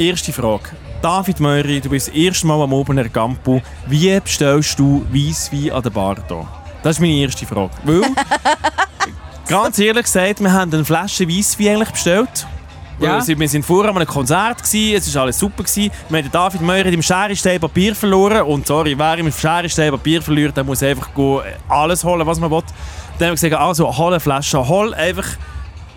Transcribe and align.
erste 0.00 0.32
Frage. 0.32 0.70
David 1.02 1.40
Möri, 1.40 1.80
du 1.80 1.90
bist 1.90 2.08
das 2.08 2.14
erste 2.14 2.46
Mal 2.46 2.62
am 2.62 2.72
Obener 2.72 3.08
Campo. 3.08 3.60
Wie 3.86 4.18
bestellst 4.18 4.78
du 4.78 5.06
Weisswein 5.10 5.70
an 5.72 5.82
der 5.82 5.90
Bar 5.90 6.16
hier? 6.26 6.46
Das 6.82 6.96
ist 6.96 7.00
meine 7.00 7.14
erste 7.14 7.46
Frage. 7.46 7.70
Weil, 7.84 8.02
ganz 9.48 9.78
ehrlich 9.78 10.04
gesagt, 10.04 10.40
wir 10.40 10.52
haben 10.52 10.72
eine 10.72 10.84
Flasche 10.84 11.28
Weisswein 11.28 11.68
eigentlich 11.68 11.90
bestellt. 11.90 12.46
Ja. 12.98 13.26
Wir 13.26 13.38
waren 13.38 13.62
vorher 13.62 13.90
an 13.90 13.96
einem 13.96 14.06
Konzert, 14.06 14.58
gewesen, 14.62 14.96
es 14.96 15.14
war 15.14 15.22
alles 15.22 15.38
super. 15.38 15.62
Gewesen. 15.62 15.90
Wir 16.08 16.18
haben 16.18 16.30
David 16.30 16.60
Möri 16.60 16.92
im 16.92 17.02
Scherestein 17.02 17.60
Papier 17.60 17.94
verloren. 17.94 18.42
Und 18.42 18.66
sorry, 18.66 18.98
wer 18.98 19.18
im 19.18 19.32
Scherestein 19.32 19.90
Papier 19.90 20.20
verliert, 20.22 20.56
der 20.56 20.64
muss 20.64 20.82
einfach 20.82 21.12
go 21.14 21.42
alles 21.68 22.04
holen, 22.04 22.26
was 22.26 22.38
man 22.38 22.50
will. 22.50 22.62
Dann 23.18 23.28
haben 23.28 23.40
wir 23.40 23.48
gesagt, 23.48 23.54
also 23.54 23.96
hol 23.96 24.12
eine 24.12 24.20
Flasche, 24.20 24.66
hol 24.66 24.92
einfach 24.94 25.26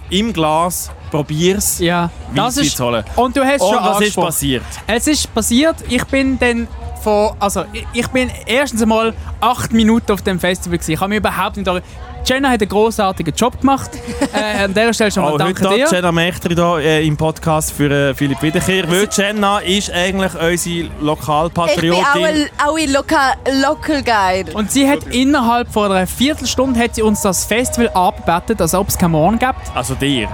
im 0.10 0.34
Glas, 0.34 0.92
probier's, 1.12 1.80
Ja, 1.80 2.10
das 2.36 2.58
ist... 2.58 2.78
zu 2.78 2.86
holen. 2.86 3.04
Und 3.16 3.36
du 3.36 3.44
hast 3.44 3.62
Und 3.62 3.74
schon 3.74 3.84
was 3.84 4.02
ist 4.02 4.16
passiert? 4.16 4.64
Es 4.88 5.08
ist 5.08 5.34
passiert, 5.34 5.76
ich 5.90 6.04
bin 6.06 6.38
dann 6.40 6.68
von, 7.02 7.32
also 7.40 7.66
ich- 7.74 7.86
ich 7.94 8.08
bin 8.10 8.30
erstens 8.46 8.82
einmal 8.82 9.14
acht 9.42 9.74
Minuten 9.74 10.12
auf 10.12 10.22
dem 10.22 10.40
Festival 10.40 10.78
gewesen. 10.78 10.92
Ich 10.94 11.00
habe 11.00 11.10
mich 11.10 11.18
überhaupt 11.20 11.58
nicht... 11.58 11.70
Jenna 12.26 12.50
hat 12.50 12.62
einen 12.62 12.70
grossartigen 12.70 13.34
Job 13.36 13.60
gemacht. 13.60 13.92
äh, 14.34 14.64
an 14.64 14.74
dieser 14.74 14.94
Stelle 14.94 15.12
schon 15.12 15.24
mal 15.24 15.34
Auch 15.34 15.38
danke 15.38 15.68
heute 15.68 15.76
dir. 15.76 15.88
Jenna 15.92 16.12
Mechtri 16.12 16.56
da, 16.56 16.80
äh, 16.80 17.06
im 17.06 17.18
Podcast 17.18 17.74
für 17.74 17.92
äh, 17.92 18.14
Philipp 18.16 18.42
Wiederkehr. 18.42 18.90
Weil 18.90 19.10
Jenna 19.12 19.60
ist 19.60 19.92
eigentlich 19.92 20.34
unsere 20.34 20.54
Ich 20.54 20.90
bin 20.90 20.92
auch 20.98 21.04
Lokalpatriotin. 21.04 22.26
ein, 22.26 22.50
auch 22.66 22.78
ein 22.78 22.92
Local, 22.92 23.34
Local 23.62 24.04
Guide. 24.04 24.54
Und 24.54 24.72
sie 24.72 24.90
hat 24.90 25.04
innerhalb 25.08 25.72
von 25.72 25.92
einer 25.92 26.08
Viertelstunde 26.08 26.80
hat 26.80 26.96
sie 26.96 27.02
uns 27.02 27.22
das 27.22 27.44
Festival 27.46 27.90
abgebettet, 27.90 28.62
als 28.62 28.74
ob 28.74 28.88
es 28.88 28.98
keinen 28.98 29.12
Morgen 29.12 29.38
gibt. 29.38 29.56
Also 29.76 29.94
dir. 29.96 30.30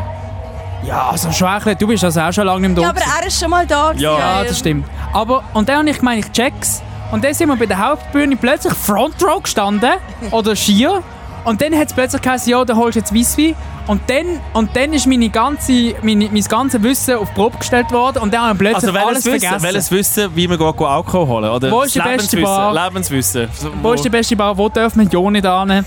Ja, 0.85 1.09
also 1.09 1.31
Schwächle, 1.31 1.75
du 1.75 1.87
bist 1.87 2.03
also 2.03 2.21
auch 2.21 2.31
schon 2.31 2.45
lange 2.45 2.67
nicht 2.67 2.77
mehr 2.77 2.87
Ja, 2.87 2.93
da. 2.93 3.01
aber 3.01 3.19
er 3.21 3.27
ist 3.27 3.39
schon 3.39 3.49
mal 3.49 3.65
da. 3.65 3.91
Ja. 3.93 4.17
Ja, 4.17 4.43
das 4.43 4.59
stimmt. 4.59 4.85
Aber, 5.11 5.43
und 5.53 5.67
dann 5.67 5.79
habe 5.79 5.89
ich 5.89 5.97
gemeint, 5.97 6.25
ich 6.25 6.31
check's. 6.31 6.81
Und 7.11 7.23
dann 7.23 7.33
sind 7.33 7.49
wir 7.49 7.55
bei 7.57 7.65
der 7.65 7.79
Hauptbühne 7.79 8.35
plötzlich 8.37 8.73
Front 8.73 9.15
Row 9.23 9.41
gestanden. 9.41 9.93
oder 10.31 10.55
schier. 10.55 11.01
Und 11.45 11.61
dann 11.61 11.73
hat 11.77 11.87
es 11.87 11.93
plötzlich 11.93 12.21
geheißen, 12.21 12.51
ja, 12.51 12.63
da 12.65 12.75
holst 12.75 12.95
du 12.95 12.99
jetzt 12.99 13.13
Weisswein. 13.15 13.55
Und 13.87 14.01
dann, 14.07 14.39
und 14.53 14.75
dann 14.75 14.93
ist 14.93 15.07
meine 15.07 15.29
ganze, 15.29 15.95
meine, 16.03 16.29
mein 16.31 16.43
ganzes 16.43 16.83
Wissen 16.83 17.15
auf 17.15 17.29
die 17.29 17.33
Probe 17.35 17.57
gestellt 17.57 17.91
worden. 17.91 18.19
Und 18.21 18.33
dann 18.33 18.41
haben 18.41 18.59
wir 18.59 18.71
plötzlich 18.71 18.93
Also 18.93 19.07
alles 19.07 19.25
wissen, 19.25 19.39
vergessen. 19.39 19.63
welches 19.63 19.91
wissen, 19.91 20.35
wie 20.35 20.47
man 20.47 20.57
go 20.57 20.69
Alkohol 20.85 21.27
holen 21.27 21.49
Oder 21.49 21.71
Wo 21.71 21.81
ist 21.81 21.95
die 21.95 21.99
beste 21.99 22.35
Lebenswissen, 22.37 22.43
Bar? 22.43 22.85
Lebenswissen. 22.85 23.47
So, 23.53 23.69
Wo 23.81 23.93
ist 23.93 24.05
die 24.05 24.09
beste 24.09 24.35
Bar? 24.35 24.57
Wo 24.57 24.69
dürfen 24.69 25.09
wir 25.11 25.19
ja 25.19 25.31
nicht 25.31 25.45
hin? 25.45 25.85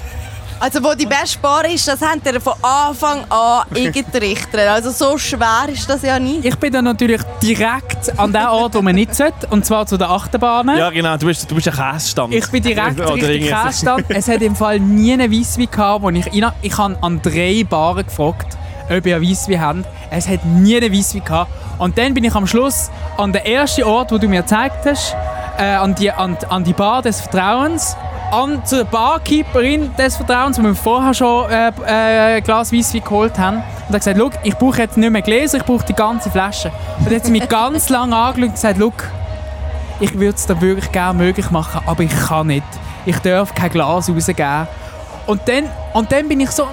Also 0.63 0.81
wo 0.85 0.95
die 0.95 1.07
beste 1.07 1.41
Bar 1.41 1.69
ist, 1.69 1.89
das 1.89 2.01
haben 2.01 2.23
ihr 2.25 2.41
von 2.41 2.53
Anfang 2.63 3.25
an 3.31 3.65
eingerichtet. 3.75 4.61
Also 4.69 4.93
so 4.93 5.19
schwer 5.19 5.67
ist 5.67 5.91
das 5.91 6.03
ja 6.03 6.21
nicht. 6.21 6.45
Ich 6.45 6.55
bin 6.55 6.73
dann 6.73 6.85
natürlich 6.85 7.21
direkt 7.43 8.17
an 8.17 8.33
den 8.33 8.47
Ort, 8.47 8.77
wo 8.77 8.81
man 8.81 8.95
nicht 8.95 9.13
sollte. 9.13 9.49
Und 9.51 9.67
zwar 9.67 9.87
zu 9.87 9.97
den 9.97 10.07
Achterbahnen. 10.07 10.79
Ja 10.79 10.91
genau, 10.91 11.17
du 11.17 11.27
bist, 11.27 11.51
du 11.51 11.57
bist 11.57 11.67
ein 11.67 11.75
Käsestand. 11.75 12.33
Ich 12.33 12.49
bin 12.49 12.63
direkt 12.63 13.01
Richtung 13.01 13.59
Käsestand. 13.59 14.05
Es 14.11 14.29
hat 14.29 14.41
im 14.41 14.55
Fall 14.55 14.79
nie 14.79 15.13
einen 15.13 15.33
Weisswein 15.33 15.69
gehabt, 15.69 16.05
wo 16.05 16.11
ich 16.11 16.27
rein... 16.27 16.53
Ich 16.63 16.79
habe 16.79 16.97
an 17.01 17.21
drei 17.21 17.67
Baren 17.69 18.07
gefragt, 18.07 18.57
ob 18.89 19.05
ihr 19.05 19.21
Weisswein 19.21 19.61
habt. 19.61 19.85
Es 20.13 20.29
hat 20.29 20.45
nie 20.45 20.77
einen 20.77 20.93
Weisswein 20.97 21.25
gehabt. 21.25 21.51
Und 21.79 21.99
dann 21.99 22.15
bin 22.15 22.23
ich 22.23 22.37
am 22.37 22.47
Schluss 22.47 22.89
an 23.19 23.33
den 23.33 23.45
ersten 23.45 23.83
Ort, 23.83 24.13
wo 24.13 24.19
du 24.19 24.29
mir 24.29 24.43
gezeigt 24.43 24.87
hast, 24.87 25.17
äh, 25.59 25.65
an, 25.65 25.97
die, 25.97 26.13
an, 26.13 26.37
an 26.49 26.63
die 26.63 26.73
Bar 26.73 27.03
des 27.03 27.21
Vertrauens, 27.21 27.97
an 28.33 28.65
zur 28.65 28.85
Barkeeperin 28.85 29.95
des 29.97 30.17
Vertrauens, 30.17 30.59
wo 30.59 30.63
wir 30.63 30.75
vorher 30.75 31.13
schon 31.13 31.51
äh, 31.51 31.69
äh, 31.69 32.37
ein 32.37 32.43
Glas 32.43 32.73
Weisswein 32.73 33.05
geholt 33.05 33.39
haben. 33.39 33.59
Und 33.89 33.95
hat 33.95 34.01
gesagt, 34.01 34.17
«Schau, 34.19 34.31
ich 34.43 34.57
brauche 34.57 34.79
jetzt 34.79 34.97
nicht 34.97 35.11
mehr 35.11 35.21
Gläser, 35.21 35.59
ich 35.59 35.65
brauche 35.65 35.85
die 35.85 35.93
ganze 35.93 36.31
Flasche. 36.31 36.73
Und 36.99 37.07
dann 37.07 37.17
hat 37.17 37.27
sie 37.27 37.33
mich 37.33 37.47
ganz 37.49 37.89
lange 37.91 38.17
angeschaut 38.17 38.49
und 38.49 38.55
gesagt, 38.55 38.79
«Schau, 38.81 38.93
ich 40.01 40.15
würde 40.15 40.35
es 40.35 40.47
dir 40.47 40.61
wirklich 40.61 40.91
gerne 40.91 41.19
möglich 41.19 41.51
machen, 41.51 41.83
aber 41.87 42.03
ich 42.03 42.27
kann 42.27 42.47
nicht. 42.47 42.65
Ich 43.05 43.19
darf 43.19 43.55
kein 43.55 43.71
Glas 43.71 44.09
rausgeben. 44.09 44.67
Und 45.27 45.43
dann, 45.47 45.65
und 45.93 46.11
dann 46.11 46.27
bin 46.27 46.41
ich 46.41 46.51
so, 46.51 46.67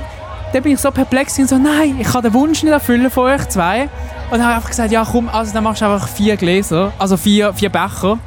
dann 0.53 0.63
bin 0.63 0.73
ich 0.73 0.79
so 0.79 0.91
perplex 0.91 1.37
und 1.39 1.49
so, 1.49 1.57
nein, 1.57 1.97
ich 1.99 2.07
kann 2.07 2.23
den 2.23 2.33
Wunsch 2.33 2.63
nicht 2.63 2.71
erfüllen 2.71 3.11
von 3.11 3.25
euch 3.25 3.47
zwei. 3.49 3.83
Und 4.31 4.37
dann 4.37 4.43
habe 4.43 4.51
ich 4.51 4.55
einfach 4.55 4.69
gesagt, 4.69 4.91
ja 4.91 5.05
komm, 5.09 5.27
also 5.29 5.53
dann 5.53 5.63
machst 5.63 5.81
du 5.81 5.85
einfach 5.85 6.07
vier 6.07 6.37
Gläser, 6.37 6.93
also 6.97 7.17
vier, 7.17 7.53
vier 7.53 7.69
Becher. 7.69 8.17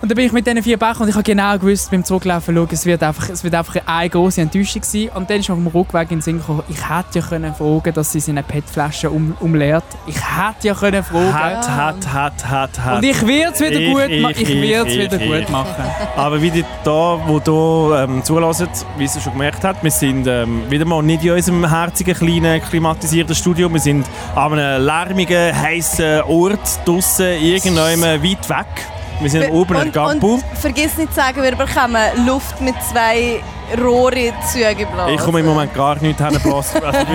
Und 0.00 0.10
dann 0.10 0.16
bin 0.16 0.24
ich 0.24 0.32
mit 0.32 0.46
diesen 0.46 0.62
vier 0.62 0.78
Bechern 0.78 1.02
und 1.02 1.08
ich 1.10 1.14
habe 1.14 1.24
genau 1.24 1.58
gewusst, 1.58 1.90
beim 1.90 2.02
Zurücklaufen, 2.02 2.54
schau, 2.56 2.66
es 2.70 2.86
wird 2.86 3.02
einfach, 3.02 3.28
es 3.28 3.44
wird 3.44 3.54
einfach 3.54 3.76
eine 3.84 4.08
große 4.08 4.40
Enttäuschung 4.40 4.82
sein. 4.82 5.10
Und 5.14 5.28
dann 5.28 5.40
ist 5.40 5.48
mir 5.50 5.54
auf 5.54 5.60
dem 5.60 5.66
Rückweg 5.66 6.10
in 6.10 6.16
den 6.16 6.22
Sinn 6.22 6.38
gekommen, 6.38 6.62
ich 6.70 6.88
hätte 6.88 7.18
ja 7.18 7.26
können 7.26 7.54
fragen, 7.54 7.92
dass 7.92 8.10
sie 8.10 8.20
seine 8.20 8.42
PET-Flasche 8.42 9.10
um, 9.10 9.36
umleert. 9.40 9.84
Ich 10.06 10.16
hätte 10.16 10.68
ja 10.68 10.74
können 10.74 11.04
fragen. 11.04 11.34
Hat, 11.34 11.68
hat, 11.68 12.12
hat, 12.12 12.48
hat, 12.48 12.80
hat. 12.82 12.96
Und 12.96 13.04
ich 13.04 13.26
werde 13.26 13.52
es 13.52 13.60
wieder 13.60 13.78
Ich, 13.78 13.92
gut 13.92 14.08
ich, 14.08 14.22
machen. 14.22 14.34
Ich, 14.38 14.48
ich, 14.48 14.62
werde 14.62 14.88
es 14.88 14.96
ich, 14.96 15.02
wieder 15.02 15.20
ich. 15.20 15.46
gut 15.46 15.50
machen. 15.50 15.84
Aber 16.16 16.40
wie 16.40 16.50
die 16.50 16.64
da, 16.82 17.20
wo 17.26 17.38
du 17.38 17.92
ähm, 17.94 18.24
zulassen, 18.24 18.68
wie 18.96 19.06
sie 19.06 19.20
schon 19.20 19.34
gemerkt 19.34 19.64
hat, 19.64 19.84
wir 19.84 19.90
sind 19.90 20.26
ähm, 20.26 20.62
wieder 20.70 20.86
mal 20.86 21.02
nicht 21.02 21.24
in 21.24 21.32
unserem 21.32 21.68
herzigen, 21.68 22.14
kleinen, 22.14 22.62
klimatisierten 22.62 23.34
Studio. 23.34 23.70
Wir 23.70 23.80
sind 23.80 24.06
an 24.34 24.54
einem 24.54 24.82
lärmigen, 24.82 25.54
heißen 25.54 26.22
Ort 26.22 26.86
draussen, 26.86 27.32
irgendwann 27.42 28.00
weit 28.00 28.48
weg. 28.48 28.99
Wir 29.20 29.30
sind 29.30 29.50
oben 29.50 29.92
Campo. 29.92 30.34
und 30.34 30.44
vergiss 30.54 30.96
nicht 30.96 31.10
zu 31.12 31.20
sagen, 31.20 31.42
wir 31.42 31.54
bekommen 31.54 32.26
Luft 32.26 32.60
mit 32.60 32.74
zwei 32.82 33.42
Rohre 33.78 34.32
zugeblasen. 34.50 35.14
Ich 35.14 35.20
komme 35.20 35.40
im 35.40 35.46
Moment 35.46 35.74
gar 35.74 36.00
nicht 36.00 36.18
hinblasen. 36.18 36.82
Also, 36.82 37.06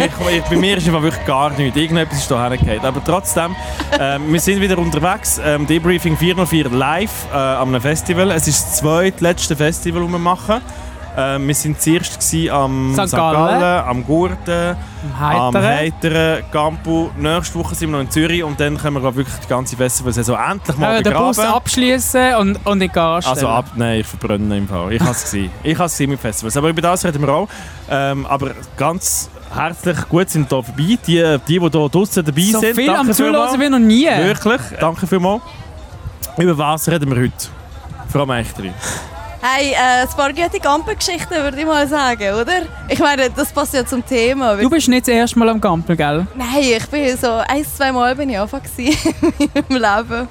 bei 0.50 0.56
mir 0.56 0.78
ist 0.78 0.88
einfach 0.88 1.02
wirklich 1.02 1.26
gar 1.26 1.50
nichts. 1.50 1.76
Irgendetwas 1.76 2.20
ist 2.20 2.32
da 2.32 2.48
hingefallen. 2.50 2.86
Aber 2.86 3.04
trotzdem, 3.04 3.56
ähm, 4.00 4.32
wir 4.32 4.40
sind 4.40 4.62
wieder 4.62 4.78
unterwegs. 4.78 5.42
Ähm, 5.44 5.66
Debriefing 5.66 6.16
404 6.16 6.70
live 6.70 7.28
äh, 7.34 7.36
einem 7.36 7.82
Festival. 7.82 8.32
Es 8.32 8.48
ist 8.48 8.64
das 8.64 8.76
zweitletzte 8.78 9.56
Festival, 9.56 10.04
das 10.04 10.12
wir 10.12 10.20
machen. 10.20 10.62
Ähm, 11.18 11.48
wir 11.48 11.56
waren 11.56 11.80
zuerst 11.80 12.36
am 12.52 12.94
St. 12.94 13.12
Gallen. 13.16 13.86
Am 13.88 14.06
Gurten, 14.06 14.76
am 15.20 15.56
Heiteren. 15.56 16.44
Campo. 16.52 17.10
Nächste 17.18 17.58
Woche 17.60 17.74
sind 17.76 17.90
wir 17.90 17.98
noch 17.98 18.02
in 18.04 18.12
Zürich 18.12 18.44
und 18.44 18.60
dann 18.60 18.78
können 18.78 19.02
wir 19.02 19.16
wirklich 19.16 19.36
die 19.44 19.48
ganze 19.48 19.78
Festivalsaison 19.78 20.38
endlich 20.52 20.78
mal 20.78 20.98
Äh, 21.00 21.04
den 21.04 21.14
Bus 21.14 21.38
begraben. 21.38 21.56
abschließen 21.56 22.36
und, 22.36 22.66
und 22.66 22.82
in 22.82 22.90
die 22.90 22.90
Also 23.00 23.48
ab, 23.48 23.66
nein, 23.76 24.02
ich 24.02 24.08
verbrenne 24.08 24.58
im 24.58 24.68
Fall. 24.68 24.92
Ich 24.94 25.00
habe 25.02 25.12
es 25.12 25.24
gesehen. 25.24 25.52
Ich 25.64 25.76
habe 25.78 25.86
es 25.86 26.00
mit 26.00 26.20
Festivals. 26.20 26.58
Aber 26.58 26.70
über 26.70 26.82
das 26.82 27.06
reden 27.06 27.22
wir 27.22 27.30
auch. 27.30 27.48
Ähm, 27.90 28.26
aber 28.26 28.52
ganz 28.76 29.30
herzlich 29.54 30.10
gut 30.10 30.30
sind 30.30 30.50
hier 30.50 30.64
vorbei. 30.64 30.84
Die, 30.84 30.98
die, 31.08 31.38
die 31.48 31.60
hier 31.60 31.70
draußen 31.70 32.26
dabei 32.26 32.42
So 32.52 32.60
sind. 32.60 32.76
viel 32.76 32.90
am 32.90 32.96
Danke 32.98 33.14
Zuhören 33.14 33.34
vielmals. 33.36 33.60
wie 33.60 33.70
noch 33.70 33.80
nie. 33.80 34.06
Wirklich. 34.08 34.62
Danke 34.80 35.08
vielmals. 35.08 35.42
Über 36.38 36.58
was 36.58 36.90
reden 36.90 37.10
wir 37.10 37.22
heute? 37.22 37.48
Frau 38.12 38.26
Meichteri. 38.26 38.74
Hey, 39.48 39.74
äh, 39.74 40.02
ein 40.02 40.08
paar 40.18 40.34
gute 40.34 40.60
Gampengeschichten 40.60 41.38
würde 41.44 41.60
ich 41.60 41.68
mal 41.68 41.88
sagen, 41.88 42.34
oder? 42.34 42.64
Ich 42.90 42.98
meine, 42.98 43.30
das 43.30 43.52
passt 43.52 43.76
ja 43.76 43.86
zum 43.86 44.04
Thema. 44.04 44.56
Du 44.56 44.68
bist 44.72 44.88
nicht 44.88 45.08
das 45.08 45.14
erste 45.14 45.38
Mal 45.38 45.50
am 45.50 45.62
Gampel, 45.62 45.96
gell? 45.96 46.26
Nein, 46.36 46.48
ich 46.64 46.88
bin 46.88 47.16
so 47.16 47.30
ein, 47.48 47.64
zwei 47.64 47.92
Mal 47.92 48.16
bin 48.16 48.32
ich 48.32 48.40
einfach 48.40 48.60
gewesen 48.64 48.98
in 49.54 49.64
meinem 49.70 49.98
Leben. 50.08 50.28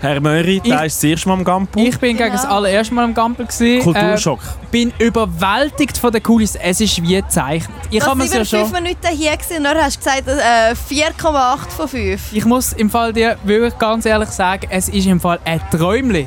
Herr 0.00 0.20
Möri, 0.20 0.58
der 0.58 0.86
ist 0.86 0.96
das 0.96 1.04
erste 1.04 1.28
Mal 1.28 1.34
am 1.34 1.44
Campo. 1.44 1.78
Ich 1.78 1.96
bin 2.00 2.16
Genau. 2.16 2.24
gegen 2.24 2.32
das 2.32 2.44
allererste 2.44 2.92
Mal 2.92 3.04
am 3.04 3.14
Gampel. 3.14 3.46
Gewesen. 3.46 3.84
Kulturschock. 3.84 4.40
Äh, 4.40 4.66
bin 4.72 4.92
überwältigt 4.98 5.96
von 5.96 6.10
der 6.10 6.20
Kulisse. 6.20 6.58
Es 6.60 6.80
ist 6.80 7.00
wie 7.02 7.14
gezeichnet. 7.22 7.76
Ich 7.90 8.00
Du 8.02 8.06
habe 8.06 8.24
über 8.24 8.34
ja 8.34 8.44
fünf 8.44 8.48
schon... 8.48 8.72
Minuten 8.82 9.06
hier 9.12 9.36
gewesen, 9.36 9.58
und 9.58 9.64
dann 9.64 9.78
hast 9.78 9.96
du 10.04 10.10
gesagt 10.10 10.26
äh, 10.26 10.72
4,8 10.72 11.70
von 11.70 11.86
5. 11.86 12.32
Ich 12.32 12.44
muss 12.44 12.72
im 12.72 12.90
Fall 12.90 13.12
dir 13.12 13.36
wirklich 13.44 13.78
ganz 13.78 14.06
ehrlich 14.06 14.30
sagen, 14.30 14.66
es 14.70 14.88
ist 14.88 15.06
im 15.06 15.20
Fall 15.20 15.38
ein 15.44 15.60
Träumli. 15.70 16.26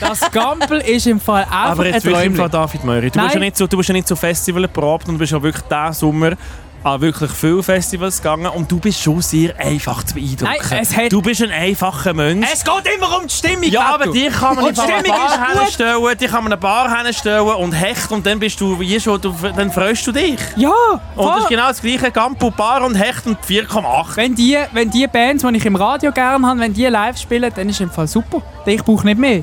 Das 0.00 0.30
Gampel 0.30 0.80
ist 0.80 1.06
im 1.06 1.20
Fall 1.20 1.42
einfach 1.44 1.70
Aber 1.70 1.86
jetzt 1.86 2.04
wirklich 2.04 2.24
im 2.26 2.34
Träumli. 2.34 2.38
Fall 2.38 2.50
David 2.50 2.84
Möri. 2.84 3.10
Du 3.10 3.18
Nein. 3.18 3.26
bist 3.26 3.34
ja 3.34 3.40
nicht 3.40 3.56
so, 3.56 3.66
du 3.66 3.76
bist 3.76 3.88
ja 3.88 3.92
nicht 3.92 4.08
so 4.08 4.16
Festival 4.16 4.62
erprobt 4.64 5.08
und 5.08 5.14
du 5.14 5.18
bist 5.18 5.32
ja 5.32 5.42
wirklich 5.42 5.64
diesen 5.64 5.92
Sommer 5.92 6.32
an 6.86 7.00
wirklich 7.00 7.30
viele 7.32 7.62
Festivals 7.62 8.18
gegangen 8.18 8.46
und 8.46 8.70
du 8.70 8.78
bist 8.78 9.00
schon 9.02 9.20
sehr 9.20 9.58
einfach 9.58 10.04
zu 10.04 10.14
beeindrucken. 10.14 10.54
Nein, 10.70 10.78
es 10.82 10.96
hat- 10.96 11.10
du 11.12 11.20
bist 11.20 11.42
ein 11.42 11.50
einfacher 11.50 12.14
Mensch. 12.14 12.46
Es 12.52 12.62
geht 12.64 12.94
immer 12.96 13.18
um 13.18 13.26
die 13.26 13.34
Stimmung. 13.34 13.64
Ja, 13.64 13.94
aber 13.94 14.06
die 14.12 14.28
kann 14.28 14.54
man 14.54 14.66
nicht 14.66 14.78
eine 14.80 15.02
Bar 15.02 15.58
hinstellen, 15.60 16.16
die 16.20 16.26
kann 16.26 16.44
man 16.44 16.52
eine 16.52 16.60
Bar 16.60 17.04
hinstellen 17.04 17.42
und 17.48 17.72
hecht 17.72 18.12
und 18.12 18.24
dann 18.24 18.38
bist 18.38 18.60
du 18.60 18.78
wie 18.78 19.00
schon, 19.00 19.20
du, 19.20 19.34
dann 19.56 19.72
freust 19.72 20.06
du 20.06 20.12
dich. 20.12 20.38
Ja, 20.56 20.70
Und 20.70 21.00
das 21.16 21.26
voll. 21.26 21.38
ist 21.40 21.48
genau 21.48 21.68
das 21.68 21.80
gleiche, 21.82 22.10
Campo, 22.12 22.50
Bar 22.50 22.84
und 22.84 22.94
Hecht 22.94 23.26
und 23.26 23.38
4,8. 23.44 24.16
Wenn 24.16 24.34
die, 24.34 24.56
wenn 24.72 24.88
die 24.90 25.06
Bands, 25.08 25.44
die 25.44 25.56
ich 25.56 25.66
im 25.66 25.74
Radio 25.76 26.12
gerne 26.12 26.46
habe, 26.46 26.60
wenn 26.60 26.72
die 26.72 26.86
live 26.86 27.18
spielen, 27.18 27.50
dann 27.54 27.68
ist 27.68 27.80
im 27.80 27.90
Fall 27.90 28.06
super. 28.06 28.42
Ich 28.64 28.82
brauche 28.84 29.04
nicht 29.06 29.18
mehr. 29.18 29.42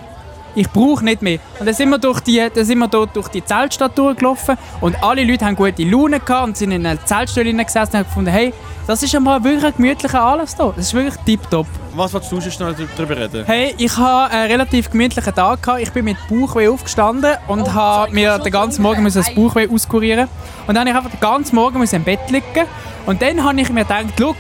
Ich 0.56 0.70
brauche 0.70 1.04
nicht 1.04 1.22
mehr. 1.22 1.40
Und 1.60 1.66
dann 1.66 1.74
sind 1.74 1.90
wir 1.90 1.98
durch 1.98 2.20
die, 2.20 2.46
dann 2.54 2.66
sind 2.66 2.78
wir 2.78 2.88
dort 2.88 3.16
durch 3.16 3.28
die 3.30 3.44
Zeltstadt 3.44 3.98
durchgelaufen 3.98 4.58
und 4.82 5.02
alle 5.04 5.24
Leute 5.24 5.46
haben 5.46 5.56
gute 5.56 5.84
Laune 5.84 6.20
gehabt 6.20 6.48
und 6.48 6.58
sind 6.58 6.72
in 6.72 6.86
einer 6.86 7.04
Zeltstelle 7.04 7.54
gesessen 7.54 7.92
und 7.92 8.00
haben 8.00 8.06
gefunden, 8.06 8.32
hey, 8.32 8.54
das 8.86 9.02
ist 9.02 9.16
einmal 9.16 9.44
wirklich 9.44 9.64
ein 9.64 9.74
gemütlicher 9.78 10.22
Anlass 10.22 10.56
hier. 10.58 10.74
Das 10.76 10.86
ist 10.86 10.94
wirklich 10.94 11.16
tipptopp. 11.26 11.68
Was 11.96 12.14
willst 12.14 12.32
du 12.32 12.42
sonst 12.42 12.60
noch 12.60 12.74
darüber 12.98 13.18
reden? 13.18 13.46
Hey, 13.46 13.74
ich 13.78 13.98
hatte 13.98 14.34
einen 14.34 14.52
relativ 14.52 14.90
gemütlichen 14.92 15.34
Tag. 15.34 15.64
Gehabt. 15.64 15.82
Ich 15.82 15.92
bin 15.92 16.06
mit 16.06 16.18
Bauchweh 16.28 16.68
aufgestanden 16.68 17.36
und 17.48 17.74
habe 17.74 18.12
mir 18.12 18.40
den 18.40 18.52
ganzen 18.52 18.82
Morgen 18.82 19.04
müssen 19.04 19.20
das 19.20 19.34
Bauchweh 19.34 19.70
auskurieren. 19.70 20.28
Und 20.68 20.76
dann 20.76 20.82
habe 20.82 20.90
ich 20.90 20.96
einfach 20.96 21.12
den 21.12 21.20
ganzen 21.20 21.56
Morgen 21.56 21.80
müssen 21.80 21.96
im 21.96 22.04
Bett 22.04 22.30
liegen. 22.30 22.68
Und 23.06 23.22
dann 23.22 23.44
habe 23.44 23.62
ich 23.62 23.70
mir 23.70 23.84
gedacht, 23.84 24.20
look, 24.20 24.36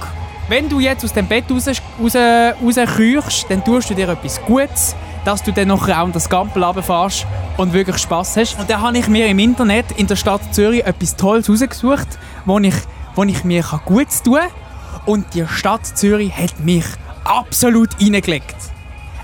wenn 0.49 0.67
du 0.67 0.79
jetzt 0.79 1.05
aus 1.05 1.13
dem 1.13 1.27
Bett 1.27 1.45
raus, 1.49 1.67
raus, 1.67 2.15
rauskriechst, 2.15 3.45
dann 3.49 3.63
tust 3.63 3.89
du 3.89 3.93
dir 3.93 4.09
etwas 4.09 4.41
Gutes, 4.41 4.95
dass 5.25 5.43
du 5.43 5.51
dann 5.51 5.69
nachher 5.69 6.01
auch 6.01 6.11
das 6.11 6.29
Gampel 6.29 6.63
runterfährst 6.63 7.25
und 7.57 7.73
wirklich 7.73 7.97
Spass 7.97 8.35
hast. 8.37 8.59
Und 8.59 8.69
dann 8.69 8.81
habe 8.81 8.97
ich 8.97 9.07
mir 9.07 9.27
im 9.27 9.39
Internet 9.39 9.85
in 9.95 10.07
der 10.07 10.15
Stadt 10.15 10.41
Zürich 10.53 10.85
etwas 10.85 11.15
Tolles 11.15 11.49
rausgesucht, 11.49 12.07
wo 12.45 12.59
ich, 12.59 12.75
wo 13.15 13.23
ich 13.23 13.43
mir 13.43 13.63
Gutes 13.85 14.23
tun 14.23 14.35
kann. 14.35 14.49
Und 15.05 15.33
die 15.33 15.45
Stadt 15.47 15.85
Zürich 15.85 16.35
hat 16.35 16.59
mich 16.59 16.85
absolut 17.23 17.89
reingelegt. 18.01 18.55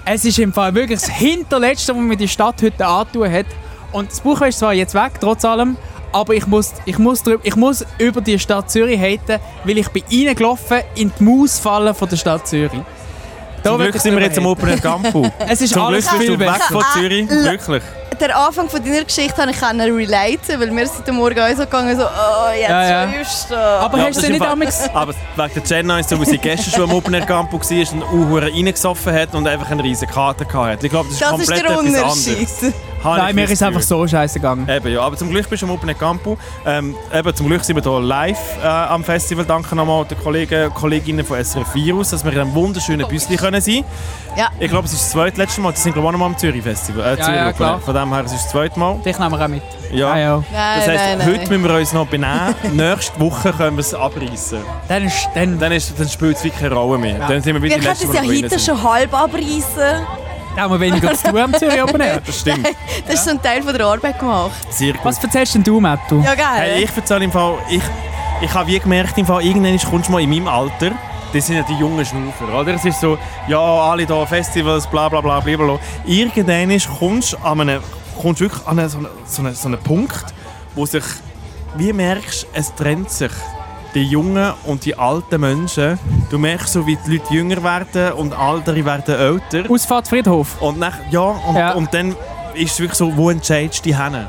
Es 0.05 0.25
ist 0.25 0.39
im 0.39 0.53
Fall 0.53 0.73
wirklich 0.73 1.01
das 1.01 1.09
Hinterletzte, 1.09 1.95
was 1.95 2.01
mir 2.01 2.17
die 2.17 2.27
Stadt 2.27 2.61
heute 2.61 2.85
antun 2.85 3.31
hat. 3.31 3.45
Und 3.91 4.11
das 4.11 4.21
Buch 4.21 4.41
ist 4.41 4.59
zwar 4.59 4.73
jetzt 4.73 4.93
weg, 4.93 5.13
trotz 5.19 5.45
allem, 5.45 5.77
aber 6.11 6.33
ich 6.33 6.47
muss, 6.47 6.73
ich 6.85 6.97
muss, 6.97 7.23
drüber, 7.23 7.41
ich 7.43 7.55
muss 7.55 7.85
über 7.97 8.21
die 8.21 8.39
Stadt 8.39 8.71
Zürich 8.71 8.99
haten, 8.99 9.39
weil 9.63 9.77
ich 9.77 9.89
bin 9.89 10.03
reingelaufen 10.11 10.79
in 10.95 11.11
die 11.17 11.23
Mausfalle 11.23 11.93
von 11.93 12.09
der 12.09 12.17
Stadt 12.17 12.47
Zürich. 12.47 12.71
Zum 13.63 13.77
Glück 13.77 13.95
sind 13.99 14.15
wir 14.15 14.23
jetzt 14.23 14.37
am 14.37 14.45
haten. 14.45 14.51
Open 14.51 14.69
Air 14.69 14.79
Campo. 14.79 15.31
Es 15.47 15.61
ist 15.61 15.73
Zum 15.73 15.83
alles 15.83 16.07
Glück 16.07 16.19
bist 16.19 16.29
viel 16.29 16.37
du 16.37 16.45
weg 16.45 16.61
von 16.69 16.83
Zürich. 16.93 17.29
Wirklich. 17.29 17.83
Der 18.19 18.37
Anfang 18.37 18.67
von 18.67 18.83
deiner 18.83 19.05
Geschichte 19.05 19.33
kann 19.33 19.49
ich 19.49 19.61
relaten, 19.61 20.59
weil 20.59 20.75
wir 20.75 20.87
sind 20.87 21.07
am 21.07 21.15
Morgen 21.15 21.39
auch 21.39 21.49
so 21.55 21.63
gegangen, 21.63 21.97
so, 21.97 22.03
oh, 22.03 22.51
jetzt 22.53 22.69
Ja, 22.69 23.05
ja. 23.05 23.09
schläfst 23.09 23.49
du. 23.49 23.55
Aber 23.55 23.97
Ja, 23.97 24.03
hast 24.07 24.17
du 24.17 24.21
ist 24.23 24.29
nicht 24.29 24.43
damals... 24.43 24.89
Aber 24.93 25.13
wegen 25.13 25.53
der 25.53 25.63
Jenna 25.63 25.99
ist 25.99 26.09
so, 26.09 26.19
weil 26.19 26.25
sie 26.25 26.37
gestern 26.37 26.73
schon 26.73 26.89
am 26.89 26.95
Open 26.97 27.13
Air 27.13 27.25
Campo 27.25 27.57
war 27.57 27.93
und 27.93 28.03
Uhuren 28.13 28.51
reingesoffen 28.53 29.13
hat 29.13 29.33
und 29.33 29.47
einfach 29.47 29.71
eine 29.71 29.83
riesen 29.83 30.09
Karte 30.09 30.45
hatte. 30.51 30.85
Ich 30.85 30.91
glaube, 30.91 31.07
das 31.07 31.13
ist 31.13 31.21
das 31.21 31.39
ist 31.39 31.47
komplett 31.47 31.69
der 31.69 31.79
etwas 31.79 32.27
anderes. 32.27 32.73
Nein, 33.03 33.29
ich 33.29 33.35
mir 33.35 33.49
ist 33.49 33.63
einfach 33.63 33.81
so 33.81 34.07
scheiße 34.07 34.39
gegangen. 34.39 34.67
Eben, 34.69 34.91
ja. 34.93 35.01
Aber 35.01 35.15
zum 35.17 35.29
Glück 35.29 35.49
bist 35.49 35.61
du 35.61 35.67
am 35.67 35.71
Open 35.73 35.97
Campo. 35.97 36.37
Ähm, 36.65 36.95
eben, 37.13 37.35
zum 37.35 37.47
Glück 37.47 37.63
sind 37.63 37.75
wir 37.75 37.83
hier 37.83 38.01
live 38.01 38.37
äh, 38.63 38.67
am 38.67 39.03
Festival. 39.03 39.45
Danke 39.45 39.75
nochmal 39.75 40.05
den 40.05 40.17
Kollegen 40.19 40.65
und 40.65 40.73
Kolleginnen 40.75 41.25
von 41.25 41.43
SRF 41.43 41.73
Virus, 41.75 42.09
dass 42.09 42.23
wir 42.23 42.33
in 42.33 42.39
einem 42.39 42.53
wunderschönen 42.53 43.07
Büsschen 43.07 43.37
können 43.37 43.61
sein 43.61 43.83
Ja. 44.35 44.49
Ich 44.59 44.69
glaube, 44.69 44.85
es 44.87 44.93
ist 44.93 45.01
das 45.03 45.09
zweitletzte 45.11 45.61
Mal. 45.61 45.71
Die 45.73 45.79
sind 45.79 45.93
glaube 45.93 46.05
ich 46.05 46.09
auch 46.09 46.11
noch 46.13 46.19
mal 46.19 46.25
am 46.27 46.37
Zürich 46.37 46.61
Festival. 46.63 47.03
Äh, 47.05 47.17
Ja, 47.19 47.23
Zürich 47.23 47.37
ja, 47.39 47.45
Open 47.47 47.55
klar. 47.57 47.79
Von 47.79 47.95
dem 47.95 48.13
her, 48.13 48.23
es 48.25 48.31
ist 48.33 48.43
das 48.45 48.51
zweite 48.51 48.79
Mal. 48.79 48.95
Dich 49.05 49.17
nehmen 49.19 49.31
wir 49.31 49.41
auch 49.43 49.47
mit. 49.47 49.63
Ja. 49.91 50.11
Ah, 50.11 50.19
ja. 50.19 50.35
Nein, 50.37 50.43
Das 50.51 50.87
heisst, 50.87 51.03
nein, 51.17 51.25
heute 51.25 51.37
nein. 51.37 51.49
müssen 51.49 51.63
wir 51.63 51.79
uns 51.79 51.93
noch 51.93 52.07
benehmen. 52.07 52.55
Nächste 52.73 53.19
Woche 53.19 53.51
können 53.53 53.75
wir 53.77 53.81
es 53.81 53.93
abreißen. 53.93 54.59
Dann, 54.87 55.05
ist, 55.05 55.29
dann, 55.33 55.57
Dann, 55.59 55.71
ist- 55.71 55.93
dann 55.97 56.07
spielt 56.09 56.37
es 56.37 56.43
wirklich 56.43 56.61
keine 56.61 56.75
Rolle 56.75 56.97
mehr. 56.99 57.19
Dann 57.27 57.41
sind 57.41 57.55
wir 57.55 57.61
wieder 57.61 57.75
Wir 57.75 57.81
die 57.81 58.05
können 58.05 58.11
es 58.11 58.15
ja 58.15 58.21
heute 58.47 58.49
sind. 58.59 58.61
schon 58.61 58.83
halb 58.83 59.13
abreißen. 59.13 60.05
Haben 60.59 60.73
wir 60.73 60.79
weniger 60.79 61.13
zu 61.13 61.29
tun 61.29 61.39
am 61.39 61.53
Zürich 61.53 61.81
Open 61.81 62.01
Air. 62.01 62.21
Das 62.25 62.39
stimmt. 62.39 62.67
Das 63.05 63.15
ist 63.15 63.25
so 63.25 63.31
ein 63.31 63.41
Teil 63.41 63.63
von 63.63 63.73
der 63.73 63.85
Arbeit 63.85 64.19
gemacht. 64.19 64.51
Sehr 64.69 64.93
gut. 64.93 65.05
Was 65.05 65.23
erzählst 65.23 65.55
denn 65.55 65.63
du, 65.63 65.79
Mattu? 65.79 66.21
Ja, 66.21 66.35
geil. 66.35 66.71
Hey, 66.73 66.83
ich 66.83 66.95
erzähle 66.95 67.25
im 67.25 67.31
Fall, 67.31 67.57
ich, 67.69 67.81
ich 68.41 68.53
habe 68.53 68.67
wie 68.67 68.79
gemerkt, 68.79 69.17
im 69.17 69.25
Fall, 69.25 69.43
irgendwann 69.43 69.77
kommst 69.79 70.09
du 70.09 70.11
mal 70.11 70.21
in 70.21 70.29
meinem 70.29 70.47
Alter, 70.47 70.91
das 71.33 71.45
sind 71.45 71.57
ja 71.57 71.63
die 71.63 71.75
jungen 71.75 72.03
Schnaufer, 72.05 72.59
oder? 72.59 72.73
Es 72.73 72.85
ist 72.85 72.99
so, 72.99 73.17
ja, 73.47 73.59
alle 73.59 74.05
hier 74.05 74.27
Festivals, 74.27 74.87
bla 74.87 75.09
bla 75.09 75.21
bla 75.21 75.39
bla 75.39 75.55
bla. 75.55 75.79
Irgendwann 76.05 76.75
kommst 76.97 77.33
du 77.33 77.37
an 77.37 77.61
einen, 77.61 77.81
kommst 78.19 78.41
du 78.41 78.45
wirklich 78.45 78.67
an 78.67 78.79
einen, 78.79 78.89
so, 78.89 78.97
einen, 78.97 79.07
so, 79.25 79.41
einen, 79.41 79.55
so 79.55 79.67
einen 79.67 79.79
Punkt, 79.79 80.25
wo 80.75 80.85
sich, 80.85 81.03
wie 81.75 81.93
merkst, 81.93 82.47
es 82.53 82.73
trennt 82.75 83.11
sich. 83.11 83.31
Die 83.95 84.03
jungen 84.03 84.53
und 84.65 84.85
die 84.85 84.95
alten 84.95 85.41
Menschen. 85.41 85.97
Du 86.29 86.37
merkst 86.37 86.73
so, 86.73 86.85
wie 86.85 86.97
die 87.07 87.17
Leute 87.17 87.33
jünger 87.33 87.63
werden 87.63 88.13
und 88.13 88.33
Ältere 88.33 88.85
werden 88.85 89.15
älter. 89.15 89.69
Ausfahrt 89.71 90.07
Friedhof. 90.07 90.61
Und, 90.61 90.77
nach, 90.77 90.93
ja, 91.09 91.21
und, 91.21 91.55
Ja. 91.55 91.71
und 91.73 91.91
dann 91.93 92.15
ist 92.53 92.73
es 92.73 92.79
wirklich 92.79 92.97
so, 92.97 93.15
wo 93.17 93.29
entscheidest 93.31 93.83
du 93.85 93.89
dich 93.89 93.97
hin? 93.99 94.27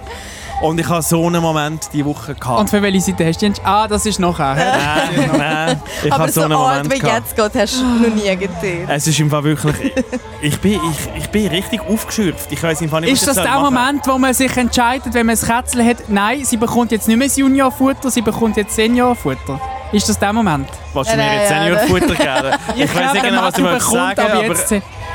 Und 0.60 0.78
ich 0.78 0.86
hatte 0.88 1.02
so 1.02 1.26
einen 1.26 1.40
Moment 1.40 1.88
diese 1.92 2.04
Woche. 2.04 2.34
Gehabt. 2.34 2.60
Und 2.60 2.68
für 2.68 2.82
welche 2.82 3.00
Seite 3.00 3.26
hast 3.26 3.40
du 3.40 3.48
die? 3.48 3.60
Ah, 3.64 3.88
das 3.88 4.04
ist 4.04 4.18
nachher. 4.20 4.54
Nein, 5.16 5.30
nein. 5.38 5.82
Ich 6.04 6.12
Aber 6.12 6.24
habe 6.24 6.32
so 6.32 6.40
so 6.40 6.44
einen 6.44 6.52
alt 6.54 6.84
Moment 6.84 6.94
wie 6.94 6.98
gehabt. 6.98 7.24
jetzt 7.28 7.36
geht, 7.36 7.62
hast 7.62 7.80
du 7.80 7.84
noch 7.84 8.14
nie 8.14 8.36
getan. 8.36 8.88
Es 8.88 9.06
ist 9.06 9.18
im 9.20 9.30
Fall 9.30 9.44
wirklich... 9.44 9.74
Ich 10.42 10.58
bin, 10.60 10.72
ich, 10.90 11.22
ich 11.22 11.30
bin 11.30 11.46
richtig 11.48 11.80
aufgeschürft. 11.88 12.52
Ich 12.52 12.62
weiß 12.62 12.80
im 12.82 12.90
Fall 12.90 13.00
nicht, 13.02 13.12
Ist 13.12 13.22
das 13.26 13.36
was 13.36 13.44
ich 13.44 13.50
der 13.50 13.52
machen 13.60 13.74
soll. 13.74 13.82
Moment, 13.84 14.06
wo 14.06 14.18
man 14.18 14.34
sich 14.34 14.54
entscheidet, 14.56 15.14
wenn 15.14 15.26
man 15.26 15.36
ein 15.36 15.42
Kätzchen 15.46 15.86
hat, 15.86 15.96
nein, 16.08 16.44
sie 16.44 16.56
bekommt 16.58 16.92
jetzt 16.92 17.08
nicht 17.08 17.16
mehr 17.16 17.28
das 17.28 17.36
Juniorfutter, 17.38 18.10
sie 18.10 18.22
bekommt 18.22 18.56
jetzt 18.58 18.74
Seniorfutter? 18.74 19.58
Ist 19.92 20.08
das 20.08 20.18
der 20.18 20.32
Moment? 20.32 20.68
Willst 20.92 21.12
du 21.12 21.16
mir 21.16 21.34
jetzt. 21.34 21.48
Seniorfutter 21.48 22.14
geben? 22.14 22.56
Ich, 22.76 22.94
weiß 22.94 23.12
nicht 23.14 23.24
genau, 23.24 23.42
was 23.42 23.54
du 23.54 23.62
bekommt 23.62 23.82
sagen, 23.82 24.20
ab 24.20 24.30
aber... 24.34 24.44
jetzt, 24.44 24.74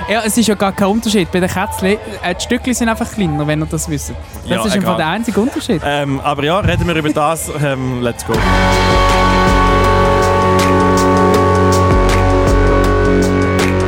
ja, 0.09 0.21
es 0.25 0.37
ist 0.37 0.47
ja 0.47 0.55
gar 0.55 0.71
kein 0.71 0.87
Unterschied. 0.87 1.31
Bei 1.31 1.39
den 1.39 1.49
Kätzchen, 1.49 1.97
äh, 2.23 2.35
die 2.35 2.41
Stückchen 2.43 2.73
sind 2.73 2.89
einfach 2.89 3.11
kleiner, 3.11 3.45
wenn 3.47 3.61
ihr 3.61 3.65
das 3.65 3.89
wisst. 3.89 4.11
Das 4.11 4.49
Ja, 4.49 4.65
ist 4.65 4.75
einfach 4.75 4.97
der 4.97 5.07
einzige 5.07 5.39
Unterschied. 5.39 5.81
Ähm, 5.85 6.19
aber 6.21 6.43
ja, 6.43 6.59
reden 6.59 6.87
wir 6.87 6.95
über 6.95 7.09
das. 7.09 7.51
Ähm, 7.65 8.01
let's 8.03 8.23
go. 8.25 8.33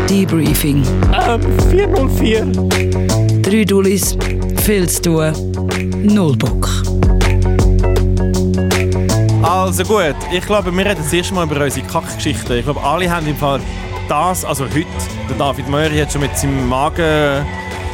Debriefing. 0.10 0.84
Ähm, 1.28 1.42
404. 1.70 2.46
Drei 3.42 3.64
Dullis, 3.64 4.18
viel 4.64 4.90
zu 4.90 5.02
tun, 5.02 5.34
null 6.04 6.36
Bock. 6.36 6.68
Also 9.44 9.84
gut, 9.84 10.16
ich 10.32 10.46
glaube, 10.46 10.76
wir 10.76 10.86
reden 10.86 11.02
das 11.04 11.14
erste 11.14 11.34
Mal 11.34 11.46
über 11.46 11.64
unsere 11.64 11.86
Kackgeschichten. 11.86 12.58
Ich 12.58 12.66
glaube, 12.66 12.82
alle 12.82 13.10
haben 13.10 13.28
im 13.28 13.36
Fall 13.36 13.60
das, 14.10 14.44
also 14.44 14.66
heute, 14.66 14.86
der 15.30 15.38
David 15.38 15.68
Möri 15.70 16.00
hat 16.00 16.12
schon 16.12 16.22
mit 16.22 16.38
seinem 16.38 16.68
Magen, 16.68 17.46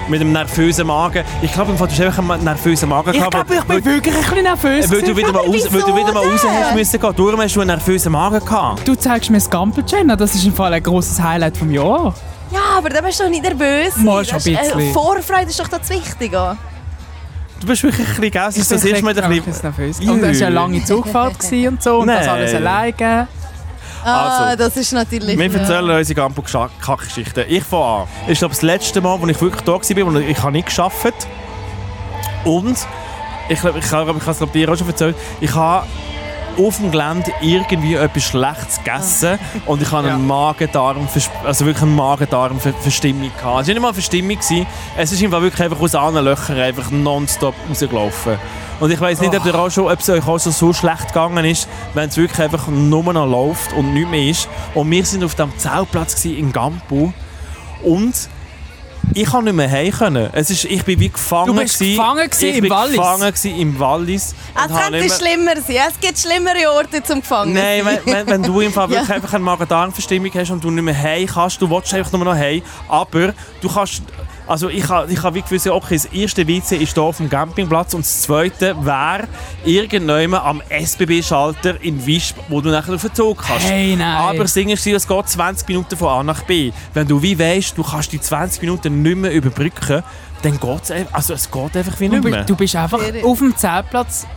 mit 0.08 0.20
einem 0.22 0.32
nervösen 0.34 0.86
Magen, 0.88 1.24
ich 1.42 1.52
glaube, 1.54 1.72
im 1.72 1.78
Fall, 1.78 1.88
du 1.88 1.94
hast 1.94 2.02
einfach 2.02 2.30
einen 2.30 2.44
nervösen 2.44 2.90
Magen 2.90 3.12
Ich 3.12 3.18
gehabt. 3.18 3.34
glaube, 3.34 3.54
ich 3.56 3.62
bin 3.64 3.70
weil, 3.70 3.86
wirklich 3.86 4.16
ein 4.16 4.22
bisschen 4.22 4.44
nervös. 4.44 4.92
weil 4.92 5.02
du 5.02 5.16
wieder 5.18 5.32
mal 5.32 5.40
raus, 5.46 5.68
weil 5.72 5.82
du 5.82 5.96
wieder 5.96 6.14
mal 6.14 6.24
raus 6.24 6.42
hast 6.46 6.76
müssen 6.76 7.00
gehen. 7.00 7.14
Darum 7.16 7.42
hast 7.42 7.56
du 7.56 7.62
einen 7.62 7.68
nervösen 7.70 8.12
Magen 8.12 8.40
gehabt. 8.40 8.88
Du 8.88 8.96
zeigst 8.96 9.30
mir 9.30 9.38
das 9.38 9.50
Gampel, 9.50 9.84
Jenna. 9.88 10.16
Das 10.16 10.36
ist 10.36 10.46
im 10.46 10.54
Fall 10.54 10.74
ein 10.74 10.84
grosses 10.84 11.22
Highlight 11.22 11.58
vom 11.58 11.72
Jahr. 11.72 12.14
Ja, 12.52 12.60
aber 12.78 12.90
dann 12.90 13.04
bist 13.06 13.20
du 13.20 13.24
doch 13.24 13.30
nicht 13.32 13.44
nervös. 13.44 13.96
Mal 13.98 14.26
schon 14.26 14.36
Das 14.36 14.46
ein 14.46 14.54
ist- 14.54 14.60
äh, 14.60 14.76
bisschen. 14.76 14.94
Vorfreude 14.94 15.50
ist 15.50 15.60
doch 15.60 15.68
das 15.70 15.90
Wichtige. 15.90 16.58
Du 17.62 17.68
bist 17.68 17.82
wirklich 17.84 18.06
ein 18.08 18.16
bisschen, 18.16 18.32
gell? 18.32 18.46
Es 18.50 18.58
ist 18.58 18.72
das 18.72 18.84
erste 18.84 19.04
Mal 19.06 19.18
ein 19.18 19.30
bisschen... 19.42 19.62
nervös. 19.64 20.00
Und 20.02 20.22
es 20.24 20.40
war 20.42 20.48
eine 20.48 20.56
lange 20.56 20.84
Zugfahrt 20.84 21.36
und 21.52 21.82
so. 21.82 22.00
Und 22.00 22.08
das 22.08 22.26
Nein. 22.26 22.30
alles 22.30 22.54
alleine. 22.56 23.28
Ah, 24.04 24.46
Also, 24.50 24.58
das 24.58 24.78
ist 24.78 24.92
natürlich... 24.94 25.38
Wir 25.38 25.54
erzählen 25.54 25.90
unsere 25.90 26.16
Gampo-Kackgeschichten. 26.16 27.46
Ich 27.48 27.64
fange 27.64 27.84
an. 27.84 28.08
Ich 28.28 28.40
glaube, 28.40 28.54
das 28.54 28.62
letzte 28.62 29.02
Mal, 29.02 29.20
als 29.20 29.30
ich 29.30 29.42
wirklich 29.42 29.62
da 29.64 29.72
war, 29.74 30.06
und 30.06 30.18
ich 30.22 30.42
habe 30.42 30.52
nicht 30.52 30.66
geschafft. 30.68 31.14
Und 32.46 32.78
ich 33.50 33.60
glaube, 33.60 33.80
ich, 33.80 33.88
glaube, 33.88 34.14
ich 34.18 34.26
habe 34.26 34.46
es 34.46 34.52
dir 34.52 34.70
auch 34.72 34.78
schon 34.78 34.88
erzählt, 34.88 35.16
ich 35.42 35.54
habe 35.54 35.86
auf 36.58 36.78
dem 36.78 36.92
Gelände 36.92 37.32
irgendwie 37.42 37.96
etwas 37.96 38.24
Schlechtes 38.24 38.78
gegessen 38.84 39.40
und 39.66 39.82
ich 39.82 39.92
hatte 39.92 40.08
Ja. 40.08 40.14
eine 40.16 40.24
Magen-Darm, 40.24 41.08
also 41.46 41.66
wirklich 41.66 41.84
eine 41.84 41.92
Magen-Darm-Verstimmung 41.92 43.32
gehabt. 43.38 43.62
Es 43.62 43.68
war 43.68 43.74
nicht 43.74 43.80
mal 43.82 43.88
eine 43.90 43.94
Verstimmung, 43.94 44.36
gewesen. 44.38 44.66
es 44.98 45.12
ist 45.12 45.24
einfach 45.24 45.42
wirklich 45.42 45.62
einfach 45.64 45.80
aus 45.82 45.96
allen 45.96 46.24
Löchern 46.24 46.60
einfach 46.60 46.92
nonstop 46.92 47.56
rausgelaufen. 47.70 48.38
Und 48.80 48.92
ich 48.92 49.00
weiß 49.00 49.22
nicht, 49.22 49.36
ob, 49.36 49.46
ihr 49.46 49.56
auch 49.56 49.70
schon, 49.70 49.86
ob 49.92 50.00
es 50.00 50.10
euch 50.10 50.28
auch 50.28 50.40
schon 50.40 50.52
so 50.52 50.74
schlecht 50.74 51.08
gegangen 51.10 51.46
ist, 51.46 51.70
wenn 51.94 52.10
es 52.10 52.18
wirklich 52.18 52.40
einfach 52.42 52.68
nur 52.68 53.14
noch 53.14 53.26
läuft 53.26 53.72
und 53.74 53.94
nichts 53.94 54.10
mehr 54.10 54.30
ist. 54.30 54.50
Und 54.74 54.90
wir 54.92 55.06
sind 55.06 55.24
auf 55.24 55.36
dem 55.36 55.58
Zeltplatz 55.58 56.26
in 56.26 56.52
Gampo 56.52 57.14
und 57.84 58.14
ich 59.14 59.26
konnte 59.26 59.46
nicht 59.46 59.56
mehr 59.56 59.70
heim 59.70 59.92
können. 59.92 60.30
Es 60.34 60.50
ist, 60.50 60.66
ich 60.66 60.84
bin 60.84 61.00
wie 61.00 61.10
gefangen. 61.10 61.48
Du 61.48 61.60
bist 61.62 61.78
gewesen. 61.80 61.98
gefangen 61.98 62.30
gewesen 62.30 62.50
ich 62.50 62.56
im 62.56 62.62
bin 62.62 62.72
Wallis? 62.72 62.96
gefangen 62.98 63.28
gewesen 63.34 63.56
im 63.60 63.80
Wallis. 63.80 64.36
und 64.56 64.72
Es 64.72 64.82
könnte 64.82 65.10
schlimmer 65.10 65.56
sein. 65.62 65.78
Es 65.90 66.00
gibt 66.00 66.18
schlimmere 66.20 66.72
Orte 66.76 67.04
zum 67.04 67.22
Gefangen 67.22 67.54
Nein, 67.54 67.86
wenn, 67.86 68.14
wenn, 68.14 68.28
wenn 68.28 68.44
du 68.44 68.60
im 68.62 68.72
Fall 68.74 68.84
Ja. 68.90 69.00
wirklich 69.00 69.12
einfach 69.16 69.34
eine 69.34 69.44
Magen-Darm-Verstimmung 69.44 70.32
hast 70.34 70.52
und 70.52 70.64
du 70.64 70.72
nicht 70.72 70.84
mehr 70.84 71.00
heim 71.00 71.28
kannst, 71.28 71.62
du 71.62 71.70
willst 71.70 71.94
einfach 71.94 72.12
nur 72.12 72.26
noch 72.26 72.36
heim, 72.36 72.62
aber 72.88 73.34
du 73.62 73.70
kannst... 73.70 74.02
Also 74.46 74.68
ich 74.70 74.88
habe 74.90 75.12
ich 75.12 75.24
ha 75.24 75.34
wie 75.34 75.42
gewusst, 75.42 75.68
okay, 75.68 75.96
das 75.96 76.06
erste 76.06 76.46
WC 76.48 76.76
ist 76.78 76.94
hier 76.94 77.04
auf 77.04 77.18
dem 77.18 77.30
Campingplatz 77.30 77.94
und 77.94 78.02
das 78.06 78.24
zweite 78.24 78.76
wäre 78.86 79.28
irgendjemand 79.64 80.44
am 80.46 80.62
SBB-Schalter 80.70 81.82
in 81.82 82.06
Wisp, 82.06 82.36
wo 82.50 82.60
du 82.60 82.70
nachher 82.70 82.94
auf 82.96 83.02
den 83.02 83.14
Zug 83.14 83.42
kannst. 83.42 83.70
Hey, 83.70 83.96
nein. 83.96 84.18
Aber 84.18 84.40
das 84.40 84.54
Ding 84.54 84.70
ist, 84.70 84.86
es 84.86 85.08
geht 85.08 85.30
20 85.30 85.68
Minuten 85.70 85.96
von 85.96 86.08
A 86.10 86.24
nach 86.24 86.44
B. 86.44 86.72
Wenn 86.94 87.08
du 87.08 87.22
wie 87.22 87.38
weißt, 87.40 87.78
du 87.78 87.84
kannst 87.84 88.12
die 88.12 88.20
20 88.20 88.62
Minuten 88.62 89.02
nicht 89.02 89.18
mehr 89.18 89.32
überbrücken, 89.32 90.04
dann 90.42 90.60
geht 90.60 90.84
es 90.84 90.92
einfach, 90.92 91.14
also 91.14 91.34
es 91.34 91.50
geht 91.50 91.78
einfach 91.78 92.00
wie 92.02 92.10
Du, 92.10 92.16
nicht 92.16 92.24
mehr. 92.26 92.44
du 92.44 92.56
bist 92.56 92.76
einfach 92.76 93.00
auf 93.24 93.38
dem 93.40 93.56
Zeltplatz 93.56 94.28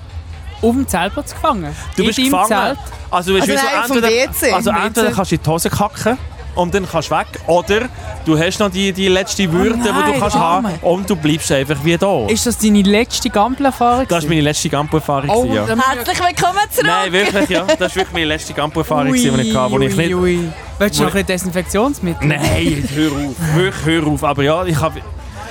auf 0.63 0.75
dem 0.75 0.89
Zeltplatz 0.89 1.35
gefangen. 1.35 1.75
Du 1.97 2.07
bist 2.07 2.19
gefangen. 2.19 2.49
Zelt. 2.49 2.79
Also, 3.11 3.33
du 3.35 3.41
Also 3.41 3.53
nein, 3.53 3.63
so 3.87 3.95
vom 3.95 3.97
entweder, 4.05 4.33
WC. 4.33 4.53
also 4.53 4.71
entweder 4.71 5.11
kannst 5.13 5.31
du 5.33 5.35
in 5.37 5.43
die 5.43 5.51
Hose 5.51 5.71
kacken 5.71 6.19
und 6.57 6.75
dann 6.75 6.89
kannst 6.89 7.11
du 7.11 7.15
weg. 7.15 7.27
Oder 7.47 7.89
du 8.25 8.37
hast 8.39 8.59
noch 8.59 8.71
die, 8.71 8.93
die 8.93 9.07
letzte 9.09 9.51
Würde, 9.53 9.75
die 9.77 9.89
Oh 9.89 9.93
nein, 9.93 10.13
du 10.15 10.19
kannst 10.19 10.35
der 10.35 10.41
haben 10.43 10.67
und 10.83 11.09
du 11.09 11.15
bleibst 11.17 11.53
einfach 11.53 11.77
wie 11.85 11.97
da. 11.97 12.27
Ist 12.27 12.45
das 12.47 12.59
deine 12.59 12.83
letzte 12.83 13.31
Gampelerfahrung? 13.31 14.07
Das 14.09 14.25
war 14.25 14.29
meine 14.29 14.41
letzte 14.41 14.69
Gampo-Erfahrung. 14.69 15.31
Oh, 15.31 15.45
ja. 15.55 15.65
dann- 15.67 15.81
Herzlich 15.81 16.19
willkommen 16.19 16.59
zurück. 16.71 16.87
Nein, 16.87 17.13
wirklich, 17.13 17.49
ja. 17.51 17.63
Das 17.63 17.79
war 17.81 17.95
wirklich 17.97 18.13
meine 18.13 18.25
letzte 18.27 18.53
Gampo-Erfahrung, 18.53 19.09
gewesen, 19.13 19.37
die 19.37 19.51
ich 19.51 19.57
hatte, 19.57 19.73
wo 19.73 19.79
ich 19.79 19.97
nicht... 19.97 20.15
ui. 20.15 20.49
Willst 20.79 20.99
du 20.99 21.05
noch 21.05 21.11
ein 21.11 21.15
bisschen 21.15 21.27
Desinfektionsmittel? 21.27 22.27
Nein, 22.29 22.89
hör 22.95 23.13
auf. 23.13 23.55
Wirklich, 23.57 23.85
hör 23.87 24.07
auf. 24.09 24.25
Aber 24.25 24.43
ja, 24.43 24.65
ich 24.65 24.81
habe... 24.81 25.01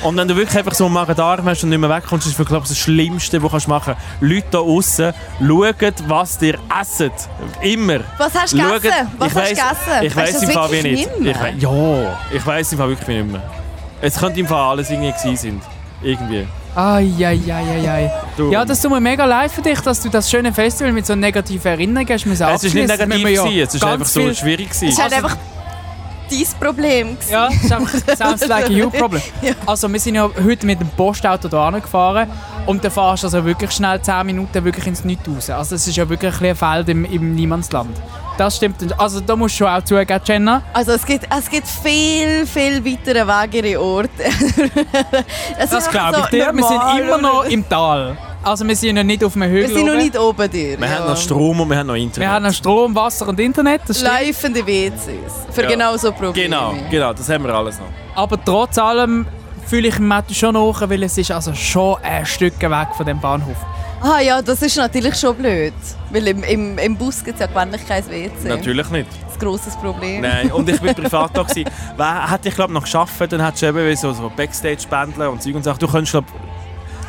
Und 0.03 0.17
wenn 0.17 0.27
du 0.27 0.35
wirklich 0.35 0.57
einfach 0.57 0.73
so 0.73 0.85
einen 0.85 0.93
Magen-Darm 0.93 1.45
hast 1.45 1.63
und 1.63 1.69
nicht 1.69 1.79
mehr 1.79 1.89
wegkommst, 1.89 2.27
ist 2.27 2.33
das 2.33 2.39
wirklich 2.39 2.59
das 2.67 2.77
Schlimmste, 2.77 3.41
was 3.41 3.63
du 3.65 3.69
machen 3.69 3.95
kannst. 3.95 4.21
Leute 4.21 4.47
da 4.51 4.59
außen 4.59 5.13
schauen, 5.39 5.93
was 6.07 6.37
dir 6.37 6.57
essen. 6.81 7.11
Immer. 7.61 7.99
Was 8.17 8.33
hast 8.33 8.53
du 8.53 8.57
Schaut- 8.59 8.81
gegessen? 8.81 9.07
Was 9.17 9.31
ich 9.31 9.35
hast 9.35 9.51
du 9.51 9.55
weiss- 9.55 9.79
gegessen? 10.01 10.05
Ich 10.05 10.13
das 10.33 10.43
im 10.43 10.49
Fall 10.49 10.69
wie 10.71 10.83
wirklich 10.83 11.07
nicht. 11.19 11.37
Ich 11.55 11.61
ja, 11.63 12.19
ich 12.33 12.45
weiß 12.45 12.71
im 12.73 12.77
Fall 12.77 12.89
wirklich 12.89 13.07
nicht 13.07 13.31
mehr. 13.31 13.43
Es 14.01 14.19
könnte 14.19 14.39
im 14.39 14.47
Fall 14.47 14.69
alles 14.71 14.89
irgendwie 14.89 15.11
gewesen 15.11 15.37
sind. 15.37 15.63
Irgendwie. 16.03 16.45
Eieieiei. 16.75 18.11
Ja, 18.51 18.65
das 18.65 18.81
tut 18.81 18.91
mir 18.91 18.99
mega 18.99 19.25
leid 19.25 19.51
für 19.51 19.61
dich, 19.61 19.79
dass 19.79 20.01
du 20.01 20.09
das 20.09 20.29
schöne 20.29 20.51
Festival 20.53 20.91
mit 20.91 21.05
so 21.05 21.15
negativen 21.15 21.71
Erinnerungen 21.71 22.09
hast 22.09 22.25
es 22.25 22.63
ist 22.65 22.73
nicht 22.73 22.87
negativ, 22.87 23.23
gewesen, 23.23 23.59
es 23.59 23.73
ist 23.75 23.81
ganz 23.81 23.93
einfach 23.93 24.05
so 24.05 24.33
schwierig. 24.33 24.67
Es 24.71 24.75
ist 24.75 24.81
Gewesen. 24.81 25.01
halt 25.01 25.13
einfach 25.13 25.37
dein 26.29 26.59
Problem. 26.59 27.15
gewesen. 27.15 27.31
Ja, 27.31 27.47
das 27.47 27.63
ist 27.63 27.71
einfach 27.71 28.17
sounds 28.17 28.47
like 28.47 28.65
a 28.65 28.69
you 28.69 28.89
problem. 28.89 29.21
Ja. 29.41 29.53
Also 29.65 29.91
wir 29.91 29.99
sind 29.99 30.15
ja 30.15 30.29
heute 30.43 30.65
mit 30.65 30.79
dem 30.79 30.89
Postauto 30.89 31.49
hier 31.49 31.81
gefahren 31.81 32.29
und 32.65 32.83
dann 32.83 32.91
fahrst 32.91 33.23
du 33.23 33.27
also 33.27 33.45
wirklich 33.45 33.71
schnell 33.71 34.01
10 34.01 34.25
Minuten 34.25 34.63
wirklich 34.63 34.87
ins 34.87 35.03
Nichts 35.03 35.27
raus. 35.27 35.49
Also 35.49 35.75
es 35.75 35.87
ist 35.87 35.95
ja 35.95 36.07
wirklich 36.07 36.41
ein, 36.41 36.55
Feld 36.55 36.89
im, 36.89 37.05
im 37.05 37.35
Niemandsland. 37.35 37.95
Das 38.37 38.57
stimmt. 38.57 38.99
Also 38.99 39.21
da 39.21 39.35
musst 39.35 39.55
du 39.55 39.59
schon 39.59 39.67
auch 39.67 39.83
zugeben, 39.83 40.19
Jenna. 40.25 40.61
Also 40.73 40.93
es 40.93 41.05
gibt, 41.05 41.27
es 41.29 41.49
gibt 41.49 41.67
viel, 41.67 42.45
viel 42.45 42.83
weitere 42.85 43.25
wegere 43.25 43.81
Orte. 43.81 44.09
Das 45.57 45.71
ist 45.71 45.91
glaube 45.91 46.17
ich 46.17 46.23
so 46.25 46.29
dir. 46.31 46.51
Wir 46.53 46.63
sind 46.63 46.99
immer 46.99 47.17
noch 47.17 47.45
im 47.45 47.67
Tal. 47.67 48.17
Also 48.45 48.67
wir 48.67 48.75
sind 48.75 48.95
ja 48.95 49.03
nicht 49.03 49.23
auf 49.23 49.35
Wir 49.35 49.47
Hügel. 49.47 49.67
sind 49.69 49.85
noch 49.87 49.93
oben. 49.93 49.97
nicht 50.03 50.19
oben 50.19 50.51
dir. 50.51 50.79
Wir 50.79 50.87
ja. 50.87 50.99
haben 50.99 51.09
noch 51.09 51.17
Strom 51.17 51.61
und 51.61 51.67
wir 51.67 51.77
haben 51.79 51.87
noch 51.87 51.95
Internet. 51.95 52.17
Wir 52.19 52.29
haben 52.29 52.43
noch 52.45 52.53
Strom, 52.53 52.93
Wasser 52.93 53.27
und 53.27 53.39
Internet, 53.39 53.81
das. 53.87 54.03
Laufende 54.03 54.65
WCs. 54.67 55.47
Für 55.51 55.63
Ja. 55.63 55.67
genau 55.69 55.97
so 55.97 56.11
Probleme. 56.11 56.33
Genau, 56.33 56.75
genau, 56.91 57.11
das 57.11 57.27
haben 57.27 57.43
wir 57.43 57.53
alles 57.55 57.79
noch. 57.79 57.87
Aber 58.13 58.37
trotz 58.45 58.77
allem 58.77 59.25
fühle 59.65 59.87
ich 59.87 59.97
mich 59.97 60.37
schon 60.37 60.53
nach, 60.53 60.87
weil 60.87 61.01
es 61.01 61.17
ist 61.17 61.31
also 61.31 61.55
schon 61.55 61.97
ein 62.03 62.23
Stück 62.27 62.61
weg 62.61 62.87
von 62.95 63.07
dem 63.07 63.19
Bahnhof. 63.19 63.57
Ah 63.99 64.19
ja, 64.21 64.39
das 64.43 64.61
ist 64.61 64.77
natürlich 64.77 65.15
schon 65.15 65.35
blöd. 65.35 65.73
Weil 66.11 66.27
im, 66.27 66.43
im, 66.43 66.77
im 66.77 66.95
Bus 66.95 67.23
gibt 67.23 67.39
es 67.39 67.41
ja 67.41 67.47
gewöhnlich 67.47 67.81
kein 67.87 68.05
WC. 68.07 68.29
Natürlich 68.47 68.87
nicht. 68.91 69.07
Das 69.09 69.33
ist 69.33 69.41
ein 69.41 69.47
grosses 69.47 69.75
Problem. 69.77 70.21
Nein, 70.21 70.51
und 70.51 70.69
ich 70.69 70.79
bin 70.79 70.93
privat 71.03 71.35
da. 71.35 71.43
Wer 71.97 72.31
hätte 72.31 72.49
ich 72.49 72.53
glaube 72.55 72.73
noch 72.73 72.83
geschafft, 72.83 73.19
dann 73.31 73.43
hättest 73.43 73.63
du 73.63 73.67
eben 73.67 73.95
so, 73.95 74.13
so 74.13 74.31
Backstage-Bändler 74.35 75.31
und 75.31 75.41
Zeug 75.41 75.55
und 75.55 75.63
Sachen. 75.63 75.79
Du 75.79 75.87
könntest 75.87 76.11
glaube 76.11 76.27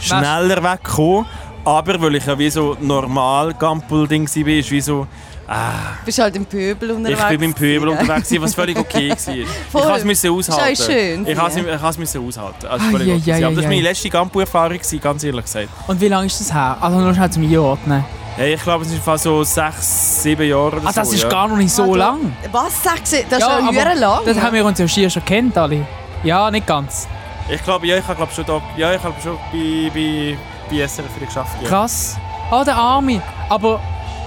schneller 0.00 0.62
wegkommen. 0.62 1.26
Aber 1.64 2.00
weil 2.00 2.14
ich 2.16 2.24
ja 2.26 2.38
wie 2.38 2.48
so 2.50 2.76
normal 2.80 3.52
Gampel-Ding 3.54 4.28
war, 4.28 4.48
ist 4.52 4.70
wie 4.70 4.80
so, 4.80 5.06
Du 5.48 6.04
bist 6.04 6.18
halt 6.18 6.34
im 6.34 6.44
Pöbel 6.44 6.90
unterwegs. 6.90 7.20
ich 7.22 7.28
bin 7.28 7.40
beim 7.40 7.54
Pöbel 7.54 7.88
gewesen, 7.90 8.00
unterwegs, 8.00 8.34
was 8.40 8.54
völlig 8.54 8.76
okay 8.78 9.10
war. 9.72 9.82
Voll. 9.82 9.98
Ich 9.98 10.04
musste 10.04 10.28
es 10.28 10.48
Ist 10.48 10.50
aushalten. 10.50 10.82
auch 10.82 10.86
schön, 10.86 11.26
Ich 11.26 11.36
ja. 11.36 11.42
musste 11.44 12.02
es 12.02 12.16
aushalten. 12.16 12.66
Also 12.66 12.84
völlig 12.90 13.08
ai, 13.12 13.16
okay. 13.16 13.32
ai, 13.32 13.46
Aber 13.46 13.54
das 13.54 13.64
war 13.64 13.70
meine 13.70 13.82
letzte 13.82 14.10
Gampu-Erfahrung, 14.10 14.78
ganz 15.00 15.22
ehrlich 15.24 15.44
gesagt. 15.44 15.68
Und 15.86 16.00
wie 16.00 16.08
lange 16.08 16.26
ist 16.26 16.40
das 16.40 16.52
her? 16.52 16.76
Also 16.80 16.98
nur 16.98 17.14
schnell 17.14 17.30
zum 17.30 17.42
Einordnen. 17.44 18.04
Hey, 18.36 18.54
ich 18.54 18.62
glaube, 18.62 18.84
es 18.84 18.92
ist 18.92 19.02
fast 19.04 19.22
so 19.24 19.42
sechs, 19.44 20.22
sieben 20.22 20.48
Jahre 20.48 20.66
oder 20.78 20.80
Ah, 20.88 20.92
das 20.92 21.08
so. 21.08 21.14
ist 21.14 21.22
ja. 21.22 21.28
gar 21.28 21.46
noch 21.48 21.56
nicht 21.56 21.76
ja. 21.78 21.84
so 21.84 21.94
Ah, 21.94 21.96
lang. 21.96 22.36
Was 22.52 22.82
sagst 22.82 23.12
du? 23.12 23.16
Das 23.30 23.38
ist 23.38 23.48
Ja, 23.48 23.72
sehr 23.72 23.94
lang. 23.94 24.20
Das 24.26 24.40
haben 24.40 24.52
wir 24.54 24.64
uns 24.64 24.78
ja 24.78 24.86
schier 24.88 25.08
schon 25.10 25.24
kennt 25.24 25.56
alle. 25.56 25.86
Ja, 26.24 26.50
nicht 26.50 26.66
ganz. 26.66 27.06
Ich 27.48 27.62
glaube, 27.62 27.86
ja, 27.86 27.96
ich 27.96 28.06
habe 28.06 28.16
glaub, 28.16 28.32
schon, 28.32 28.44
da, 28.44 28.60
ja, 28.76 28.92
ich 28.92 29.02
habe 29.02 29.14
schon 29.22 29.38
bei, 29.52 29.90
bei, 29.94 30.36
bei 30.68 30.86
SRF 30.86 31.20
geschafft. 31.20 31.62
Ja. 31.62 31.68
Krass. 31.68 32.16
Ah, 32.50 32.64
der 32.64 32.76
Arme. 32.76 33.22
Aber... 33.48 33.80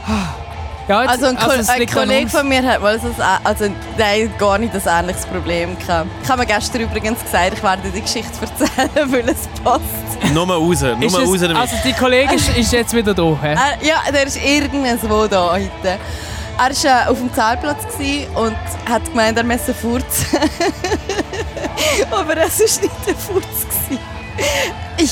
ah. 0.08 0.36
Ja, 0.90 1.04
jetzt, 1.04 1.12
Also 1.12 1.26
ein, 1.28 1.38
Ko 1.38 1.52
es 1.52 1.70
ein 1.70 1.86
Kollege 1.86 2.28
von 2.28 2.48
mir 2.50 2.64
hat 2.64 2.82
mal 2.82 3.00
so 3.00 3.10
ein, 3.10 3.40
also 3.44 3.66
nein, 3.96 4.34
gar 4.40 4.58
nicht 4.58 4.74
ein 4.74 4.82
ähnliches 5.02 5.24
Problem 5.28 5.78
gehabt. 5.78 6.10
Ich 6.24 6.28
habe 6.30 6.40
mir 6.40 6.48
gestern 6.48 6.82
übrigens 6.82 7.24
gesagt, 7.24 7.54
ich 7.54 7.62
werde 7.62 7.92
die 7.92 8.02
Geschichte 8.02 8.32
erzählen, 8.42 9.12
weil 9.12 9.30
es 9.30 9.48
passt. 9.64 10.34
Nur 10.34 10.50
raus, 10.50 10.82
nur 10.82 11.04
Ist 11.04 11.16
raus 11.16 11.42
damit. 11.42 11.58
also 11.58 11.76
die 11.86 11.94
Kollegin 11.94 12.36
ist, 12.36 12.58
ist 12.58 12.74
jetzt 12.74 12.96
wieder 12.96 13.14
da. 13.14 13.38
hä? 13.40 13.54
Er, 13.54 13.86
ja, 13.86 14.12
der 14.12 14.26
ist 14.26 14.44
irgendwo 14.44 15.28
da 15.28 15.52
heute. 15.52 16.00
Er 16.60 16.66
war 16.66 17.08
äh, 17.08 17.10
auf 17.10 17.18
dem 17.18 17.32
gewesen 17.88 18.36
und 18.36 18.58
hat 18.86 19.06
gemeint, 19.06 19.38
er 19.38 19.46
müsse 19.46 19.74
furzen. 19.74 20.26
Aber 22.12 22.36
es 22.36 22.60
war 22.60 22.84
nicht 22.84 23.08
der 23.08 23.16
Furz. 23.16 23.46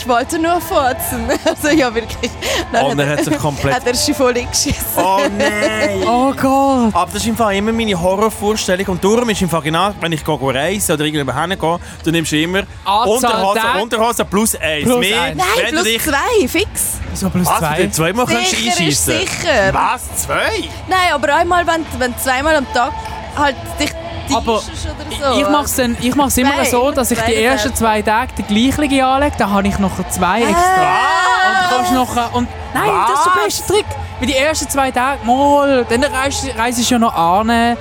Ich 0.07 0.13
wollte 0.13 0.39
nur 0.39 0.61
furzen. 0.61 1.27
Also 1.45 1.67
ja, 1.67 1.93
wirklich. 1.93 2.31
Dann 2.71 2.85
Und 2.85 2.99
er 2.99 3.09
hat 3.09 3.25
sich 3.25 3.37
komplett- 3.37 3.75
Hat 3.75 3.85
er 3.85 3.93
sich 3.93 4.15
voll 4.15 4.33
geschissen. 4.35 4.81
oh 4.95 5.19
nein! 5.37 6.01
Oh 6.07 6.31
Gott. 6.31 6.95
Aber 6.95 7.07
das 7.11 7.15
ist 7.15 7.27
im 7.27 7.35
Fall 7.35 7.55
immer 7.55 7.73
meine 7.73 7.99
Horrorvorstellung. 7.99 8.87
Und 8.87 9.03
darum 9.03 9.29
ist 9.29 9.41
im 9.41 9.49
Fall 9.49 9.61
genau, 9.63 9.93
wenn 9.99 10.13
ich 10.13 10.23
gehe 10.23 10.39
reisen 10.41 10.93
oder 10.93 11.03
irgendwo 11.03 11.33
hingehe, 11.33 11.79
dann 12.05 12.13
nimmst 12.13 12.31
du 12.31 12.41
immer 12.41 12.59
Anzahl 12.85 13.09
Unterhose, 13.09 13.59
Tage. 13.59 13.81
Unterhose 13.81 14.25
plus 14.25 14.55
eins. 14.55 14.85
Plus 14.85 14.99
Mehr, 14.99 15.21
eins. 15.21 15.37
Nein, 15.37 15.47
wenn 15.57 15.65
du 15.65 15.71
plus 15.71 15.83
dich... 15.83 16.03
zwei, 16.03 16.47
fix. 16.47 16.69
Wieso 17.11 17.29
plus 17.29 17.45
Was, 17.47 17.59
zwei? 17.59 17.83
du 17.83 17.91
zweimal 17.91 18.25
kannst 18.27 18.53
ist 18.53 18.65
einschießen? 18.65 19.13
sicher. 19.19 19.73
Was? 19.73 20.23
Zwei? 20.23 20.69
Nein, 20.87 21.11
aber 21.13 21.35
einmal, 21.35 21.67
wenn, 21.67 21.85
wenn 21.99 22.13
du 22.13 22.19
zweimal 22.19 22.55
am 22.55 22.73
Tag 22.73 22.93
halt 23.35 23.57
dich 23.77 23.91
Aber 24.35 24.59
so. 24.59 25.39
Ich 25.39 25.49
mache 25.49 25.65
es 25.65 25.77
ich 25.77 26.15
mach's 26.15 26.37
immer 26.37 26.65
so, 26.65 26.91
dass 26.91 27.11
ich 27.11 27.19
die 27.19 27.35
ersten 27.35 27.73
zwei 27.75 28.01
Tage 28.01 28.33
die 28.37 28.43
gleiche 28.43 29.05
anlege, 29.05 29.35
dann 29.37 29.51
habe 29.51 29.67
ich 29.67 29.79
noch 29.79 29.97
zwei 30.09 30.41
extra. 30.41 31.77
Und 31.79 31.89
du 31.89 31.93
noch, 31.95 32.33
und 32.33 32.47
nein, 32.73 32.91
das 33.07 33.19
ist 33.19 33.25
der 33.25 33.33
Was? 33.35 33.43
beste 33.45 33.73
Trick. 33.73 33.85
Weil 34.19 34.27
die 34.27 34.35
ersten 34.35 34.69
zwei 34.69 34.91
Tage, 34.91 35.25
mal, 35.25 35.85
dann 35.87 36.03
reist, 36.03 36.47
reist 36.57 36.79
du 36.79 36.83
ja 36.83 36.99
noch 36.99 37.15
an 37.15 37.77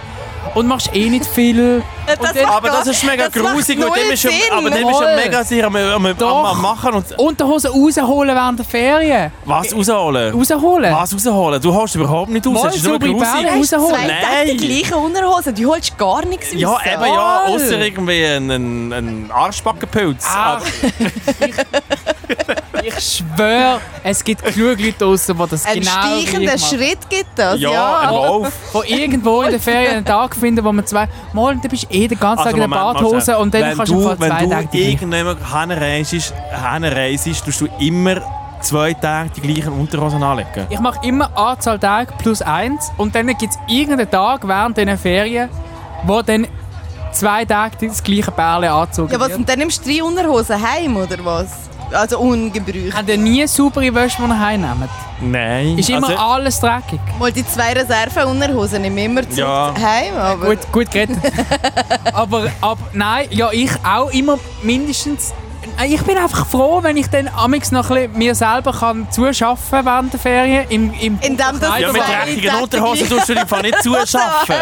und 0.54 0.66
machst 0.66 0.94
eh 0.94 1.08
nicht 1.08 1.26
viel. 1.26 1.82
Das 2.06 2.18
dann- 2.32 2.42
macht 2.44 2.56
Aber 2.56 2.68
das 2.70 2.86
ist 2.86 3.04
mega 3.04 3.28
das 3.28 3.32
grusig. 3.32 3.78
Und 3.84 3.96
dem 3.96 4.10
ist 4.12 4.20
schon, 4.22 4.30
Sinn. 4.30 4.40
aber 4.52 4.70
dem 4.70 4.88
ist 4.88 4.96
Voll. 4.96 5.16
mega 5.16 5.44
sehr 5.44 5.66
am, 5.66 5.76
am, 5.76 6.06
am, 6.06 6.62
machen. 6.62 6.94
Und 6.94 7.18
Unterhosen 7.18 7.70
rausholen 7.70 8.34
während 8.34 8.58
der 8.58 8.66
Ferien. 8.66 9.32
was 9.44 9.74
rausholen? 9.74 10.32
Rausholen. 10.34 10.94
Was 10.94 11.14
rausholen? 11.14 11.60
Du 11.60 11.74
holst 11.74 11.94
überhaupt 11.94 12.30
nicht 12.30 12.46
raus. 12.46 12.54
Mal 12.54 12.62
Das 12.64 12.76
ist 12.76 12.84
nur 12.84 12.98
grusig. 12.98 13.22
Rausholen. 13.22 14.08
Tage 14.08 14.56
die 14.56 14.56
Nein. 14.56 14.56
gleichen 14.56 14.94
Unterhosen, 14.94 15.54
du 15.54 15.70
holst 15.70 15.98
gar 15.98 16.24
nichts 16.24 16.52
raus. 16.52 16.60
Ja, 16.60 16.78
eben 16.92 17.04
ja, 17.04 17.44
außer 17.46 17.80
irgendwie 17.80 18.24
ein, 18.24 18.50
ein, 18.50 18.92
ein 18.92 19.30
Arschbackenpilz. 19.32 20.24
Ach, 20.28 20.60
ich, 21.40 21.54
ich 22.86 22.94
schwöre, 23.00 23.80
es 24.04 24.22
gibt 24.22 24.44
genug 24.44 24.78
Leute 24.78 24.92
draussen, 24.92 25.36
die 25.36 25.48
das 25.50 25.64
Ein 25.64 25.80
genau 25.80 25.90
steichender 25.90 26.40
gleich 26.52 26.60
machen. 26.62 26.78
Schritt 26.78 27.10
gibt 27.10 27.26
das, 27.36 27.60
ja, 27.60 27.70
ja. 27.72 28.00
hör 28.10 28.10
auf. 28.12 28.52
Wo 28.72 28.82
irgendwo 28.82 29.42
in 29.42 29.50
der 29.50 29.60
Ferien 29.60 29.96
einen 29.96 30.04
Tag 30.04 30.36
finden, 30.36 30.64
wo 30.64 30.72
man 30.72 30.86
zwei... 30.86 31.08
Mal, 31.32 31.56
dann 31.56 31.70
bist 31.70 31.84
du 31.84 31.95
eh 31.96 32.08
den 32.08 32.18
ganzen 32.18 32.44
Tag 32.44 32.52
in 32.52 32.58
der 32.58 32.72
Also, 32.72 32.84
Moment, 32.84 32.98
Badhose 33.00 33.38
und 33.38 33.54
dann 33.54 33.62
wenn 33.62 33.76
kannst 33.76 33.92
du 33.92 33.96
du, 33.96 34.16
zwei 34.16 34.20
Wenn 34.20 34.50
Tagen 34.50 34.68
du 34.72 34.78
irgendjemand 34.78 35.38
hinreist, 35.52 36.34
hinreist, 36.72 37.44
tust 37.44 37.60
du 37.60 37.66
immer 37.78 38.16
zwei 38.60 38.94
Tage 38.94 39.30
die 39.36 39.40
gleichen 39.40 39.72
Unterhosen 39.72 40.22
anlegen. 40.22 40.66
Ich 40.70 40.80
mache 40.80 41.06
immer 41.06 41.36
Anzahl 41.36 41.78
Tage 41.78 42.12
plus 42.18 42.42
eins 42.42 42.90
und 42.96 43.14
dann 43.14 43.26
gibt 43.26 43.42
es 43.52 43.58
irgendeinen 43.68 44.10
Tag 44.10 44.46
während 44.46 44.76
diesen 44.76 44.98
Ferien, 44.98 45.48
wo 46.04 46.22
dann 46.22 46.46
zwei 47.12 47.44
Tage 47.44 47.86
das 47.88 48.02
gleiche 48.02 48.30
Bärle 48.30 48.70
angezogen 48.72 49.12
Ja, 49.12 49.20
was, 49.20 49.32
und 49.34 49.48
dann 49.48 49.58
nimmst 49.58 49.84
du 49.86 49.90
drei 49.90 50.02
Unterhosen 50.02 50.56
heim, 50.60 50.96
oder 50.96 51.24
was? 51.24 51.68
Also 51.92 52.18
ungebräuchlich. 52.18 52.94
Habt 52.94 53.08
ihr 53.08 53.16
nie 53.16 53.46
saubere 53.46 53.94
Wäsche, 53.94 54.16
die 54.20 54.28
ihr 54.28 54.38
heimnehmt? 54.38 54.90
Nein. 55.20 55.78
Ist 55.78 55.88
immer 55.88 56.08
also, 56.08 56.20
alles 56.20 56.60
dreckig. 56.60 57.00
Mal 57.18 57.32
die 57.32 57.46
zwei 57.46 57.72
Reserve-Unterhosen 57.72 58.82
nehme 58.82 59.00
ich 59.00 59.06
immer 59.06 59.22
zurück 59.22 59.38
Ja. 59.38 59.74
heim, 59.80 60.16
aber... 60.16 60.46
Gut, 60.46 60.72
gut 60.72 60.90
gerettet. 60.90 61.18
aber, 62.12 62.50
aber 62.60 62.80
nein, 62.92 63.28
ja, 63.30 63.50
ich 63.52 63.70
auch 63.84 64.10
immer 64.12 64.38
mindestens. 64.62 65.32
Ich 65.86 66.02
bin 66.02 66.16
einfach 66.16 66.46
froh, 66.46 66.82
wenn 66.82 66.96
ich 66.96 67.08
dann 67.08 67.28
amix 67.28 67.70
noch 67.70 67.90
ein 67.90 67.96
bisschen 68.08 68.18
mir 68.18 68.34
selber 68.34 68.72
kann 68.72 69.06
zuschaffen 69.10 69.84
während 69.84 70.12
der 70.12 70.20
Ferien. 70.20 70.66
Im, 70.68 70.92
im 70.94 71.18
Indem 71.20 71.60
das 71.60 71.78
ja, 71.78 71.92
mit 71.92 72.02
dreckigen 72.02 72.54
Unterhosen 72.62 73.08
tust 73.08 73.28
du 73.28 73.32
im 73.34 73.46
Fall 73.48 73.62
nicht 73.62 73.82
zuschaffen. 73.82 74.54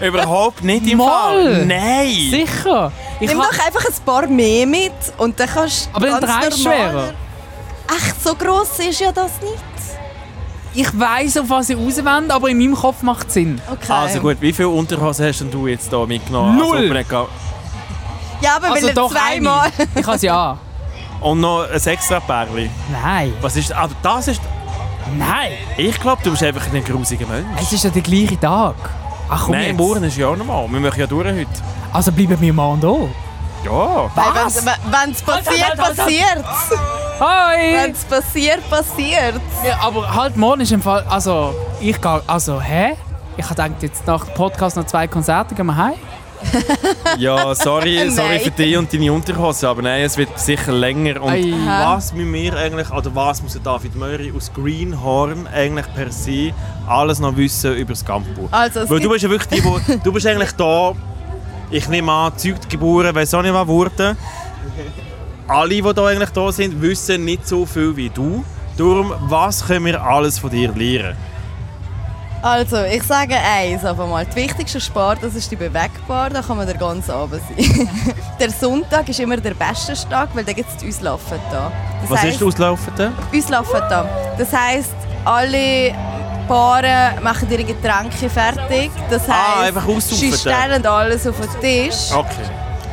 Überhaupt 0.00 0.64
nicht 0.64 0.86
im 0.90 0.98
Mal. 0.98 1.06
Fall. 1.06 1.66
Nein. 1.66 2.08
Sicher. 2.30 2.92
Ich 3.20 3.28
Nimm 3.28 3.38
doch 3.38 3.50
einfach 3.66 3.84
ein 3.84 4.04
paar 4.04 4.26
mehr 4.26 4.66
mit 4.66 4.92
und 5.18 5.38
dann 5.38 5.48
kannst 5.48 5.86
du 5.86 5.96
aber 5.96 6.06
dann 6.06 6.20
normal- 6.20 6.52
schwerer. 6.52 7.14
Echt, 7.88 8.22
so 8.24 8.34
gross 8.34 8.78
ist 8.78 9.00
ja 9.00 9.12
das 9.12 9.32
nicht. 9.42 9.62
Ich 10.74 10.98
weiss, 10.98 11.36
auf 11.36 11.50
was 11.50 11.68
ich 11.68 11.76
rauswende, 11.76 12.32
aber 12.34 12.48
in 12.48 12.56
meinem 12.58 12.74
Kopf 12.74 13.02
macht 13.02 13.28
es 13.28 13.34
Sinn. 13.34 13.60
Okay. 13.70 13.92
Also 13.92 14.20
gut, 14.20 14.38
wie 14.40 14.52
viele 14.54 14.70
Unterhosen 14.70 15.26
hast 15.26 15.40
denn 15.40 15.50
du 15.50 15.66
jetzt 15.66 15.90
hier 15.90 16.06
mitgenommen? 16.06 16.56
Null. 16.56 16.96
Also, 16.96 17.28
Ja, 18.42 18.56
aber 18.56 18.72
Also 18.72 18.86
weil 18.86 18.94
doch 18.94 19.10
zweimal... 19.10 19.70
eine. 19.78 19.88
Ich 19.94 20.06
habe 20.06 20.18
ja. 20.18 20.58
Und 21.20 21.40
noch 21.40 21.66
ein 21.68 21.86
extra 21.86 22.20
Pärchen. 22.20 22.70
Nein. 22.90 23.32
Was 23.40 23.56
ist... 23.56 23.72
Also 23.72 23.94
das 24.02 24.28
ist... 24.28 24.40
Nein. 25.16 25.52
Ich 25.76 26.00
glaube, 26.00 26.22
du 26.22 26.30
bist 26.30 26.42
einfach 26.42 26.66
ein 26.72 26.84
grusiger 26.84 27.26
Mensch. 27.26 27.46
Es 27.60 27.72
ist 27.72 27.84
ja 27.84 27.90
der 27.90 28.02
gleiche 28.02 28.38
Tag. 28.38 28.74
Ach 29.28 29.44
komm 29.44 29.54
Nein, 29.54 29.68
jetzt. 29.68 29.78
morgen 29.78 30.04
ist 30.04 30.16
ja 30.16 30.28
auch 30.28 30.36
normal. 30.36 30.66
Wir 30.70 30.80
machen 30.80 31.00
ja 31.00 31.06
durch 31.06 31.26
heute. 31.26 31.46
Also 31.92 32.12
bleiben 32.12 32.40
wir 32.40 32.52
morgen 32.52 32.80
da. 32.80 32.94
Ja. 33.64 34.10
Was? 34.14 34.66
Wenn 34.66 35.10
es 35.12 35.22
passiert, 35.22 35.46
Halt, 35.48 35.78
halt, 35.78 35.78
halt, 35.78 35.80
halt. 35.80 35.96
passiert 35.96 36.44
Hi! 37.20 37.74
Wenn 37.74 37.92
es 37.92 38.04
passiert, 38.04 38.68
passiert 38.68 39.40
Ja, 39.64 39.78
aber 39.80 40.12
halt 40.12 40.36
morgen 40.36 40.62
ist 40.62 40.72
im 40.72 40.82
Fall. 40.82 41.04
Also, 41.08 41.54
ich 41.80 42.00
gehe. 42.00 42.22
Also, 42.26 42.60
hä? 42.60 42.96
Ich 43.36 43.44
habe 43.44 43.54
gedacht, 43.54 43.82
jetzt 43.82 44.06
nach 44.06 44.24
dem 44.24 44.34
Podcast 44.34 44.76
noch 44.76 44.86
zwei 44.86 45.06
Konzerte 45.06 45.54
gehen 45.54 45.66
wir 45.66 45.76
heim. 45.76 45.94
Ja, 47.18 47.54
sorry, 47.54 48.10
sorry 48.10 48.40
für 48.40 48.50
dich 48.50 48.76
und 48.76 48.92
deine 48.92 49.12
Unterhose, 49.12 49.68
aber 49.68 49.82
nein, 49.82 50.02
es 50.04 50.16
wird 50.16 50.38
sicher 50.38 50.72
länger. 50.72 51.22
Und 51.22 51.32
Ei. 51.32 51.52
was 51.66 52.12
müssen 52.12 52.32
wir 52.32 52.56
eigentlich, 52.56 52.90
oder 52.90 53.14
was 53.14 53.42
muss 53.42 53.58
David 53.62 53.94
Möri 53.96 54.32
aus 54.36 54.52
Greenhorn 54.52 55.46
eigentlich 55.46 55.86
per 55.94 56.10
se 56.10 56.52
alles 56.86 57.18
noch 57.18 57.36
wissen 57.36 57.74
über 57.74 57.92
das 57.92 58.04
Campo? 58.04 58.48
Also, 58.50 58.88
Weil 58.88 59.00
du 59.00 59.08
bist 59.08 59.24
ja 59.24 59.30
wirklich 59.30 59.60
die, 59.60 59.64
wo, 59.64 59.78
du 60.02 60.12
bist 60.12 60.26
eigentlich 60.26 60.52
da, 60.52 60.92
ich 61.70 61.88
nehme 61.88 62.12
an, 62.12 62.32
gezeugt 62.32 62.68
geboren, 62.68 63.14
weiß 63.14 63.34
auch 63.34 63.42
nicht 63.42 63.54
was 63.54 63.66
wurde. 63.66 64.16
Alle, 65.48 65.68
die 65.68 65.82
da 65.82 66.06
eigentlich 66.06 66.30
da 66.30 66.52
sind, 66.52 66.80
wissen 66.80 67.24
nicht 67.24 67.46
so 67.46 67.66
viel 67.66 67.96
wie 67.96 68.08
du. 68.08 68.44
Darum, 68.76 69.12
was 69.28 69.66
können 69.66 69.84
wir 69.84 70.02
alles 70.02 70.38
von 70.38 70.50
dir 70.50 70.72
lernen? 70.72 71.16
Also, 72.42 72.82
ich 72.82 73.02
sage 73.04 73.36
eins 73.36 73.84
auf 73.84 74.00
einmal. 74.00 74.26
Der 74.26 74.34
wichtigste 74.34 74.80
Sport, 74.80 75.18
das 75.22 75.36
ist 75.36 75.48
die 75.50 75.54
Bewegbar, 75.56 76.28
da 76.28 76.42
kann 76.42 76.56
man 76.56 76.66
den 76.66 76.76
ganzen 76.76 77.12
Abend 77.12 77.40
sein. 77.56 77.88
der 78.40 78.50
Sonntag 78.50 79.08
ist 79.08 79.20
immer 79.20 79.36
der 79.36 79.54
beste 79.54 79.94
Tag, 80.08 80.30
weil 80.34 80.42
da 80.44 80.52
gibt 80.52 80.68
es 80.68 80.76
die 80.76 80.88
Auslaufen 80.88 81.38
da. 81.52 81.70
Das 82.00 82.10
Was 82.10 82.22
heisst, 82.22 82.36
ist 82.36 82.42
auslaufen 82.42 82.92
da? 82.96 83.12
Auslaufen 83.32 83.80
da. 83.88 84.04
Das 84.36 84.52
heisst, 84.52 84.94
alle 85.24 85.94
Paare 86.48 87.20
machen 87.22 87.48
ihre 87.48 87.62
Getränke 87.62 88.28
fertig. 88.28 88.90
Das 89.08 89.22
heisst, 89.22 89.30
Ah, 89.30 89.60
einfach 89.62 89.86
auslaufen 89.86 90.16
sie 90.16 90.32
stellen 90.32 90.84
alles 90.84 91.26
auf 91.28 91.36
den 91.38 91.60
Tisch 91.60 92.10
Okay. 92.12 92.28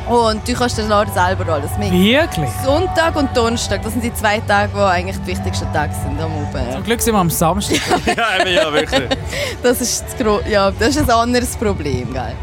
Und 0.08 0.46
du 0.46 0.52
kannst 0.54 0.78
dann 0.78 0.88
nachher 0.88 1.12
selber 1.12 1.52
alles 1.52 1.70
mit. 1.78 1.92
Wirklich? 1.92 2.50
Sonntag 2.64 3.16
und 3.16 3.36
Donnerstag, 3.36 3.82
das 3.82 3.92
sind 3.92 4.02
die 4.02 4.12
zwei 4.14 4.40
Tage, 4.40 4.72
die 4.74 4.80
eigentlich 4.80 5.16
die 5.18 5.26
wichtigsten 5.28 5.72
Tage 5.72 5.92
sind 5.94 6.20
am 6.20 6.32
Abend. 6.32 6.72
Zum 6.72 6.82
Glück 6.82 7.00
sind 7.00 7.14
wir 7.14 7.20
am 7.20 7.30
Samstag. 7.30 7.78
ja, 8.16 8.46
ja, 8.46 8.72
wirklich. 8.72 9.08
Das 9.62 9.80
ist, 9.80 10.04
das, 10.18 10.26
ja, 10.48 10.70
das 10.70 10.96
ist 10.96 11.02
ein 11.02 11.10
anderes 11.10 11.56
Problem. 11.56 12.12
Gell? 12.12 12.34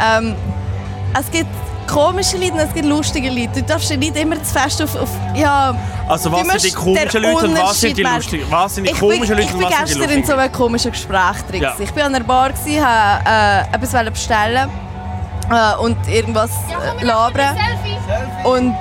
Ähm, 0.00 0.34
es 1.18 1.30
gibt 1.30 1.48
komische 1.86 2.36
Leute 2.36 2.52
und 2.52 2.58
es 2.60 2.74
gibt 2.74 2.86
lustige 2.86 3.30
Leute. 3.30 3.60
Du 3.60 3.62
darfst 3.62 3.90
nicht 3.96 4.16
immer 4.16 4.42
zu 4.42 4.52
fest 4.52 4.82
auf... 4.82 4.94
auf 4.96 5.08
ja, 5.34 5.74
Also 6.08 6.30
was 6.30 6.46
sind 6.46 6.64
die 6.64 6.70
komischen 6.72 7.22
Leute 7.22 7.46
und 7.46 7.58
was 7.58 7.80
sind 7.80 7.96
die 7.96 8.02
lustigen? 8.02 8.46
Was 8.50 8.74
sind 8.74 8.84
die 8.86 8.92
ich 8.92 8.98
komischen 8.98 9.36
bin, 9.36 9.36
Leute 9.36 9.48
ich 9.48 9.54
und 9.54 9.62
was 9.62 9.70
sind 9.70 9.88
die 9.88 9.94
gestern 9.94 10.02
in 10.02 10.08
so 10.08 10.32
lustigen? 10.32 10.40
einem 10.40 10.52
komischen 10.52 10.90
Gespräch 10.92 11.42
drin. 11.50 11.62
Ja. 11.62 11.74
Ich 11.78 11.96
war 11.96 12.04
an 12.04 12.14
einer 12.14 12.24
Bar, 12.24 12.52
gewesen, 12.52 12.84
habe 12.84 13.70
äh, 13.72 13.74
etwas 13.74 14.12
bestellen 14.12 14.85
äh, 15.50 15.76
und 15.76 15.96
irgendwas 16.08 16.50
äh, 17.00 17.04
labern. 17.04 17.56
Und... 18.44 18.76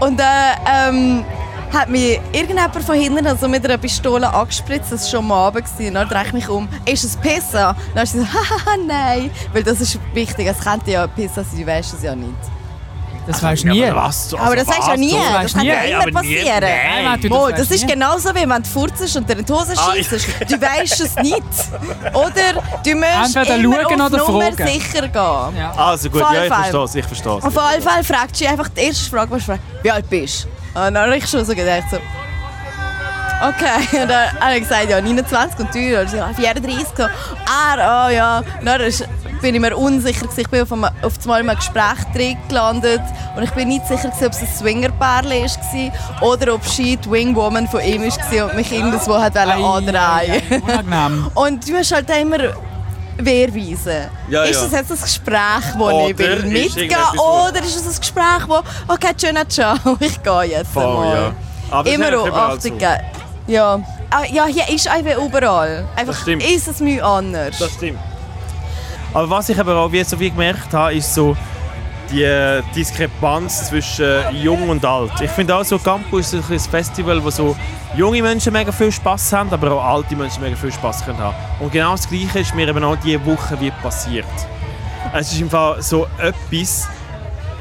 Und 0.00 0.20
äh, 0.20 0.24
ähm, 0.64 1.24
hat 1.72 1.88
mich 1.88 2.20
irgendjemand 2.32 2.82
von 2.82 2.94
hinten 2.94 3.26
also 3.26 3.48
mit 3.48 3.64
einer 3.64 3.78
Pistole 3.78 4.32
angespritzt, 4.32 4.92
das 4.92 5.02
war 5.02 5.10
schon 5.10 5.24
am 5.24 5.32
Abend. 5.32 5.64
gewesen. 5.66 5.94
Dann 5.94 6.08
drehe 6.08 6.24
ich 6.26 6.32
mich 6.32 6.48
um, 6.48 6.68
ist 6.84 7.04
es 7.04 7.16
Pizza? 7.16 7.76
Dann 7.94 8.04
ist 8.04 8.12
sie 8.12 8.20
so, 8.20 8.26
haha, 8.32 8.76
nein. 8.86 9.30
Weil 9.52 9.62
das 9.62 9.80
ist 9.80 9.98
wichtig, 10.14 10.46
es 10.46 10.60
könnte 10.60 10.90
ja 10.90 11.06
Pizza 11.06 11.44
sein, 11.44 11.60
du 11.60 11.66
weißt 11.66 11.94
es 11.94 12.02
ja 12.02 12.14
nicht. 12.14 12.57
Das 13.28 13.42
weißt 13.42 13.62
du 13.64 13.68
Ja, 13.68 13.72
nie. 13.74 13.84
aber 13.84 14.02
was? 14.04 14.32
aber 14.34 14.56
das 14.56 14.66
also 14.68 14.78
weißt 14.78 14.86
du 14.88 14.90
ja 14.92 14.96
nie, 14.96 15.10
das 15.12 15.42
das, 15.42 15.52
kann 15.52 15.60
nie. 15.62 15.68
ja 15.68 15.80
immer 15.82 16.04
nie- 16.06 16.12
passieren. 16.12 16.60
Nein. 16.60 17.04
Nein, 17.04 17.20
du, 17.20 17.28
Mo, 17.28 17.42
weisst 17.44 17.58
das 17.58 17.70
ist 17.70 17.84
nie. 17.84 17.92
genauso 17.92 18.34
wie 18.34 18.48
wenn 18.48 18.62
du 18.62 18.68
furzt 18.68 19.16
und 19.16 19.28
dir 19.28 19.38
in 19.38 19.44
die 19.44 19.52
Hose 19.52 19.74
Ah, 19.76 19.92
schießt. 19.94 20.10
Du 20.48 20.60
weißt 20.60 21.00
es 21.00 21.14
nicht. 21.16 21.42
Oder 22.14 22.62
du 22.82 22.94
musst 22.94 23.36
Entweder 23.36 23.56
immer 23.56 23.82
schauen 23.82 24.00
auf 24.00 24.06
oder 24.12 24.18
Nummer 24.26 24.42
fragen. 24.52 24.66
sicher 24.66 25.02
gehen. 25.08 25.56
Ja. 25.58 25.72
Also 25.76 26.08
gut, 26.10 26.20
ja, 26.22 26.42
ich 26.44 26.52
verstehe 26.52 26.82
es, 26.84 26.94
ich 26.94 27.04
verstehe 27.06 27.38
es. 27.38 27.44
Auf 27.44 27.58
alle 27.58 27.82
Fälle 27.82 28.02
fragt 28.04 28.34
sie 28.36 28.48
einfach 28.48 28.68
die 28.68 28.80
erste 28.80 29.10
Frage, 29.10 29.30
was 29.30 29.40
du 29.40 29.44
fragst, 29.52 29.62
wie 29.82 29.90
alt 29.90 30.08
bist 30.08 30.44
du? 30.74 30.80
Und 30.80 30.94
dann 30.94 30.96
habe 31.06 31.16
ich 31.18 31.28
schon 31.28 31.44
so 31.44 31.54
gedacht, 31.54 31.84
so, 31.90 31.96
okay. 33.46 33.98
Und 34.02 34.08
dann 34.08 34.40
habe 34.40 34.54
ich 34.56 34.62
gesagt, 34.62 34.88
ja, 34.90 35.00
29 35.00 35.58
und 35.60 35.74
du, 35.74 36.00
und 36.00 36.10
sie, 36.10 36.16
ja, 36.16 36.30
34. 36.34 36.86
So, 36.96 37.02
ah, 37.04 38.06
oh, 38.06 38.10
ja. 38.10 38.38
Und 38.60 38.64
dann 38.66 38.80
ist, 38.80 39.04
bin 39.40 39.54
ich 39.54 39.60
mir 39.60 39.76
unsicher, 39.76 40.22
gewesen. 40.26 40.40
ich 40.40 40.48
bin 40.48 40.62
auf, 40.62 40.72
einem, 40.72 40.84
auf 40.84 41.14
einmal 41.22 41.40
in 41.40 41.48
einem 41.48 41.58
Gespräch 41.58 42.04
drin 42.14 42.36
gelandet 42.48 43.02
und 43.36 43.42
ich 43.42 43.50
bin 43.50 43.68
nicht 43.68 43.86
sicher, 43.86 44.08
gewesen, 44.08 44.26
ob 44.26 44.32
es 44.32 44.40
ein 44.40 44.48
Swingerpärchen 44.48 45.30
war 45.30 46.22
oder 46.22 46.54
ob 46.54 46.64
sie 46.64 46.96
die 46.96 47.10
Wingwoman 47.10 47.68
von 47.68 47.80
ihm 47.80 48.02
war 48.02 48.44
und 48.46 48.56
mich 48.56 48.72
irgendwo 48.72 49.18
hat 49.18 49.36
Ei, 49.36 49.52
andrehen 49.52 50.62
Unangenehm. 50.62 51.30
Und 51.34 51.68
du 51.68 51.76
hast 51.76 51.92
halt 51.92 52.10
immer 52.10 52.38
Wehrweise. 53.16 54.10
Ja, 54.28 54.44
ist 54.44 54.62
das 54.62 54.72
jetzt 54.72 54.92
ein 54.92 55.00
Gespräch, 55.00 55.74
wo 55.76 55.84
Oder 55.84 56.10
ich 56.10 56.18
will 56.18 56.42
mitgehen 56.44 56.96
oder 57.16 57.60
ist 57.60 57.76
es 57.76 57.96
ein 57.96 58.00
Gespräch, 58.00 58.48
wo 58.48 58.62
«Okay, 58.86 59.12
tschöna, 59.16 59.48
ciao, 59.48 59.76
ich 60.00 60.22
gehe 60.22 60.42
jetzt 60.44 60.72
Voll, 60.72 60.94
mal». 60.94 61.14
ja. 61.14 61.32
Aber 61.70 61.84
das 61.84 61.94
Immer 61.94 62.12
überall 62.12 62.56
Achtung 62.56 62.78
geben. 62.78 62.98
Ja. 63.46 63.80
Ah, 64.10 64.24
ja, 64.30 64.46
hier 64.46 64.68
ist 64.74 64.88
einfach 64.88 65.22
überall. 65.22 65.84
Einfach 65.96 66.14
stimmt. 66.14 66.42
ist 66.42 66.68
es 66.68 66.80
mir 66.80 67.04
anders. 67.04 67.58
Das 67.58 67.72
stimmt. 67.72 67.98
Aber 69.14 69.30
was 69.30 69.48
ich 69.48 69.58
aber 69.58 69.76
auch 69.76 69.90
wie 69.90 70.04
so 70.04 70.18
wie 70.20 70.30
gemerkt 70.30 70.72
habe, 70.72 70.94
ist 70.94 71.14
so 71.14 71.36
die 72.10 72.22
äh, 72.22 72.62
Diskrepanz 72.74 73.68
zwischen 73.68 74.04
äh, 74.04 74.30
jung 74.30 74.68
und 74.68 74.84
alt. 74.84 75.12
Ich 75.20 75.30
finde 75.30 75.56
auch 75.56 75.64
so 75.64 75.78
Campus 75.78 76.32
ist 76.32 76.50
ein 76.50 76.58
Festival, 76.58 77.22
wo 77.22 77.30
so 77.30 77.56
junge 77.96 78.22
Menschen 78.22 78.52
mega 78.52 78.72
viel 78.72 78.92
Spaß 78.92 79.32
haben, 79.32 79.50
aber 79.50 79.72
auch 79.72 79.84
alte 79.84 80.16
Menschen 80.16 80.42
mega 80.42 80.56
viel 80.56 80.72
Spaß 80.72 81.04
können 81.04 81.18
haben. 81.18 81.36
Und 81.60 81.72
genau 81.72 81.92
das 81.92 82.08
Gleiche 82.08 82.40
ist 82.40 82.54
mir 82.54 82.68
eben 82.68 82.82
auch 82.84 82.96
diese 82.96 83.24
Woche 83.24 83.58
wie 83.60 83.70
passiert. 83.70 84.26
Es 85.14 85.32
ist 85.32 85.40
im 85.40 85.50
Fall 85.50 85.82
so 85.82 86.06
etwas, 86.18 86.88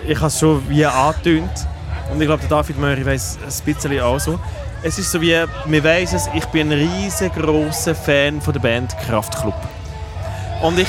ich 0.05 0.17
habe 0.17 0.27
es 0.27 0.39
schon 0.39 0.67
wie 0.69 0.85
angetönt 0.85 1.67
und 2.11 2.21
ich 2.21 2.27
glaube, 2.27 2.41
der 2.41 2.49
David 2.49 2.79
Möri 2.79 3.05
weiß 3.05 3.39
ein 3.43 3.65
bisschen 3.65 3.99
auch 4.01 4.19
so. 4.19 4.39
Es 4.83 4.99
ist 4.99 5.11
so 5.11 5.19
wie, 5.21 5.43
wir 5.65 5.83
weiss 5.83 6.13
es, 6.13 6.29
ich 6.33 6.45
bin 6.47 6.71
ein 6.71 6.79
riesengroßer 6.79 7.95
Fan 7.95 8.39
von 8.41 8.53
der 8.53 8.59
Band 8.59 8.95
Kraftklub. 9.05 9.55
Und 10.61 10.79
ich 10.79 10.87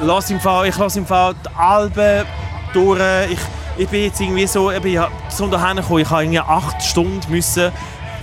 lasse 0.00 0.32
im 0.34 0.40
Fall, 0.40 0.68
ich 0.68 0.76
lasse 0.76 0.98
im 0.98 1.06
Fall 1.06 1.34
die 1.44 1.58
Alben 1.58 2.26
durch. 2.72 3.00
Ich, 3.30 3.38
ich 3.78 3.88
bin 3.88 4.02
jetzt 4.04 4.20
irgendwie 4.20 4.46
so, 4.46 4.70
ich 4.70 4.80
bin 4.80 5.00
so 5.28 5.46
dahin 5.48 5.76
gekommen, 5.76 6.00
ich 6.00 6.10
habe 6.10 6.22
irgendwie 6.22 6.40
acht 6.40 6.82
Stunden 6.82 7.20
müssen 7.30 7.72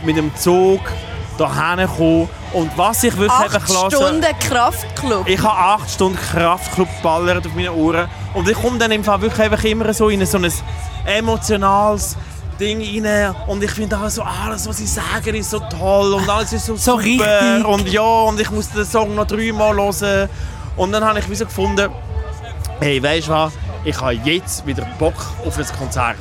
mit 0.04 0.18
dem 0.18 0.36
Zug 0.36 0.80
dahin 1.38 1.88
kommen. 1.88 2.30
Und 2.54 2.78
was 2.78 3.04
ich 3.04 3.14
wirklich 3.18 3.32
Acht 3.32 3.56
einfach 3.56 3.68
lasse, 3.70 3.96
Stunden 3.96 4.26
Kraftclub. 4.40 5.28
ich 5.28 5.42
habe 5.42 5.58
acht 5.58 5.90
Stunden 5.90 6.18
Kraftclub 6.18 6.88
ballert 7.02 7.46
auf 7.48 7.54
meine 7.56 7.74
Ohren. 7.74 8.08
Und 8.36 8.48
ich 8.48 8.56
komme 8.60 8.78
dann 8.78 8.92
im 8.92 9.04
Fall 9.04 9.22
wirklich 9.22 9.42
einfach 9.42 9.64
immer 9.64 9.92
so 9.94 10.10
in 10.10 10.24
so 10.26 10.38
ein 10.38 10.52
emotionales 11.06 12.16
Ding 12.60 12.82
rein. 13.04 13.34
Und 13.48 13.64
ich 13.64 13.72
finde 13.72 13.98
auch 13.98 14.10
so, 14.10 14.22
alles, 14.22 14.68
was 14.68 14.78
sie 14.78 14.86
sagen, 14.86 15.34
ist 15.34 15.50
so 15.50 15.60
toll. 15.60 16.14
Und 16.14 16.30
alles 16.30 16.54
ist 16.54 16.68
so, 16.68 16.76
So 16.76 16.92
super. 17.00 17.04
richtig. 17.04 17.66
Und 17.66 17.90
ja, 17.90 18.02
und 18.02 18.40
ich 18.40 18.52
muss 18.52 18.70
den 18.70 18.86
Song 18.86 19.16
noch 19.16 19.26
dreimal 19.26 19.76
hören. 19.76 20.30
Und 20.76 20.92
dann 20.92 21.04
habe 21.04 21.20
ich 21.20 21.30
wie 21.30 21.36
so 21.36 21.46
gefunden, 21.46 21.90
hey, 22.80 23.02
weißt 23.02 23.28
du 23.28 23.32
was? 23.32 23.54
Ich 23.84 24.00
habe 24.00 24.14
jetzt 24.14 24.66
wieder 24.66 24.86
Bock 24.98 25.14
auf 25.46 25.58
ein 25.58 25.66
Konzert. 25.78 26.18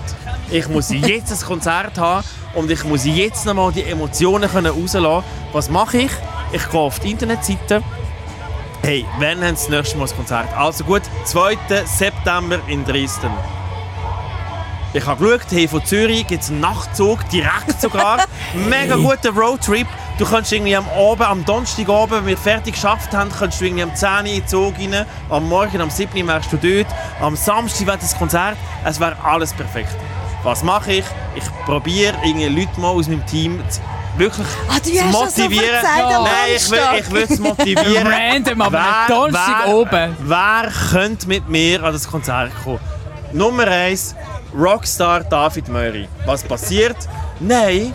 Ich 0.50 0.68
muss 0.68 0.90
jetzt 0.90 1.32
ein 1.32 1.46
Konzert 1.46 1.96
haben 1.98 2.26
und 2.54 2.70
ich 2.70 2.84
muss 2.84 3.04
jetzt 3.04 3.46
nochmal 3.46 3.72
die 3.72 3.84
Emotionen 3.84 4.50
können. 4.50 4.72
Was 5.52 5.70
mache 5.70 5.98
ich? 5.98 6.10
Ich 6.52 6.68
gehe 6.68 6.80
auf 6.80 6.98
die 6.98 7.12
Internetseite. 7.12 7.82
Hey, 8.82 9.06
wann 9.18 9.42
haben 9.42 9.56
sie 9.56 9.66
das 9.66 9.68
nächste 9.68 9.96
Mal 9.96 10.08
ein 10.08 10.16
Konzert? 10.16 10.52
Also 10.54 10.84
gut, 10.84 11.02
2. 11.24 11.56
September 11.84 12.58
in 12.66 12.84
Dresden. 12.84 13.30
Ich 14.94 15.06
habe 15.06 15.24
geschaut, 15.24 15.46
hey, 15.50 15.66
von 15.66 15.84
Zürich 15.84 16.26
gibt 16.26 16.42
es 16.42 16.50
einen 16.50 16.60
Nachtzug, 16.60 17.26
direkt 17.30 17.80
sogar. 17.80 18.24
Mega 18.68 18.96
guter 18.96 19.30
Roadtrip. 19.30 19.86
Du 20.18 20.26
kannst 20.26 20.52
irgendwie 20.52 20.76
am 20.76 20.86
Abend, 20.90 21.26
am 21.26 21.44
Donnerstagabend, 21.46 22.12
wenn 22.12 22.26
wir 22.26 22.36
fertig 22.36 22.74
geschafft 22.74 23.12
haben, 23.14 23.30
kannst 23.36 23.60
du 23.60 23.64
irgendwie 23.64 23.84
am 23.84 23.94
10 23.94 24.08
Uhr 24.10 24.18
in 24.18 24.24
den 24.26 24.46
Zug 24.46 24.74
rein. 24.78 25.06
Am 25.30 25.48
Morgen, 25.48 25.80
am 25.80 25.88
7 25.88 26.20
Uhr 26.20 26.28
wärst 26.28 26.52
du 26.52 26.56
dort. 26.58 26.86
Am 27.22 27.34
Samstag 27.36 27.86
wäre 27.86 27.98
das 27.98 28.16
Konzert. 28.18 28.58
Es 28.84 29.00
wäre 29.00 29.16
alles 29.24 29.54
perfekt. 29.54 29.96
Was 30.42 30.62
mache 30.62 30.92
ich? 30.92 31.04
Ich 31.36 31.44
probiere 31.64 32.14
irgendwie 32.22 32.48
Leute 32.48 32.78
mal 32.78 32.88
aus 32.88 33.08
meinem 33.08 33.24
Team 33.26 33.62
zu, 33.70 33.80
wirklich 34.18 34.46
Ah, 34.68 34.74
du 34.84 34.90
zu 34.92 35.00
hast 35.02 35.14
das 35.22 35.36
so 35.36 35.42
motivieren. 35.44 35.86
am 35.86 36.24
Nein, 36.24 36.32
ich 36.54 36.70
will, 36.70 36.78
Donnerstag. 36.78 37.00
ich 37.00 37.10
will 37.12 37.26
es 37.30 37.38
motivieren. 37.38 38.06
Random, 38.12 38.60
aber 38.60 38.78
Wer- 38.78 39.16
Donnerstag 39.16 39.62
wer- 39.66 39.74
oben. 39.74 40.16
Wer 40.20 40.72
könnte 40.90 41.28
mit 41.28 41.48
mir 41.48 41.82
an 41.82 41.92
das 41.94 42.06
Konzert 42.06 42.52
kommen? 42.62 42.80
Nummer 43.32 43.66
1, 43.66 44.14
Rockstar 44.54 45.24
David 45.24 45.68
Möri. 45.68 46.08
Was 46.26 46.42
passiert? 46.42 46.96
Nein, 47.40 47.92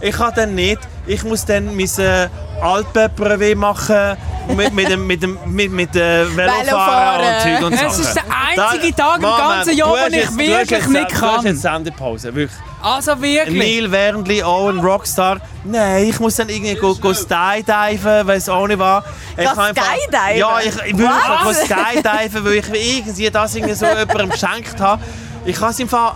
ich 0.00 0.12
kann 0.16 0.32
dann 0.34 0.54
nicht. 0.54 0.80
Ich 1.06 1.24
muss 1.24 1.44
dann 1.44 1.74
mein 1.76 1.88
äh, 1.98 2.28
Alpenbrevet 2.60 3.56
machen 3.58 4.16
mit, 4.56 4.72
mit 4.72 4.88
dem, 4.88 5.06
mit 5.06 5.22
dem 5.22 5.38
mit, 5.46 5.72
mit, 5.72 5.96
äh, 5.96 6.24
Velofahren 6.36 7.26
und 7.26 7.42
Zeug 7.42 7.66
und 7.66 7.72
Das 7.72 7.80
Sachen. 7.96 8.02
ist 8.02 8.14
der 8.14 8.24
einzige 8.68 8.94
Tag 8.94 9.16
im 9.16 9.22
ganzen 9.22 9.76
Jahr, 9.76 9.90
wo 9.90 9.96
ich 10.08 10.38
wirklich 10.38 10.86
nicht 10.86 11.10
Du 11.10 11.20
hast 11.20 11.34
kann. 11.36 11.46
jetzt 11.46 11.62
Sendepause, 11.62 12.34
wirklich. 12.34 12.58
Also 12.82 13.20
wirklich. 13.20 13.58
Neil 13.80 13.90
Wernli, 13.92 14.42
auch 14.42 14.68
ein 14.68 14.78
Rockstar. 14.80 15.38
Nein, 15.64 16.04
ich 16.04 16.18
muss 16.18 16.36
dann 16.36 16.48
irgendwie 16.48 16.74
go, 16.74 16.94
go 16.96 17.12
skydiven, 17.12 18.26
weiß 18.26 18.48
auch 18.48 18.66
nicht 18.66 18.78
was. 18.78 19.04
Ich 19.36 19.44
Das 19.44 19.54
kann 19.54 19.74
Skydiven? 19.74 20.36
Ja, 20.36 20.58
ich, 20.60 20.74
ich 20.86 20.98
will 20.98 21.08
go 21.44 21.52
skydiven, 21.52 22.44
weil 22.44 22.54
ich 22.54 22.68
irgendwie 22.98 23.30
das 23.30 23.54
irgendwie 23.54 23.74
so 23.74 23.86
jemandem 23.98 24.30
geschenkt 24.30 24.80
habe. 24.80 25.02
Ich 25.44 25.60
habe 25.60 25.72
es 25.72 25.80
im 25.80 25.88
Fall, 25.88 26.14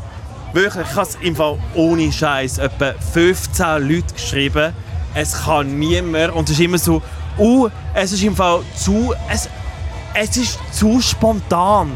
wirklich, 0.53 0.87
ich 0.89 0.97
habe 0.97 1.09
es 1.09 1.19
im 1.21 1.35
Fall 1.35 1.59
ohne 1.75 2.13
Scheiß 2.13 2.59
etwa 2.59 2.93
15 3.13 3.89
Leute 3.89 4.15
geschrieben. 4.15 4.73
Es 5.15 5.45
kann 5.45 5.79
niemand 5.79 6.33
und 6.33 6.49
es 6.49 6.57
ist 6.57 6.61
immer 6.61 6.79
so, 6.79 7.03
uh, 7.37 7.69
es 7.93 8.13
ist 8.13 8.23
im 8.23 8.37
Fall 8.37 8.61
zu, 8.77 9.15
es, 9.29 9.49
es 10.15 10.37
ist 10.37 10.59
zu 10.73 11.01
spontan. 11.01 11.91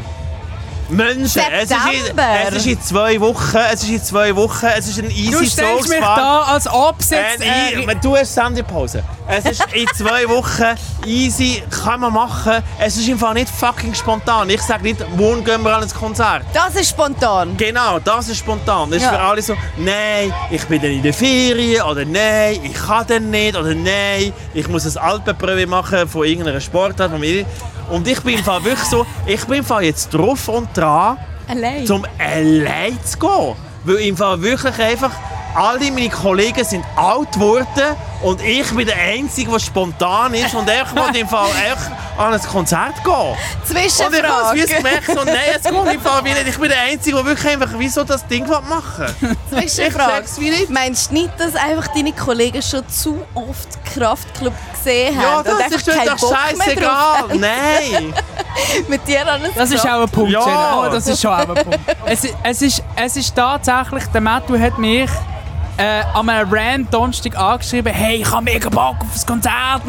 Menschen, 0.90 1.42
es 1.52 1.70
ist, 1.70 2.10
in, 2.10 2.18
es 2.18 2.54
ist 2.56 2.66
in 2.66 2.80
zwei 2.82 3.20
Wochen, 3.20 3.56
es 3.72 3.82
ist 3.82 3.88
in 3.90 4.02
zwei 4.02 4.34
Wochen, 4.36 4.66
es 4.76 4.88
ist 4.88 4.98
ein 4.98 5.10
easy 5.10 5.30
Du 5.30 5.44
stellst 5.44 5.88
mich 5.88 6.00
da, 6.00 6.42
als 6.42 6.66
jetzt... 7.10 7.42
Äh, 7.42 7.82
Äh, 7.82 7.96
du 8.02 8.16
hast 8.16 8.34
Sendepause. 8.34 9.02
Es 9.26 9.44
ist 9.44 9.64
in 9.72 9.86
zwei 9.96 10.28
Wochen 10.28 10.74
easy, 11.06 11.62
kann 11.70 12.00
man 12.00 12.12
machen. 12.12 12.62
Es 12.78 12.96
ist 12.96 13.08
Fall 13.18 13.34
nicht 13.34 13.48
fucking 13.48 13.94
spontan. 13.94 14.48
Ich 14.50 14.62
sage 14.62 14.82
nicht, 14.82 15.04
morgen 15.16 15.44
gehen 15.44 15.62
wir 15.62 15.76
an 15.76 15.82
ein 15.82 15.90
Konzert. 15.90 16.44
Das 16.52 16.74
ist 16.74 16.90
spontan. 16.90 17.56
Genau, 17.56 17.98
das 17.98 18.28
ist 18.28 18.38
spontan. 18.38 18.90
Das 18.90 18.98
ist 18.98 19.04
Ja. 19.04 19.12
für 19.12 19.20
alle 19.20 19.42
so, 19.42 19.54
nein, 19.76 20.32
ich 20.50 20.64
bin 20.66 20.80
dann 20.80 20.90
in 20.90 21.02
der 21.02 21.14
Ferien 21.14 21.82
oder 21.82 22.04
nein, 22.04 22.60
ich 22.62 22.74
kann 22.74 23.06
dann 23.06 23.30
nicht 23.30 23.56
oder 23.56 23.74
nein, 23.74 24.32
ich 24.54 24.68
muss 24.68 24.84
ein 24.86 24.96
Alpenprüfe 25.02 25.66
machen 25.66 26.08
von 26.08 26.24
irgendeiner 26.26 26.60
Sportart. 26.60 27.10
von 27.10 27.20
mir. 27.20 27.44
Und 27.90 28.06
ich 28.06 28.20
bin 28.22 28.38
im 28.38 28.44
Fall 28.44 28.62
wirklich 28.64 28.88
so, 28.88 29.06
ich 29.26 29.44
bin 29.46 29.58
im 29.58 29.64
Fall 29.64 29.84
jetzt 29.84 30.12
drauf 30.14 30.48
und 30.48 30.68
dran, 30.76 31.18
Allein. 31.48 31.84
zum 31.86 32.04
allein 32.18 32.98
zu 33.04 33.18
gehen. 33.18 33.56
Weil 33.84 33.96
im 33.96 34.16
Fall 34.16 34.40
wirklich 34.40 34.78
einfach, 34.78 35.10
alle 35.54 35.90
meine 35.90 36.08
Kollegen 36.08 36.64
sind 36.64 36.84
alt 36.96 37.32
geworden 37.32 37.96
und 38.22 38.42
ich 38.42 38.68
bin 38.74 38.86
der 38.86 38.96
Einzige, 38.98 39.50
der 39.50 39.58
spontan 39.58 40.34
ist 40.34 40.54
und 40.54 40.68
ich 40.68 40.94
will 40.94 41.16
im 41.20 41.28
Fall 41.28 41.48
echt 41.64 41.90
an 42.18 42.34
ein 42.34 42.42
Konzert 42.42 43.02
gehen. 43.02 43.14
Und 43.14 43.76
ich 43.76 44.02
habe 44.02 44.16
es 44.58 44.68
gemerkt, 44.76 45.06
so, 45.06 45.24
nein, 45.24 45.36
es 45.56 45.62
geht 45.62 45.94
im 45.94 46.00
Fall 46.00 46.24
wie 46.24 46.32
nicht. 46.34 46.48
Ich 46.48 46.58
bin 46.58 46.68
der 46.68 46.80
Einzige, 46.82 47.16
der 47.16 47.24
wirklich 47.24 47.52
einfach 47.52 47.78
wie 47.78 47.88
so 47.88 48.04
das 48.04 48.26
Ding 48.26 48.46
machen 48.46 49.06
will. 49.20 49.36
Zwischenfrage. 49.50 50.12
check's 50.18 50.38
wie 50.40 50.50
nicht. 50.50 50.70
Meinst 50.70 51.10
du 51.10 51.14
nicht, 51.14 51.30
dass 51.38 51.54
einfach 51.56 51.88
deine 51.94 52.12
Kollegen 52.12 52.60
schon 52.62 52.86
zu 52.88 53.22
oft 53.34 53.68
Kraftclub 53.94 54.52
gesehen 54.72 55.18
Ja, 55.20 55.36
haben? 55.36 55.44
das 55.44 55.54
und 55.54 55.62
einfach 55.62 56.14
ist 56.14 56.22
doch 56.22 56.36
scheißegal. 56.36 57.24
Nein. 57.38 58.14
mit 58.88 59.06
dir 59.06 59.22
an 59.22 59.42
ein 59.42 59.50
Das 59.54 59.70
ist 59.70 59.84
auch 59.88 60.02
ein 60.02 60.08
Punkt, 60.08 60.30
Ja. 60.32 60.40
Jenna. 60.44 60.80
Oh, 60.86 60.90
das 60.90 61.06
ist 61.06 61.20
schon 61.22 61.32
auch 61.32 61.38
ein 61.38 61.54
Punkt. 61.54 61.78
Es, 62.04 62.20
es, 62.42 62.62
ist, 62.62 62.82
es 62.96 63.16
ist 63.16 63.34
tatsächlich, 63.34 64.04
der 64.06 64.20
Matthew 64.20 64.58
hat 64.58 64.78
mich 64.78 65.10
äh, 65.76 66.02
an 66.14 66.28
einem 66.28 66.52
random 66.52 66.90
Donnerstag 66.90 67.36
angeschrieben, 67.38 67.92
hey, 67.92 68.16
ich 68.16 68.30
habe 68.30 68.44
mega 68.44 68.68
Bock 68.68 68.96
auf 69.00 69.12
das 69.12 69.26
Konzert. 69.26 69.82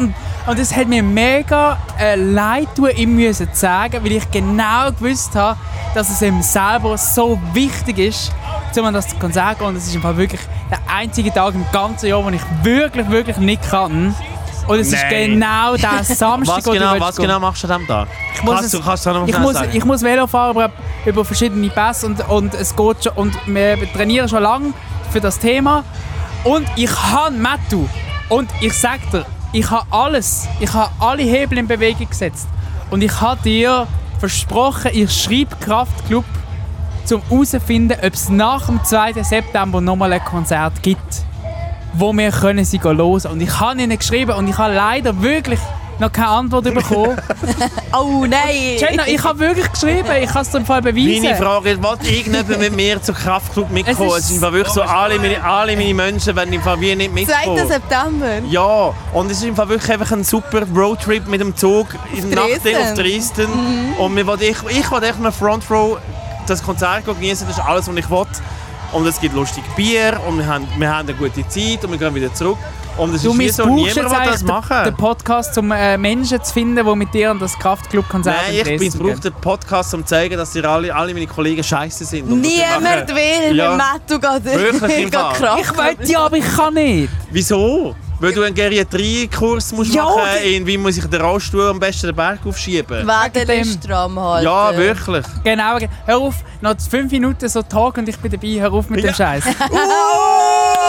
Und, 0.46 0.58
es 0.58 0.74
hat 0.74 0.88
mir 0.88 1.02
mega 1.02 1.78
äh, 1.98 2.16
leid 2.16 2.68
tun, 2.74 2.90
ihm 2.96 3.14
müssen 3.14 3.52
zu 3.52 3.58
sagen, 3.58 4.02
weil 4.02 4.12
ich 4.12 4.30
genau 4.30 4.90
gewusst 4.90 5.34
habe, 5.34 5.58
dass 5.94 6.08
es 6.08 6.22
ihm 6.22 6.42
selber 6.42 6.96
so 6.98 7.38
wichtig 7.52 7.98
ist, 7.98 8.32
um 8.76 8.84
an 8.84 8.94
das 8.94 9.18
Konzert 9.18 9.52
zu 9.52 9.58
gehen. 9.58 9.66
Und 9.68 9.76
es 9.76 9.86
ist 9.86 9.94
im 9.94 10.02
Fall 10.02 10.16
wirklich 10.16 10.40
der 10.70 10.78
einzige 10.92 11.32
Tag 11.32 11.54
im 11.54 11.64
ganzen 11.72 12.06
Jahr, 12.06 12.24
wo 12.24 12.30
ich 12.30 12.42
wirklich, 12.62 13.08
wirklich 13.10 13.36
nicht 13.36 13.62
kann. 13.70 14.14
Und 14.66 14.78
es 14.78 14.92
ist 14.92 15.04
Nein. 15.10 15.32
genau 15.32 15.76
der 15.76 16.04
Samstag, 16.04 16.58
Was 16.58 16.64
genau, 16.64 16.94
was 16.98 17.16
genau 17.16 17.40
machst 17.40 17.64
du 17.64 17.68
an 17.68 17.80
diesem 17.80 17.88
Tag? 17.88 18.08
Ich 18.34 18.42
muss 18.42 18.54
kannst 18.54 18.74
du 18.74 18.80
kannst 18.80 19.06
du 19.06 19.10
noch 19.10 19.28
Ich 19.28 19.38
muss, 19.38 19.54
sagen? 19.54 19.70
ich 19.72 19.84
muss 19.84 20.02
Velo 20.02 20.26
fahren 20.26 20.52
über, 20.52 20.70
über 21.04 21.24
verschiedene 21.24 21.68
Pässe 21.68 22.06
und, 22.06 22.28
und 22.28 22.54
es 22.54 22.74
geht 22.74 23.04
schon, 23.04 23.12
und 23.14 23.34
wir 23.46 23.92
trainieren 23.92 24.28
schon 24.28 24.42
lange 24.42 24.72
für 25.12 25.20
das 25.20 25.38
Thema. 25.38 25.84
Und 26.44 26.66
ich 26.76 26.90
habe 26.90 27.36
Mattu. 27.36 27.86
Und 28.28 28.50
ich 28.60 28.72
sag 28.72 28.98
dir, 29.10 29.26
ich 29.52 29.70
habe 29.70 29.86
alles, 29.90 30.48
ich 30.58 30.72
habe 30.72 30.90
alle 30.98 31.22
Hebel 31.22 31.58
in 31.58 31.68
Bewegung 31.68 32.08
gesetzt. 32.08 32.48
Und 32.90 33.02
ich 33.02 33.20
habe 33.20 33.40
dir 33.42 33.86
versprochen, 34.18 34.90
ich 34.94 35.12
schreibe 35.12 35.56
Kraftclub, 35.56 36.24
um 37.10 37.22
herauszufinden, 37.28 37.98
ob 38.02 38.14
es 38.14 38.28
nach 38.30 38.66
dem 38.66 38.82
2. 38.82 39.22
September 39.22 39.80
nochmal 39.80 40.12
ein 40.14 40.24
Konzert 40.24 40.82
gibt, 40.82 41.24
wo 41.92 42.12
wir 42.12 42.30
können 42.30 42.64
sie 42.64 42.80
hören 42.80 43.00
Und 43.00 43.40
ich 43.40 43.60
habe 43.60 43.82
ihnen 43.82 43.98
geschrieben 43.98 44.32
und 44.32 44.48
ich 44.48 44.56
habe 44.56 44.74
leider 44.74 45.20
wirklich 45.20 45.60
noch 46.02 46.12
keine 46.12 46.28
Antwort 46.28 46.64
bekommen. 46.64 47.16
Oh 47.94 48.24
nein! 48.26 48.78
Jenna, 48.78 49.06
ich 49.06 49.22
habe 49.22 49.38
wirklich 49.38 49.70
geschrieben, 49.70 50.08
ich 50.22 50.28
kann 50.30 50.42
es 50.42 50.50
dir 50.50 50.58
im 50.58 50.64
Fall 50.66 50.80
beweisen. 50.80 51.22
Meine 51.22 51.36
Frage 51.36 51.70
ist, 51.72 51.82
will 51.82 51.90
irgendjemand 52.10 52.58
mit 52.58 52.74
mir 52.74 53.02
zum 53.02 53.14
Kraftclub 53.14 53.70
mitkommen? 53.70 54.08
Es 54.10 54.14
Es 54.16 54.18
ist- 54.24 54.30
ist 54.30 54.36
im 54.36 54.40
Fall 54.40 54.52
wirklich 54.54 54.72
so, 54.74 54.82
alle 54.82 55.18
meine, 55.18 55.42
alle 55.44 55.76
meine 55.76 55.92
Menschen 55.94 56.34
werden 56.34 56.52
im 56.52 56.62
Fall 56.62 56.80
wie 56.80 56.94
nicht 56.96 57.10
2. 57.12 57.14
mitkommen. 57.36 57.68
September. 57.68 58.38
Ja, 58.48 58.94
und 59.12 59.30
es 59.30 59.38
ist 59.38 59.44
im 59.44 59.54
Fall 59.56 59.68
wirklich 59.68 59.92
einfach 59.92 60.10
ein 60.12 60.24
super 60.24 60.62
Roadtrip 60.74 61.26
mit 61.28 61.40
dem 61.42 61.54
Zug 61.56 61.88
in 62.14 62.30
Nacht 62.30 62.48
Dresden. 62.64 62.76
auf 62.76 62.94
Dresden. 62.94 63.48
Und 63.98 64.16
wir 64.16 64.26
wollen, 64.26 64.40
ich, 64.40 64.56
ich 64.70 64.90
will 64.90 65.02
echt 65.02 65.20
mal 65.20 65.30
Front 65.32 65.70
Row 65.70 65.98
das 66.46 66.62
Konzert 66.62 67.04
genießen, 67.04 67.46
das 67.46 67.58
ist 67.58 67.64
alles, 67.64 67.86
was 67.88 67.96
ich 67.96 68.10
will. 68.10 68.26
Und 68.92 69.06
es 69.06 69.20
gibt 69.20 69.34
lustig 69.34 69.64
Bier 69.76 70.18
und 70.26 70.38
wir 70.38 70.46
haben, 70.46 70.66
wir 70.76 70.88
haben 70.88 71.08
eine 71.08 71.16
gute 71.16 71.46
Zeit 71.48 71.84
und 71.84 71.92
wir 71.92 71.98
gehen 71.98 72.14
wieder 72.14 72.32
zurück. 72.34 72.58
Und 72.98 73.14
es 73.14 73.22
Du 73.22 73.32
ist 73.32 73.38
wie 73.38 73.48
so, 73.48 73.64
niemand 73.64 73.86
jetzt 73.96 73.96
will 73.96 74.18
das 74.26 74.42
machen. 74.42 74.84
den 74.84 74.94
Podcast, 74.96 75.56
um 75.56 75.72
äh, 75.72 75.96
Menschen 75.96 76.42
zu 76.44 76.52
finden, 76.52 76.84
die 76.86 76.94
mit 76.96 77.12
dir 77.14 77.30
an 77.30 77.38
das 77.38 77.58
Kraftclub-Konzert 77.58 78.36
Nein, 78.46 78.54
in 78.54 78.58
ich 78.72 78.78
Dresden 78.80 78.98
brauche 78.98 79.12
gehen. 79.12 79.20
den 79.22 79.32
Podcast, 79.32 79.94
um 79.94 80.00
zu 80.00 80.06
zeigen, 80.06 80.36
dass 80.36 80.54
ihr 80.54 80.64
alle, 80.68 80.94
alle 80.94 81.14
meine 81.14 81.26
Kollegen 81.26 81.64
scheiße 81.64 82.04
sind. 82.04 82.28
Niemand 82.28 83.08
will, 83.08 83.56
Ja. 83.56 83.70
wenn 83.70 83.76
Mattu. 83.78 84.18
Kraft. 85.10 85.42
Ich 85.60 85.76
weiß 85.76 86.08
ja, 86.10 86.18
aber 86.20 86.36
ich 86.36 86.54
kann 86.56 86.74
nicht. 86.74 87.08
Wieso? 87.30 87.96
Weil 88.20 88.32
du 88.34 88.42
einen 88.42 88.54
Geriatrie-Kurs 88.54 89.72
musst 89.72 89.92
Ja, 89.94 90.04
machen 90.04 90.20
in 90.44 90.64
wie 90.66 90.78
muss 90.78 90.96
ich 90.96 91.04
den 91.06 91.20
Rollstuhl 91.20 91.70
am 91.70 91.80
besten 91.80 92.06
den 92.08 92.14
Berg 92.14 92.38
aufschieben. 92.46 93.04
Wädel 93.08 93.46
dem- 93.46 93.64
stramm 93.64 94.20
halten. 94.20 94.44
Ja, 94.44 94.76
wirklich. 94.76 95.24
Genau, 95.42 95.78
ge- 95.78 95.88
hör 96.06 96.18
auf, 96.18 96.34
noch 96.60 96.76
fünf 96.88 97.10
Minuten 97.10 97.48
so 97.48 97.62
Tag 97.62 97.96
und 97.98 98.08
ich 98.08 98.16
bin 98.18 98.30
dabei, 98.30 98.60
hör 98.60 98.72
auf 98.74 98.88
mit 98.90 99.02
dem 99.02 99.12
Scheiß. 99.14 99.44
Hör 99.58 100.81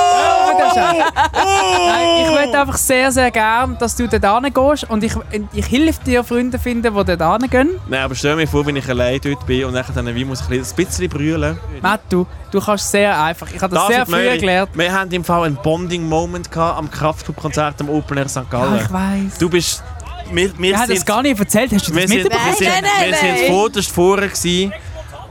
Nein, 0.43 2.25
ich 2.25 2.31
möchte 2.33 2.59
einfach 2.59 2.77
sehr, 2.77 3.11
sehr 3.11 3.31
gern, 3.31 3.77
dass 3.79 3.95
du 3.95 4.07
dort 4.07 4.43
hingehst 4.43 4.89
und 4.89 5.03
ich, 5.03 5.13
ich 5.53 5.71
helfe 5.71 6.03
dir, 6.03 6.23
Freunde 6.23 6.57
zu 6.57 6.63
finden, 6.63 6.93
die 6.95 7.15
dort 7.17 7.41
hingehen. 7.41 7.79
Nein, 7.87 8.01
aber 8.01 8.15
stell 8.15 8.35
mir 8.35 8.47
vor, 8.47 8.65
wenn 8.65 8.75
ich 8.75 8.87
allein 8.89 9.19
dort 9.21 9.45
bin 9.45 9.65
und 9.65 9.73
dann 9.73 10.15
wie 10.15 10.25
muss 10.25 10.41
ich 10.41 10.49
ein 10.49 10.75
bisschen 10.75 11.09
brüllen. 11.09 11.57
Matt, 11.81 12.01
du, 12.09 12.25
du 12.51 12.59
kannst 12.59 12.89
sehr 12.89 13.21
einfach. 13.21 13.47
Ich 13.53 13.61
habe 13.61 13.73
das 13.73 13.83
David 13.83 13.95
sehr 13.95 14.05
früh 14.05 14.23
Möri, 14.23 14.37
gelernt. 14.39 14.69
Wir 14.73 14.91
haben 14.93 15.11
im 15.11 15.23
Fall 15.23 15.43
einen 15.45 15.55
Bonding-Moment 15.57 16.55
am 16.57 16.89
Kraftclub-Konzert 16.89 17.81
am 17.81 17.89
Open 17.89 18.17
Air 18.17 18.29
St. 18.29 18.37
Ja, 18.37 18.43
Gallen. 18.49 18.81
ich 18.83 18.91
weiß. 18.91 19.37
du 19.39 19.49
bist... 19.49 19.83
Wir, 20.31 20.57
wir 20.57 20.71
Ich 20.71 20.77
habe 20.77 20.87
das 20.87 20.97
sind, 20.99 21.05
gar 21.05 21.21
nicht 21.21 21.37
erzählt. 21.37 21.73
Hast 21.73 21.87
du 21.89 21.93
wir 21.93 22.01
das 22.03 22.09
sind, 22.09 22.23
mitbekommen? 22.23 22.49
wir 22.49 22.55
sind, 22.55 22.67
Nein, 22.69 22.83
nein, 22.83 23.11
wir 23.11 23.37
sind 23.37 23.47
vorderst 23.49 23.91
vorne 23.91 24.29
gewesen. 24.29 24.73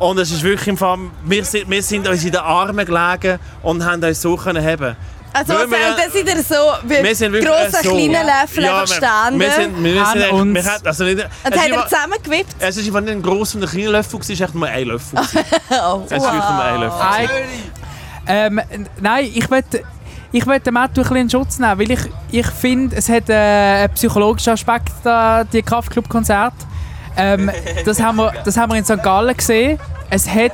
Und 0.02 0.18
es 0.18 0.30
ist 0.32 0.42
wirklich 0.42 0.68
im 0.68 0.76
Fall... 0.76 0.98
Wir 1.24 1.44
sind, 1.44 1.70
wir 1.70 1.82
sind 1.82 2.08
uns 2.08 2.24
in 2.24 2.32
den 2.32 2.40
Armen 2.40 2.84
gelegen 2.84 3.38
und 3.62 3.84
haben 3.84 4.02
uns 4.02 4.20
so 4.20 4.36
können 4.36 4.64
haben. 4.64 4.96
Also, 5.34 5.54
wir- 5.54 5.66
dann 5.96 6.10
sind 6.12 6.28
ihr 6.28 6.42
so 6.42 6.54
wie 6.84 7.02
Wir 7.02 7.16
sind 7.16 7.32
wirklich 7.32 7.50
grosse, 7.50 7.78
äh, 7.78 7.82
so. 7.84 7.90
kleine 7.94 8.22
Löffel 8.26 8.64
Ja, 8.64 8.80
einfach 8.82 9.00
wir-. 9.00 9.38
Wir 9.40 9.50
sind, 9.52 9.82
wir 9.84 10.04
sind 10.06 10.20
echt, 10.20 10.32
uns. 10.32 10.54
wir 10.54 10.64
haben, 10.72 10.86
also 10.86 11.04
nicht, 11.04 11.16
und 11.24 11.54
es, 11.54 11.58
einfach- 11.58 11.88
zusammengewippt. 11.88 12.56
es 12.58 12.76
ist 12.76 12.86
einfach 12.86 13.00
nicht 13.00 13.12
ein 13.12 13.22
grosser 13.22 13.56
und 13.56 13.64
ein 13.64 13.70
kleiner 13.70 13.90
Löffel, 13.92 14.20
es 14.20 14.28
ist 14.28 14.40
echt 14.42 14.54
nur 14.54 14.66
ein 14.68 14.86
Löffel. 14.88 15.18
Oh, 15.70 16.02
Es 16.04 16.12
ist 16.12 16.22
wirklich 16.22 16.32
nur 16.32 16.62
ein 16.64 16.80
Löffel. 16.80 17.00
Eig- 17.00 17.30
Ähm, 18.26 18.60
nein, 19.00 19.30
ich 19.32 19.48
möchte 19.48 19.82
ich 20.32 20.46
möchte 20.46 20.64
den 20.64 20.74
Matthew 20.74 21.00
ein 21.00 21.02
bisschen 21.04 21.16
in 21.16 21.30
Schutz 21.30 21.58
nehmen, 21.58 21.78
weil 21.78 21.90
ich, 21.90 22.00
ich 22.30 22.46
finde, 22.46 22.96
es 22.96 23.08
hat 23.08 23.28
äh, 23.28 23.34
einen 23.84 23.92
psychologischen 23.94 24.52
Aspekt, 24.54 24.90
da, 25.04 25.44
die 25.44 25.62
Kraftclub-Konzerte. 25.62 26.56
Ähm, 27.16 27.50
das, 27.84 28.00
haben 28.00 28.16
wir, 28.16 28.32
das 28.44 28.56
haben 28.56 28.72
wir 28.72 28.78
in 28.78 28.84
St. 28.84 29.02
Gallen 29.02 29.36
gesehen. 29.36 29.78
Es, 30.10 30.28
hat, 30.28 30.52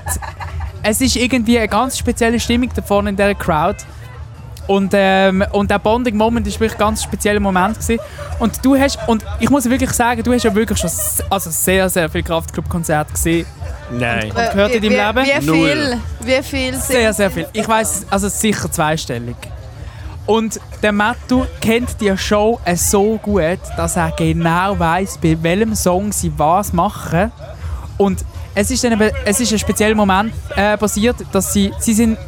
es 0.83 1.01
ist 1.01 1.17
irgendwie 1.17 1.59
eine 1.59 1.69
ganz 1.69 1.99
spezielle 1.99 2.39
Stimmung 2.41 2.71
da 2.75 2.83
vorne 2.83 3.11
in 3.11 3.17
dieser 3.17 3.35
Crowd. 3.35 3.77
Und, 4.67 4.93
ähm, 4.93 5.43
und 5.53 5.71
der 5.71 5.79
Bonding-Moment 5.79 6.47
war 6.47 6.53
wirklich 6.53 6.73
ein 6.73 6.79
ganz 6.79 7.03
spezieller 7.03 7.41
Moment. 7.41 7.79
Gewesen. 7.81 8.01
Und 8.39 8.65
du 8.65 8.77
hast, 8.77 8.99
und 9.09 9.25
ich 9.41 9.49
muss 9.49 9.69
wirklich 9.69 9.91
sagen, 9.91 10.23
du 10.23 10.33
hast 10.33 10.45
ja 10.45 10.55
wirklich 10.55 10.79
schon 10.79 10.91
also 11.31 11.51
sehr, 11.51 11.89
sehr 11.89 12.09
viele 12.11 12.25
Kraftclub-Konzerte 12.25 13.13
gesehen. 13.13 13.47
Nein. 13.91 14.31
Äh, 14.37 14.51
gehört 14.53 14.75
in 14.75 14.83
wie, 14.83 14.91
deinem 14.91 15.17
wie, 15.17 15.21
Leben? 15.21 15.43
Wie 15.43 15.47
Null. 15.47 15.69
viel? 15.69 16.01
Wie 16.21 16.43
viel 16.43 16.75
Sehr, 16.75 17.13
sehr 17.15 17.31
viel. 17.31 17.47
Ich 17.55 17.67
weiß, 17.67 18.07
also 18.11 18.29
sicher 18.29 18.71
zweistellig. 18.71 19.37
Und 20.29 20.61
der 20.83 20.93
Mattu 20.93 21.47
kennt 21.59 22.03
die 22.03 22.15
Show 22.19 22.61
äh, 22.67 22.77
so 22.77 23.17
gut, 23.17 23.61
dass 23.79 23.97
er 23.97 24.11
genau 24.11 24.79
weiß, 24.79 25.17
bei 25.23 25.39
welchem 25.41 25.75
Song 25.75 26.13
sie 26.13 26.31
was 26.37 26.75
machen. 26.75 27.33
Und 27.97 28.27
es 28.55 28.71
ist, 28.71 28.85
dann 28.85 29.01
es 29.25 29.41
ist 29.41 29.53
ein 29.53 29.59
spezieller 29.59 29.95
Moment 29.95 30.35
äh, 30.55 30.77
passiert, 30.77 31.17
dass 31.33 31.55
sie, 31.55 31.73
sie 31.79 31.95
sind 31.95 32.19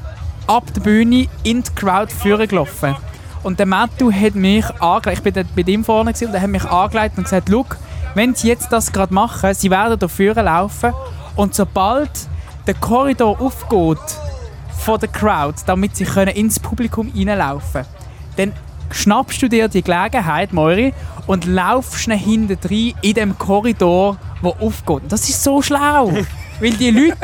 ab 0.47 0.65
der 0.75 0.81
Bühne 0.81 1.29
in 1.43 1.63
die 1.63 1.71
Crowd 1.75 2.11
führen 2.11 2.49
gelaufen. 2.49 2.97
Und 3.43 3.59
der 3.59 3.67
Mattu 3.67 4.11
hat 4.11 4.35
mich 4.35 4.65
angelegt, 4.81 5.19
ich 5.19 5.23
bin 5.23 5.35
dort 5.35 5.55
bei 5.55 5.71
ihm 5.71 5.85
vorne 5.85 6.15
gewesen, 6.15 6.29
und 6.29 6.35
er 6.35 6.41
hat 6.41 6.49
mich 6.49 6.65
angelegt 6.65 7.19
und 7.19 7.25
gesagt, 7.25 7.51
«Look, 7.51 7.77
wenn 8.15 8.35
sie 8.35 8.49
jetzt 8.49 8.73
das 8.73 8.93
gerade 8.93 9.13
machen, 9.13 9.53
sie 9.53 9.71
werden 9.71 9.99
da 9.99 10.09
führen 10.09 10.47
laufen 10.47 10.95
und 11.37 11.55
sobald 11.55 12.11
der 12.67 12.75
Korridor 12.75 13.39
aufgeht 13.39 13.99
von 14.81 14.99
der 14.99 15.09
Crowd, 15.09 15.61
damit 15.66 15.97
sie 15.97 16.05
können 16.05 16.35
ins 16.35 16.59
Publikum 16.59 17.12
reinlaufen 17.14 17.85
dann 18.37 18.53
schnappst 18.90 19.43
du 19.43 19.49
dir 19.49 19.69
die 19.69 19.83
Gelegenheit, 19.83 20.53
Moiri, 20.53 20.95
und 21.27 21.45
laufst 21.45 22.01
schnell 22.01 22.19
hinten 22.19 22.59
rein 22.64 22.95
in 23.03 23.14
dem 23.14 23.38
Korridor, 23.38 24.16
der 24.43 24.61
aufgeht. 24.61 25.03
Das 25.09 25.29
ist 25.29 25.43
so 25.43 25.62
schlau, 25.62 26.12
weil 26.61 26.73
die 26.73 26.90
Leute, 26.90 27.16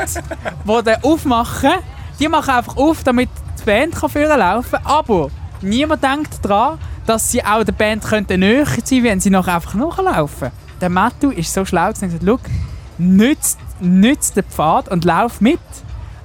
die 0.65 0.83
den 0.83 1.03
aufmachen, 1.03 1.71
die 2.19 2.27
machen 2.27 2.51
einfach 2.51 2.77
auf, 2.77 3.03
damit 3.03 3.29
die 3.59 3.63
Band 3.65 3.95
kann 3.95 4.11
laufen 4.13 4.71
kann, 4.71 4.85
aber 4.85 5.29
niemand 5.61 6.03
denkt 6.03 6.39
daran, 6.43 6.77
dass 7.05 7.31
sie 7.31 7.43
auch 7.43 7.63
der 7.63 7.73
Band 7.73 8.03
könnte 8.03 8.37
näher 8.37 8.65
sein, 8.65 9.03
wenn 9.03 9.19
sie 9.19 9.29
nachher 9.29 9.55
einfach 9.55 9.73
nachlaufen. 9.73 10.51
der 10.79 10.89
Mattu 10.89 11.31
ist 11.31 11.53
so 11.53 11.65
schlau 11.65 11.87
gewesen 11.89 12.05
und 12.05 12.19
gesagt, 12.19 12.49
nützt, 12.97 13.59
nützt 13.79 14.37
den 14.37 14.43
Pfad 14.43 14.89
und 14.89 15.05
lauf 15.05 15.41
mit. 15.41 15.59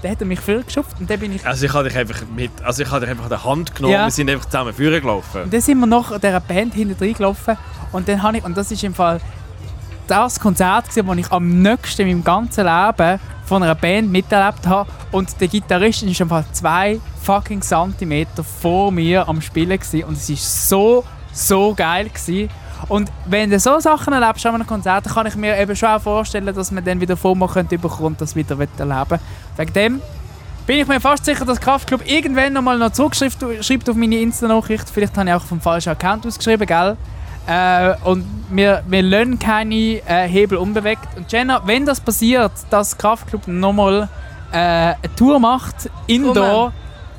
Dann 0.02 0.10
hat 0.10 0.20
er 0.20 0.26
mich 0.26 0.40
vorgeschupft 0.40 0.98
und 0.98 1.08
dann 1.08 1.20
bin 1.20 1.32
ich... 1.34 1.46
Also 1.46 1.64
ich 1.66 1.72
habe 1.72 1.88
dich 1.88 1.96
einfach 1.96 2.22
mit, 2.34 2.50
also 2.64 2.82
ich 2.82 2.90
habe 2.90 3.00
dich 3.00 3.10
einfach 3.10 3.24
an 3.24 3.30
der 3.30 3.44
Hand 3.44 3.74
genommen, 3.74 3.94
Ja. 3.94 4.04
wir 4.06 4.10
sind 4.10 4.28
einfach 4.28 4.46
zusammen 4.46 4.74
führen 4.74 5.00
gelaufen. 5.00 5.42
Und 5.44 5.52
dann 5.54 5.60
sind 5.60 5.78
wir 5.78 5.86
noch 5.86 6.18
dieser 6.18 6.40
Band 6.40 6.74
hinten 6.74 6.98
drin 6.98 7.14
gelaufen 7.14 7.56
und 7.92 8.08
dann 8.08 8.22
habe 8.22 8.38
ich, 8.38 8.44
und 8.44 8.56
das 8.56 8.70
ist 8.72 8.82
im 8.82 8.94
Fall 8.94 9.20
das 10.08 10.40
Konzert 10.40 10.88
gewesen, 10.88 11.06
das 11.06 11.16
ich 11.18 11.30
am 11.32 11.62
nächsten 11.62 12.02
in 12.02 12.08
meinem 12.08 12.24
ganzen 12.24 12.64
Leben 12.66 13.20
von 13.44 13.62
einer 13.62 13.74
Band 13.74 14.10
miterlebt 14.10 14.66
habe 14.66 14.90
und 15.12 15.40
der 15.40 15.48
Gitarrist 15.48 16.02
ist 16.02 16.20
im 16.20 16.28
Fall 16.28 16.44
zwei 16.52 17.00
fucking 17.22 17.62
Zentimeter 17.62 18.42
vor 18.42 18.90
mir 18.90 19.28
am 19.28 19.40
Spielen 19.40 19.78
gewesen. 19.78 20.04
und 20.04 20.14
es 20.16 20.28
ist 20.28 20.68
so, 20.68 21.04
so 21.32 21.74
geil 21.74 22.08
gewesen. 22.08 22.50
Und 22.88 23.10
wenn 23.26 23.50
du 23.50 23.58
so 23.58 23.78
Sachen 23.80 24.12
erlebst 24.12 24.44
an 24.46 24.54
einem 24.54 24.66
Konzert, 24.66 25.06
dann 25.06 25.14
kann 25.14 25.26
ich 25.26 25.36
mir 25.36 25.58
eben 25.58 25.74
schon 25.76 25.88
auch 25.88 26.02
vorstellen, 26.02 26.46
dass 26.46 26.70
man 26.70 26.84
dann 26.84 27.00
wieder 27.00 27.16
FOMO 27.16 27.46
könnte 27.46 27.78
bekommen 27.78 28.06
und 28.08 28.20
das 28.20 28.34
wieder 28.36 28.56
erleben. 28.78 29.18
Wegen 29.56 29.72
dem 29.72 30.02
bin 30.66 30.78
ich 30.78 30.86
mir 30.86 31.00
fast 31.00 31.24
sicher, 31.24 31.44
dass 31.44 31.60
Kraftclub 31.60 32.08
irgendwann 32.08 32.52
nochmal 32.52 32.78
noch 32.78 32.92
zurückschreibt 32.92 33.64
schreibt 33.64 33.90
auf 33.90 33.96
meine 33.96 34.16
Insta-Nachricht. 34.16 34.88
Vielleicht 34.90 35.16
habe 35.16 35.28
ich 35.28 35.34
auch 35.34 35.42
vom 35.42 35.60
falschen 35.60 35.90
Account 35.90 36.26
ausgeschrieben, 36.26 36.66
gell? 36.66 36.96
Äh, 37.46 37.94
und 38.04 38.24
wir, 38.50 38.84
wir 38.86 39.02
lassen 39.02 39.38
keine 39.38 39.74
äh, 39.74 40.28
Hebel 40.28 40.58
unbewegt. 40.58 41.08
Und 41.16 41.30
Jenna, 41.32 41.60
wenn 41.66 41.84
das 41.84 42.00
passiert, 42.00 42.52
dass 42.70 42.96
Kraftclub 42.96 43.48
nochmal 43.48 44.08
äh, 44.52 44.56
eine 44.56 44.96
Tour 45.16 45.40
macht, 45.40 45.90
indoor, 46.06 46.72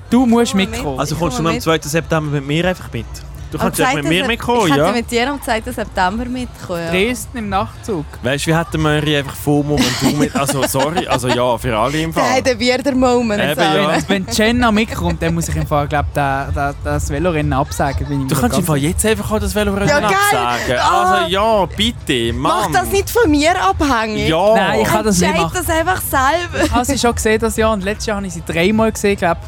du 0.10 0.26
musst 0.26 0.52
Komm 0.52 0.62
mitkommen. 0.62 1.00
Also 1.00 1.16
kommst 1.16 1.40
du 1.40 1.46
am 1.46 1.54
mit. 1.54 1.62
2. 1.62 1.80
September 1.80 2.32
mit 2.32 2.48
mir 2.48 2.66
einfach 2.66 2.92
mit? 2.94 3.06
Du 3.54 3.60
kannst 3.60 3.78
2. 3.78 3.94
mit 3.98 4.06
mir 4.06 4.26
mitkommen, 4.26 4.68
Ich 4.68 4.76
ja? 4.76 4.86
hätte 4.88 4.98
mit 4.98 5.12
dir 5.12 5.30
am 5.30 5.40
2. 5.42 5.62
September 5.62 6.26
mitkommen. 6.26 6.82
Ja. 6.86 6.90
Dresden 6.90 7.38
im 7.38 7.50
Nachtzug. 7.50 8.04
Weißt 8.24 8.48
du, 8.48 8.50
wie 8.52 8.56
hätten 8.56 8.82
wir 8.82 9.20
einfach 9.20 9.36
FOMO, 9.36 9.78
wenn 9.78 10.12
du 10.12 10.18
mit... 10.18 10.36
Also 10.36 10.64
sorry, 10.68 11.06
also 11.08 11.28
ja, 11.28 11.58
für 11.60 11.78
alle 11.78 12.02
im 12.02 12.12
Der 12.12 12.24
Fall. 12.24 12.34
hat 12.38 12.60
wieder 12.60 12.80
der 12.80 12.96
Moment. 12.96 13.44
Eben, 13.44 13.62
ja. 13.62 13.98
Wenn, 14.08 14.26
Jenna 14.32 14.72
mitkommt, 14.72 15.22
dann 15.22 15.36
muss 15.36 15.48
ich 15.50 15.56
im 15.56 15.68
Fall, 15.68 15.88
glaub, 15.88 16.06
da, 16.16 16.50
da, 16.54 16.74
das 16.84 17.10
Velorennen 17.12 17.54
absagen. 17.54 18.08
Bin 18.08 18.22
ich 18.24 18.28
Du 18.28 18.40
kannst 18.42 18.58
im 18.58 18.66
Fall 18.66 18.78
jetzt 18.78 19.06
einfach 19.06 19.32
auch 19.32 19.40
das 19.40 19.54
Velorennen 19.54 19.88
Ja, 19.88 19.98
absagen. 20.00 20.78
Ah. 20.80 21.14
Also 21.20 21.32
ja, 21.32 21.66
bitte, 21.78 22.34
Mann. 22.34 22.72
Mach 22.72 22.82
das 22.82 22.90
nicht 22.90 23.10
von 23.12 23.30
mir 23.30 23.54
abhängig. 23.64 24.30
Ja. 24.30 24.56
Nein, 24.56 24.80
ich 24.82 24.88
kann 24.88 25.06
das 25.06 25.20
nicht 25.20 25.36
machen. 25.36 25.52
das 25.54 25.70
einfach 25.70 26.02
selber. 26.02 26.66
Ich 26.66 26.72
habe 26.72 26.86
sie 26.86 26.98
schon 26.98 27.14
gesehen 27.14 27.40
das 27.40 27.56
Jahr 27.56 27.72
und 27.74 27.84
letztes 27.84 28.08
Jahr 28.08 28.18
habe 28.18 28.26
ich 28.26 28.34
sie 28.34 28.42
dreimal 28.46 28.92
gesehen, 28.92 29.16
glaube 29.16 29.42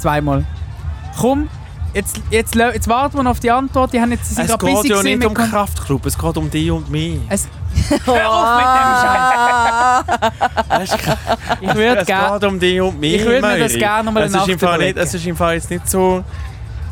Zweimal. 0.00 0.44
Komm, 1.20 1.48
jetzt, 1.98 2.20
jetzt, 2.30 2.54
jetzt 2.54 2.88
warten 2.88 3.16
wir 3.22 3.30
auf 3.30 3.40
die 3.40 3.50
Antwort. 3.50 3.92
Die 3.92 4.00
haben 4.00 4.12
jetzt 4.12 4.34
sind 4.34 4.48
Es 4.48 4.58
geht 4.58 4.84
ja 4.84 5.02
nicht 5.02 5.24
um 5.24 5.34
Kraftclub, 5.34 6.06
es 6.06 6.16
geht 6.18 6.36
um 6.36 6.50
dich 6.50 6.70
und 6.70 6.88
mich. 6.90 7.18
es, 7.28 7.48
Hör 8.04 8.30
auf 8.30 8.56
mit 8.56 8.66
Ah. 8.66 10.02
dem 10.70 10.86
Scheiß! 10.86 10.98
Ich 11.60 11.74
würde 11.74 12.00
es 12.00 12.06
gerne. 12.06 12.38
geht 12.38 12.48
um 12.48 12.58
dich 12.60 12.80
und 12.80 12.98
mich, 13.00 13.14
Ich 13.14 13.24
würde 13.24 13.46
mir 13.46 13.58
das 13.58 13.74
gerne 13.74 14.04
noch 14.04 14.12
mal 14.12 14.22
es 14.24 14.30
ist 14.30 14.34
im 14.34 14.40
Nacht 14.40 14.60
Fall 14.60 14.78
nicht, 14.78 14.90
überlegen. 14.90 14.98
Es 14.98 15.14
ist 15.14 15.26
im 15.26 15.36
Fall 15.36 15.54
jetzt 15.54 15.70
nicht 15.70 15.88
so... 15.88 16.24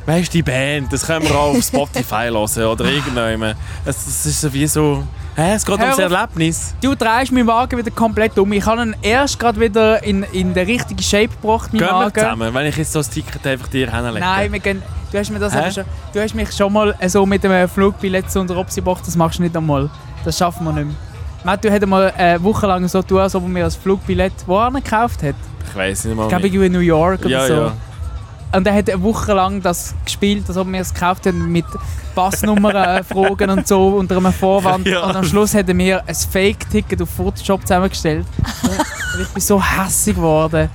Weißt 0.06 0.28
du, 0.28 0.32
die 0.32 0.42
Band, 0.42 0.92
das 0.92 1.04
können 1.06 1.24
wir 1.28 1.34
auch 1.34 1.56
auf 1.56 1.62
Spotify 1.64 2.28
hören 2.30 2.66
oder 2.66 2.84
irgendjemand. 2.84 3.56
Es, 3.84 4.06
es 4.06 4.26
ist 4.26 4.40
so 4.40 4.52
wie 4.52 4.66
so... 4.66 5.02
Hä, 5.36 5.52
es 5.54 5.66
geht 5.66 5.78
Hör 5.78 5.84
ums 5.84 5.98
auf. 5.98 6.10
Erlebnis. 6.10 6.74
Du 6.80 6.94
drehst 6.94 7.30
meinen 7.30 7.46
Wagen 7.46 7.76
wieder 7.76 7.90
komplett 7.90 8.38
um. 8.38 8.50
Ich 8.52 8.64
habe 8.64 8.80
ihn 8.80 8.96
erst 9.02 9.38
gerade 9.38 9.60
wieder 9.60 10.02
in, 10.02 10.22
in 10.32 10.54
den 10.54 10.66
richtigen 10.66 11.02
Shape 11.02 11.28
gebracht, 11.28 11.74
meinen 11.74 11.80
Gehen 11.80 11.88
wir 11.90 12.06
Wagen. 12.06 12.14
zusammen, 12.14 12.54
wenn 12.54 12.66
ich 12.66 12.76
jetzt 12.78 12.92
so 12.92 13.00
das 13.00 13.10
Ticket 13.10 13.46
einfach 13.46 13.68
dir 13.68 13.94
hinlege. 13.94 14.20
Nein, 14.20 14.50
wir 14.50 14.60
gehen, 14.60 14.82
du, 15.12 15.18
hast 15.18 15.30
mir 15.30 15.38
das 15.38 15.54
Hä? 15.54 15.60
eben 15.60 15.72
schon, 15.72 15.84
du 16.14 16.22
hast 16.22 16.34
mich 16.34 16.52
schon 16.52 16.72
mal 16.72 16.94
so 17.06 17.26
mit 17.26 17.44
einem 17.44 17.68
Flugbillett 17.68 18.30
zu 18.30 18.40
unter 18.40 18.56
Opsi 18.56 18.80
gebracht, 18.80 19.02
das 19.06 19.14
machst 19.14 19.38
du 19.38 19.42
nicht 19.42 19.54
einmal. 19.54 19.90
Das 20.24 20.38
schaffen 20.38 20.64
wir 20.64 20.72
nicht 20.72 20.86
mehr. 20.86 20.96
Matthew 21.44 21.70
hat 21.70 21.86
mal 21.86 22.10
eine 22.16 22.42
Woche 22.42 22.66
lang 22.66 22.88
so 22.88 23.02
tun, 23.02 23.18
als 23.18 23.34
ob 23.34 23.42
er 23.42 23.48
mir 23.50 23.64
das 23.64 23.76
Flugbillett 23.76 24.32
woher 24.46 24.70
gekauft 24.70 25.22
hat. 25.22 25.34
Ich 25.68 25.76
weiß 25.76 26.06
nicht 26.06 26.16
mal. 26.16 26.22
Ich 26.22 26.28
glaube, 26.30 26.64
in 26.64 26.72
New 26.72 26.78
York 26.78 27.20
oder 27.20 27.28
ja, 27.28 27.46
so. 27.46 27.52
ja. 27.52 27.72
Und 28.52 28.66
er 28.66 28.74
hat 28.74 28.88
eine 28.88 29.02
Woche 29.02 29.32
lang 29.32 29.60
das 29.60 29.94
gespielt, 30.04 30.44
als 30.48 30.56
ob 30.56 30.70
wir 30.70 30.80
es 30.80 30.94
gekauft 30.94 31.26
haben, 31.26 31.50
mit 31.50 31.64
Passnummern 32.14 33.04
fragen 33.04 33.50
und 33.50 33.66
so 33.66 33.88
unter 33.88 34.16
einem 34.16 34.32
Vorwand. 34.32 34.86
Ja. 34.86 35.04
Und 35.04 35.16
am 35.16 35.24
Schluss 35.24 35.54
hat 35.54 35.68
er 35.68 35.74
mir 35.74 36.02
ein 36.06 36.14
Fake-Ticket 36.14 37.02
auf 37.02 37.10
Photoshop 37.10 37.62
zusammengestellt. 37.62 38.26
und 38.62 39.20
ich 39.20 39.28
bin 39.28 39.42
so 39.42 39.62
hässig 39.62 40.16
geworden. 40.16 40.70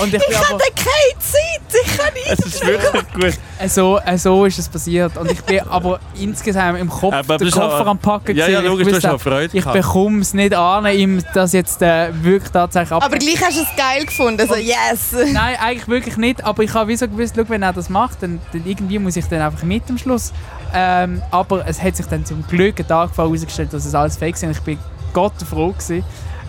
Und 0.00 0.14
ich 0.14 0.22
Ich 0.28 0.36
aber, 0.36 0.46
hatte 0.46 0.64
keine 0.74 0.95
Zeit. 1.32 1.82
Ich 1.84 1.96
kann 1.96 2.14
nicht. 2.14 2.26
Es 2.30 2.38
ist 2.46 2.66
wirklich 2.66 3.12
gut. 3.12 3.38
äh, 3.58 3.68
so, 3.68 3.98
äh, 4.04 4.16
so 4.18 4.44
ist 4.44 4.58
es 4.58 4.68
passiert. 4.68 5.16
Und 5.16 5.30
ich 5.30 5.42
bin 5.42 5.60
aber 5.68 6.00
insgesamt 6.18 6.78
im 6.78 6.88
Kopf 6.88 7.14
Aber 7.14 7.36
den 7.38 7.50
Koffer 7.50 7.80
auch- 7.82 7.86
am 7.86 7.98
Packen. 7.98 8.36
Ja, 8.36 8.48
ja, 8.48 8.60
logisch, 8.60 8.88
ich 8.88 8.98
du 8.98 9.08
hast 9.08 9.22
Freude 9.22 9.56
ich 9.56 9.64
bekomme 9.64 10.20
es 10.20 10.32
nicht 10.34 10.54
an, 10.54 10.86
ihm 10.86 11.22
das 11.34 11.52
jetzt 11.52 11.82
äh, 11.82 12.08
wirklich 12.22 12.50
tatsächlich 12.52 12.92
ab. 12.92 13.04
Aber 13.04 13.16
gleich 13.18 13.42
hast 13.44 13.56
du 13.58 13.62
es 13.62 13.68
geil 13.76 14.04
gefunden. 14.06 14.46
So, 14.46 14.54
yes. 14.54 15.12
Nein, 15.32 15.56
eigentlich 15.60 15.88
wirklich 15.88 16.16
nicht. 16.16 16.44
Aber 16.44 16.62
ich 16.62 16.72
habe 16.74 16.88
wie 16.88 16.96
so 16.96 17.08
gewusst, 17.08 17.34
schau, 17.36 17.44
wenn 17.48 17.62
er 17.62 17.72
das 17.72 17.88
macht, 17.88 18.22
dann, 18.22 18.40
dann 18.52 18.62
irgendwie 18.64 18.98
muss 18.98 19.16
ich 19.16 19.26
dann 19.26 19.40
einfach 19.42 19.62
mit 19.62 19.82
am 19.88 19.98
Schluss. 19.98 20.32
Ähm, 20.74 21.22
aber 21.30 21.66
es 21.66 21.80
hat 21.82 21.96
sich 21.96 22.06
dann 22.06 22.24
zum 22.24 22.46
Glück 22.46 22.78
einen 22.78 22.88
Tag 22.88 23.10
vorher 23.14 23.30
herausgestellt, 23.32 23.72
dass 23.72 23.84
es 23.84 23.94
alles 23.94 24.16
fake 24.16 24.34
ist. 24.34 24.42
Und 24.42 24.50
ich 24.52 24.60
bin 24.60 24.78
Gott 25.12 25.32
froh 25.48 25.72
gewesen. 25.72 26.04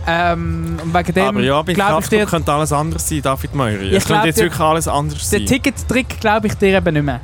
Ähm, 0.09 0.79
wegen 0.85 1.13
dem 1.13 1.25
Aber 1.25 1.41
ja, 1.41 1.61
bei 1.61 1.73
glaube 1.73 2.01
ich 2.01 2.07
dir, 2.09 2.19
Kraftclub 2.19 2.29
könnte 2.29 2.51
alles 2.53 2.71
anders 2.71 3.07
sein, 3.09 3.21
David 3.21 3.53
Meury. 3.53 3.89
Ich 3.89 3.97
Es 3.97 4.05
könnte 4.05 4.27
jetzt 4.27 4.37
dir- 4.39 4.43
wirklich 4.43 4.61
alles 4.61 4.87
anders 4.87 5.29
den 5.29 5.39
sein. 5.39 5.45
Ticket-Trick 5.47 6.19
glaube 6.21 6.47
ich 6.47 6.53
dir 6.53 6.77
eben 6.77 6.93
nicht 6.93 7.03
mehr. 7.03 7.19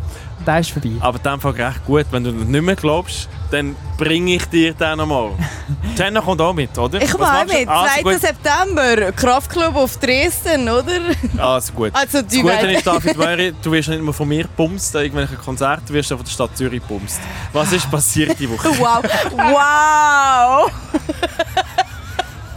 Der 0.46 0.60
ist 0.60 0.72
vorbei. 0.72 0.90
Aber 1.00 1.16
in 1.18 1.24
dem 1.24 1.40
Fall 1.40 1.52
recht 1.54 1.86
gut, 1.86 2.06
wenn 2.12 2.26
du 2.26 2.32
nicht 2.34 2.62
mehr 2.62 2.76
glaubst, 2.76 3.30
dann 3.50 3.78
bringe 3.98 4.36
ich 4.36 4.46
dir 4.48 4.74
den 4.74 4.98
nochmal. 4.98 5.30
Jenna 5.98 6.20
kommt 6.20 6.42
auch 6.42 6.52
mit, 6.54 6.78
oder? 6.78 7.02
Ich 7.02 7.10
komme 7.12 7.26
auch 7.26 7.46
mit. 7.46 7.66
Also 7.66 7.94
2. 8.02 8.04
gut. 8.04 8.20
September. 8.20 9.12
Kraftclub 9.14 9.74
auf 9.78 9.96
Dresden, 10.00 10.68
oder? 10.68 10.92
Also 11.38 11.72
gut. 11.72 11.92
Also, 11.96 12.22
Das 12.22 12.28
die 12.28 12.42
Gute 12.42 12.54
Welt. 12.62 12.78
ist, 12.80 12.86
David 12.88 13.16
Meury, 13.18 13.54
du 13.62 13.72
wirst 13.72 13.88
nicht 13.88 14.04
nur 14.04 14.14
von 14.14 14.28
mir 14.28 14.46
bumst, 14.58 14.94
an 14.98 15.04
irgendwelchen 15.04 15.38
Konzerten, 15.38 15.84
du 15.88 15.94
wirst 15.94 16.12
auch 16.12 16.18
von 16.18 16.26
der 16.26 16.32
Stadt 16.34 16.58
Zürich 16.58 16.82
bumst. 16.84 17.22
Was 17.54 17.72
ist 17.72 17.90
passiert 17.90 18.38
die 18.38 18.50
Woche? 18.50 18.68
Wow. 18.78 19.02
Wow. 19.38 20.72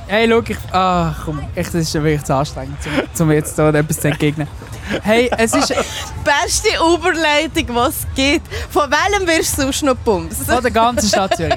Hey, 0.09 0.29
schau, 0.31 0.41
ich. 0.47 0.57
Ah, 0.73 1.15
komm, 1.25 1.41
echt, 1.55 1.69
das 1.69 1.83
ist 1.83 1.95
ja 1.95 2.03
wirklich 2.03 2.23
zu 2.25 2.35
anstrengend, 2.35 2.77
um, 3.19 3.23
um 3.27 3.33
jetzt 3.33 3.59
da 3.59 3.71
etwas 3.71 4.01
zu 4.01 4.09
entgegnen. 4.09 4.47
Hey, 5.03 5.29
es 5.37 5.53
ist. 5.53 5.69
Beste 6.25 6.69
Überleitung, 6.77 7.75
was 7.75 8.01
es 8.01 8.07
gibt. 8.15 8.47
Von 8.71 8.89
welchem 8.91 9.27
wirst 9.27 9.59
du 9.59 9.63
sonst 9.63 9.83
noch 9.83 9.97
bumsen? 9.97 10.47
Von 10.47 10.63
der 10.63 10.71
ganzen 10.71 11.09
Stadt 11.09 11.37
Zürich. 11.37 11.55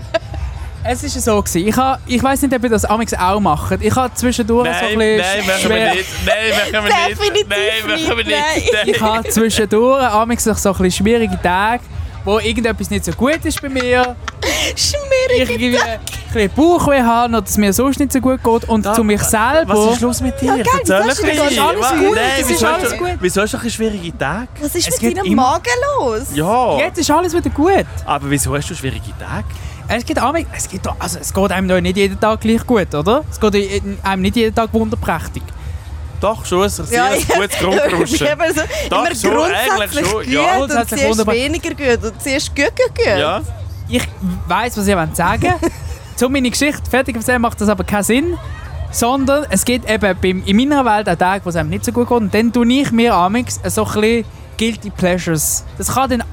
Es 0.83 1.03
war 1.03 1.09
so, 1.09 1.41
gewesen. 1.43 1.67
ich, 1.67 1.75
ha, 1.77 1.99
ich 2.07 2.23
weiss 2.23 2.41
nicht, 2.41 2.55
ob 2.55 2.63
ihr 2.63 2.69
das 2.69 2.85
amigs 2.85 3.13
auch 3.13 3.39
macht. 3.39 3.81
Ich 3.81 3.93
habe 3.95 4.13
zwischendurch 4.15 4.67
so 4.79 4.85
ein 4.85 4.97
Nein, 4.97 5.17
bisschen 5.17 5.37
nein, 5.37 5.45
machen 5.45 5.59
schwer- 5.61 5.85
wir 5.85 5.93
nicht. 5.93 6.09
Nein, 6.25 6.71
machen 6.73 6.73
wir 6.73 6.81
nicht. 7.07 7.09
Definitiv 7.09 7.47
Nein, 7.49 8.05
machen 8.05 8.17
wir 8.17 8.25
nicht, 8.25 8.85
nicht. 8.85 8.95
Ich 8.95 9.01
habe 9.01 9.29
zwischendurch 9.29 10.03
amigs 10.05 10.43
so 10.45 10.49
ein 10.51 10.55
bisschen 10.55 10.91
schwierige 10.91 11.39
Tage, 11.41 11.83
wo 12.25 12.39
irgendetwas 12.39 12.89
nicht 12.89 13.05
so 13.05 13.11
gut 13.13 13.39
ist 13.43 13.61
bei 13.61 13.69
mir. 13.69 14.15
Ich 14.75 14.91
Schmierig. 14.91 15.49
irgendwie 15.49 15.77
ein 15.79 15.99
bisschen 16.33 16.51
Bauchweh 16.55 17.01
habe 17.01 17.33
oder 17.35 17.43
es 17.45 17.57
mir 17.57 17.71
sonst 17.73 17.99
nicht 17.99 18.11
so 18.11 18.19
gut 18.19 18.43
geht. 18.43 18.65
Und 18.69 18.85
Da- 18.85 18.93
zu 18.93 19.03
mir 19.03 19.17
selber... 19.19 19.67
Was 19.75 19.93
ist 19.95 20.01
los 20.01 20.21
mit 20.21 20.39
dir? 20.41 20.47
geil, 20.57 20.63
Erzähl 20.79 20.97
das 21.03 21.19
ist 21.19 21.23
ein 21.23 21.29
bisschen. 21.31 21.59
alles 21.59 21.81
Was? 21.81 21.91
gut, 21.91 22.15
Nein, 22.15 22.23
ist 22.39 22.49
wieso 22.49 22.67
hast 22.67 22.73
alles 22.79 22.91
du- 22.91 22.97
gut. 22.97 23.17
Wieso 23.19 23.41
hast 23.41 23.53
du 23.53 23.57
ein 23.57 23.69
schwierige 23.69 24.17
Tage? 24.17 24.47
Was 24.61 24.75
ist 24.75 24.87
Es 24.89 25.01
mit 25.01 25.17
deinem 25.17 25.25
immer- 25.25 25.41
Magen 25.43 25.63
los? 25.99 26.23
Ja, 26.33 26.77
Jetzt 26.79 26.99
ist 26.99 27.09
alles 27.11 27.33
wieder 27.33 27.49
gut. 27.49 27.85
aber 28.05 28.29
wieso 28.29 28.55
hast 28.55 28.69
du 28.69 28.75
schwierige 28.75 29.11
Tage? 29.17 29.45
Es 29.87 30.05
geht, 30.05 30.19
amig, 30.19 30.45
es, 30.55 30.69
geht, 30.69 30.81
also 30.99 31.17
es 31.19 31.33
geht 31.33 31.51
einem 31.51 31.67
doch 31.67 31.81
nicht 31.81 31.97
jeden 31.97 32.19
Tag 32.19 32.41
gleich 32.41 32.65
gut, 32.67 32.93
oder? 32.93 33.23
Es 33.31 33.39
geht 33.39 33.81
einem 34.03 34.21
nicht 34.21 34.35
jeden 34.35 34.53
Tag 34.53 34.71
wunderprächtig. 34.71 35.41
Doch, 36.19 36.45
schon 36.45 36.63
ein 36.63 36.69
sehr 36.69 36.85
Ja, 36.97 37.05
ein 37.05 37.21
gutes 37.21 37.57
Grundrauschen. 37.59 38.27
So, 38.55 38.61
Doch, 38.89 39.05
immer 39.05 39.15
schon, 39.15 39.31
grundsätzlich 39.31 39.71
eigentlich 39.71 40.05
schon, 40.07 40.13
gut 40.13 40.27
ja. 40.27 40.57
und 40.57 40.71
zuerst 40.71 41.09
wunderbar. 41.09 41.35
weniger 41.35 41.69
gut 41.69 42.03
und 42.03 42.21
zuerst 42.21 42.55
gut, 42.55 42.71
gut, 42.75 42.95
gut. 42.95 43.05
Ja, 43.05 43.41
Ich 43.87 44.07
weiss, 44.47 44.77
was 44.77 44.87
ihr 44.87 44.97
wollt 44.97 45.15
sagen 45.15 45.53
Zu 46.15 46.29
meiner 46.29 46.49
Geschichte 46.49 46.89
fertig 46.89 47.15
erzählen 47.15 47.41
macht 47.41 47.61
das 47.61 47.69
aber 47.69 47.83
keinen 47.83 48.03
Sinn. 48.03 48.37
Sondern 48.91 49.45
es 49.51 49.63
gibt 49.63 49.89
eben 49.89 50.17
beim, 50.19 50.43
in 50.45 50.57
meiner 50.57 50.83
Welt 50.83 51.07
auch 51.07 51.15
Tage, 51.15 51.45
wo 51.45 51.49
es 51.49 51.55
einem 51.55 51.69
nicht 51.69 51.85
so 51.85 51.91
gut 51.91 52.09
geht. 52.09 52.17
Und 52.17 52.33
dann 52.33 52.51
tue 52.51 52.67
ich 52.67 52.91
mir 52.91 53.13
amix 53.13 53.59
so 53.67 53.85
ein 53.85 54.01
bisschen 54.01 54.25
Guilty 54.57 54.89
Pleasures. 54.89 55.63
Das 55.77 55.93
kann 55.93 56.09
dann 56.09 56.23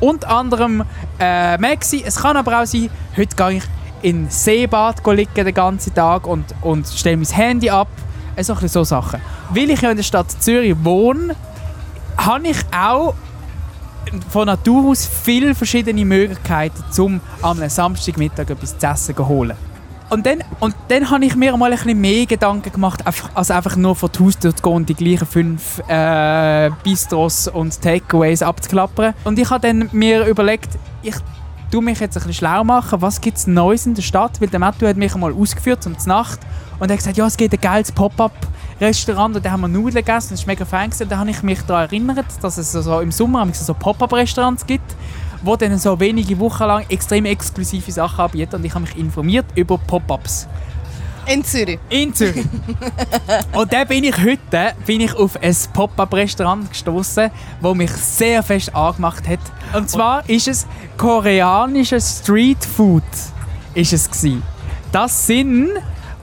unter 0.00 0.28
anderem 0.30 0.84
äh, 1.18 1.58
sein. 1.58 2.02
Es 2.04 2.16
kann 2.16 2.36
aber 2.36 2.62
auch 2.62 2.66
sein, 2.66 2.88
heute 3.16 3.36
gehe 3.36 3.52
ich 3.58 3.64
in 4.02 4.28
Seebad 4.28 5.04
liegen 5.06 5.34
den 5.34 5.54
ganzen 5.54 5.94
Tag 5.94 6.26
und, 6.26 6.44
und 6.60 6.86
stelle 6.86 7.16
mein 7.16 7.26
Handy 7.26 7.70
ab. 7.70 7.88
So, 8.40 8.54
so 8.54 8.84
Sachen. 8.84 9.20
Weil 9.50 9.70
ich 9.70 9.80
ja 9.80 9.90
in 9.90 9.96
der 9.96 10.04
Stadt 10.04 10.30
Zürich 10.42 10.74
wohne, 10.82 11.36
habe 12.16 12.48
ich 12.48 12.58
auch 12.76 13.14
von 14.28 14.46
Natur 14.46 14.90
aus 14.90 15.06
viele 15.06 15.54
verschiedene 15.54 16.04
Möglichkeiten, 16.04 16.82
um 17.00 17.20
am 17.42 17.68
Samstagmittag 17.68 18.50
etwas 18.50 18.78
zu 18.78 18.86
essen 18.86 19.16
zu 19.16 19.28
holen. 19.28 19.56
Und 20.10 20.26
dann, 20.26 20.44
und 20.60 20.74
dann 20.88 21.10
habe 21.10 21.24
ich 21.24 21.34
mir 21.34 21.56
mal 21.56 21.72
ein 21.72 21.78
bisschen 21.78 22.00
mehr 22.00 22.26
Gedanken 22.26 22.70
gemacht, 22.70 23.02
als 23.34 23.50
einfach 23.50 23.74
nur 23.74 23.96
vor 23.96 24.10
die 24.10 24.22
Haustür 24.22 24.54
zu 24.54 24.62
gehen 24.62 24.72
und 24.72 24.88
die 24.88 24.94
gleichen 24.94 25.26
fünf 25.26 25.80
äh, 25.88 26.70
Bistros 26.84 27.48
und 27.48 27.80
Takeaways 27.80 28.42
abzuklappern. 28.42 29.14
Und 29.24 29.38
ich 29.38 29.50
habe 29.50 29.66
dann 29.66 29.88
mir 29.92 30.26
überlegt, 30.26 30.68
ich 31.02 31.14
tu 31.74 31.80
mich 31.80 31.98
jetzt 31.98 32.16
ein 32.16 32.20
bisschen 32.20 32.34
schlau 32.34 32.62
machen, 32.62 33.02
was 33.02 33.20
gibt 33.20 33.36
es 33.36 33.48
Neues 33.48 33.84
in 33.84 33.94
der 33.94 34.02
Stadt, 34.02 34.40
weil 34.40 34.46
der 34.46 34.60
Matthew 34.60 34.86
hat 34.86 34.96
mich 34.96 35.12
einmal 35.12 35.32
ausgeführt 35.32 35.84
um 35.86 35.96
die 35.96 36.08
Nacht 36.08 36.38
und 36.78 36.88
er 36.88 36.92
hat 36.92 36.98
gesagt, 36.98 37.16
ja, 37.16 37.26
es 37.26 37.36
gibt 37.36 37.52
ein 37.52 37.60
geiles 37.60 37.90
Pop-Up-Restaurant 37.90 39.34
und 39.34 39.44
da 39.44 39.50
haben 39.50 39.62
wir 39.62 39.66
Nudeln 39.66 39.96
gegessen, 39.96 40.28
das 40.30 40.38
ist 40.38 40.46
mega 40.46 40.64
fein 40.64 40.90
gewesen. 40.90 41.08
Da 41.08 41.18
habe 41.18 41.30
ich 41.30 41.42
mich 41.42 41.60
daran 41.62 41.86
erinnert, 41.86 42.26
dass 42.40 42.58
es 42.58 42.70
so 42.70 43.00
im 43.00 43.10
Sommer 43.10 43.44
so 43.52 43.74
Pop-Up-Restaurants 43.74 44.64
gibt, 44.64 44.94
wo 45.42 45.56
dann 45.56 45.76
so 45.76 45.98
wenige 45.98 46.38
Wochen 46.38 46.62
lang 46.62 46.86
extrem 46.90 47.24
exklusive 47.24 47.90
Sachen 47.90 48.20
anbieten 48.20 48.54
und 48.54 48.64
ich 48.64 48.72
habe 48.72 48.82
mich 48.82 48.96
informiert 48.96 49.46
über 49.56 49.76
Pop-Ups. 49.76 50.46
In 51.26 51.44
Zürich. 51.44 51.78
In 51.88 52.14
Zürich. 52.14 52.46
und 53.52 53.72
dann 53.72 53.88
bin 53.88 54.04
ich 54.04 54.16
heute 54.18 54.74
bin 54.86 55.00
ich 55.00 55.14
auf 55.14 55.40
ein 55.42 55.56
Pop-Up-Restaurant 55.72 56.68
gestoßen, 56.68 57.30
wo 57.60 57.74
mich 57.74 57.90
sehr 57.90 58.42
fest 58.42 58.74
angemacht 58.74 59.26
hat. 59.26 59.40
Und 59.74 59.88
zwar 59.88 60.28
ist 60.28 60.48
es 60.48 60.66
koreanisches 60.96 62.20
Street 62.20 62.64
Food. 62.64 63.02
Ist 63.74 63.92
es 63.92 64.10
gsi. 64.10 64.40
Das 64.92 65.26
sind 65.26 65.70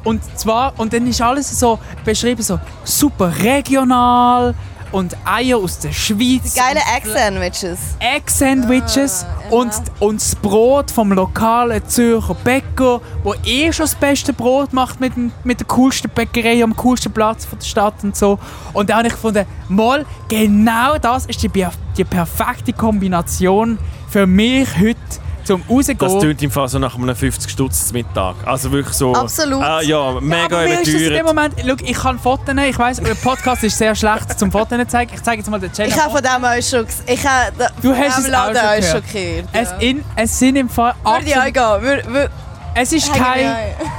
und 0.04 0.22
zwar 0.38 0.74
und 0.78 0.94
dann 0.94 1.08
ist 1.08 1.22
alles 1.22 1.60
so 1.60 1.80
beschrieben 2.06 2.42
so 2.42 2.60
super 2.84 3.32
regional 3.42 4.56
und 4.92 5.16
Eier 5.26 5.58
aus 5.58 5.80
der 5.80 5.92
Schweiz. 5.92 6.56
Geile 6.56 6.80
Egg-Sandwiches. 6.96 7.80
Egg-Sandwiches 8.00 9.26
und, 9.50 9.72
und 10.00 10.22
das 10.22 10.36
Brot 10.36 10.92
vom 10.92 11.12
lokalen 11.12 11.86
Zürcher 11.88 12.36
Bäcker, 12.36 13.02
wo 13.24 13.34
eh 13.46 13.72
schon 13.72 13.86
das 13.86 13.96
beste 13.96 14.34
Brot 14.34 14.74
macht 14.74 15.00
mit, 15.00 15.16
dem- 15.16 15.32
mit 15.44 15.60
der 15.60 15.68
coolsten 15.68 16.10
Bäckerei 16.10 16.64
am 16.64 16.76
coolsten 16.76 17.12
Platz 17.12 17.46
von 17.46 17.60
der 17.60 17.66
Stadt 17.66 18.04
und 18.04 18.16
so. 18.16 18.40
Und 18.74 18.90
da 18.90 18.98
habe 18.98 19.08
ich 19.08 19.14
gefunden, 19.14 19.46
mal, 19.70 20.06
genau 20.28 20.98
das 20.98 21.26
ist 21.26 21.42
die, 21.44 21.50
die 21.98 22.04
perfekte 22.04 22.74
Kombination 22.74 23.78
für 24.10 24.28
mich 24.28 24.68
heute 24.80 24.98
zum 25.44 25.64
rausgehen. 25.70 25.98
Das 25.98 26.20
tönt 26.20 26.42
im 26.42 26.52
Fall 26.52 26.68
so 26.68 26.80
nach 26.80 26.96
einem 26.96 27.16
50 27.16 27.50
Stutz 27.52 27.88
zum 27.88 27.98
Mittag. 27.98 28.36
Also 28.46 28.72
wirklich 28.72 28.96
so... 28.96 29.14
Absolut. 29.14 29.62
Ah, 29.62 29.82
ja, 29.82 30.20
mega 30.20 30.46
aber 30.46 30.64
mir 30.64 30.82
ist 30.82 30.88
das 30.88 30.94
in 30.94 31.00
dem 31.00 31.08
überteuert. 31.26 31.26
Moment, 31.26 31.56
schau, 31.60 31.86
ich 31.86 31.98
kann 31.98 32.20
Fotos, 32.20 32.56
ich 32.68 32.80
weiss, 32.80 32.98
der 32.98 33.16
Podcast 33.16 33.64
ist 33.64 33.78
sehr 33.78 33.96
schlecht 33.96 34.38
zum 34.40 34.52
Fotos 34.52 34.78
zu 34.78 34.88
zeigen. 34.88 35.12
Ich 35.14 35.22
zeige 35.24 35.38
jetzt 35.42 35.50
mal 35.50 35.60
den 35.60 35.72
Channel. 35.72 35.92
Ich 35.92 36.00
habe 36.00 36.12
von 36.12 36.22
dem 36.22 36.46
auch 36.46 36.62
schon 36.62 36.86
Ich 37.08 37.26
habe 37.26 37.52
Du 37.82 37.94
von 37.94 37.98
hast 37.98 38.18
dem 38.18 38.26
es 38.26 38.32
Laden 38.32 38.58
auch 38.58 38.74
schon 38.74 39.02
schon 39.04 39.12
gehört. 39.14 39.46
es, 39.54 39.70
ja. 39.70 39.78
in, 39.78 40.04
es 40.16 40.40
sind 40.40 40.56
im 40.56 40.70
Fall 40.70 40.94
Würde 41.04 41.26
ich 41.26 41.36
absolut 41.38 41.58
auch 41.58 41.82
gehen. 41.82 42.30
Es 42.74 42.94
ist 42.94 43.14
kein. 43.14 43.48
ein. 43.48 43.56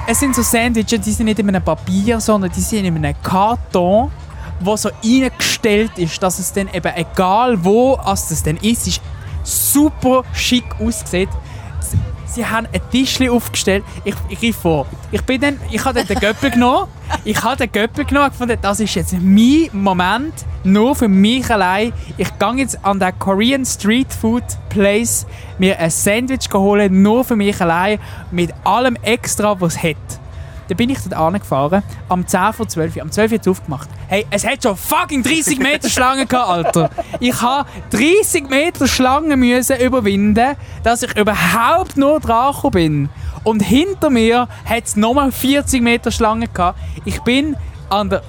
Es 0.06 0.18
sind 0.20 0.34
so 0.34 0.40
Sandwiches, 0.42 1.00
die 1.02 1.12
sind 1.12 1.26
nicht 1.26 1.38
in 1.38 1.48
einem 1.48 1.62
Papier, 1.62 2.18
sondern 2.20 2.50
die 2.52 2.60
sind 2.60 2.86
in 2.86 2.96
einem 2.96 3.14
Karton, 3.22 4.10
wo 4.60 4.76
so 4.76 4.90
eingestellt 5.04 5.92
ist, 5.96 6.22
dass 6.22 6.38
es 6.38 6.52
dann 6.52 6.68
eben 6.72 6.92
egal 6.96 7.62
wo 7.62 7.94
als 7.96 8.28
das 8.28 8.42
dann 8.42 8.56
ist, 8.56 8.86
ist 8.86 9.00
super 9.42 10.24
schick 10.34 10.64
aussieht. 10.80 11.28
Sie- 12.26 12.46
haben 12.46 12.66
ein 12.72 12.80
Tischchen 12.90 13.28
aufgestellt. 13.28 13.84
Ich, 14.04 14.14
ich 14.30 14.40
greife 14.40 14.58
vor. 14.58 14.86
Ich 15.10 15.20
bin 15.22 15.38
dann, 15.38 15.60
ich 15.70 15.84
habe 15.84 16.02
den 16.02 16.18
Göppel 16.18 16.50
genommen. 16.50 16.88
Ich 17.24 17.42
habe 17.42 17.56
den 17.56 17.70
Göppel 17.70 18.06
genommen 18.06 18.24
und 18.28 18.32
gefunden, 18.32 18.56
das 18.62 18.80
ist 18.80 18.94
jetzt 18.94 19.12
mein 19.20 19.68
Moment, 19.74 20.32
nur 20.64 20.96
für 20.96 21.08
mich 21.08 21.50
allein. 21.50 21.92
Ich 22.16 22.28
gehe 22.38 22.54
jetzt 22.56 22.82
an 22.82 22.98
den 22.98 23.18
Korean 23.18 23.66
Street 23.66 24.10
Food 24.14 24.44
Place 24.70 25.26
mir 25.58 25.78
ein 25.78 25.90
Sandwich 25.90 26.48
holen, 26.54 27.02
nur 27.02 27.22
für 27.22 27.36
mich 27.36 27.60
allein, 27.60 27.98
mit 28.30 28.50
allem 28.64 28.96
Extra, 29.02 29.60
was 29.60 29.74
es 29.76 29.82
hat. 29.82 29.96
Dann 30.72 30.78
bin 30.78 30.88
ich 30.88 31.00
dort 31.00 31.12
angefahren, 31.12 31.82
am 32.08 32.26
10 32.26 32.54
vor 32.54 32.66
12 32.66 32.96
Uhr. 32.96 33.02
Am 33.02 33.12
12 33.12 33.30
Uhr 33.30 33.34
hat 33.34 33.46
es 33.46 33.48
aufgemacht. 33.48 33.90
Hey, 34.08 34.24
es 34.30 34.46
hat 34.46 34.62
schon 34.62 34.74
fucking 34.74 35.22
30 35.22 35.58
Meter 35.58 35.90
Schlange 35.90 36.24
gehabt, 36.24 36.48
Alter. 36.48 36.90
Ich 37.20 37.42
habe 37.42 37.68
30 37.90 38.48
Meter 38.48 38.88
Schlange 38.88 39.36
müssen 39.36 39.78
überwinden, 39.78 40.56
dass 40.82 41.02
ich 41.02 41.14
überhaupt 41.14 41.98
nur 41.98 42.20
dran 42.20 42.54
bin. 42.70 43.10
Und 43.44 43.60
hinter 43.60 44.08
mir 44.08 44.48
hat 44.64 44.84
es 44.84 44.96
nochmal 44.96 45.30
40 45.30 45.82
Meter 45.82 46.10
Schlange 46.10 46.48
gehabt. 46.48 46.78
Ich 47.04 47.20
bin 47.20 47.54
an 47.90 48.08
der, 48.08 48.22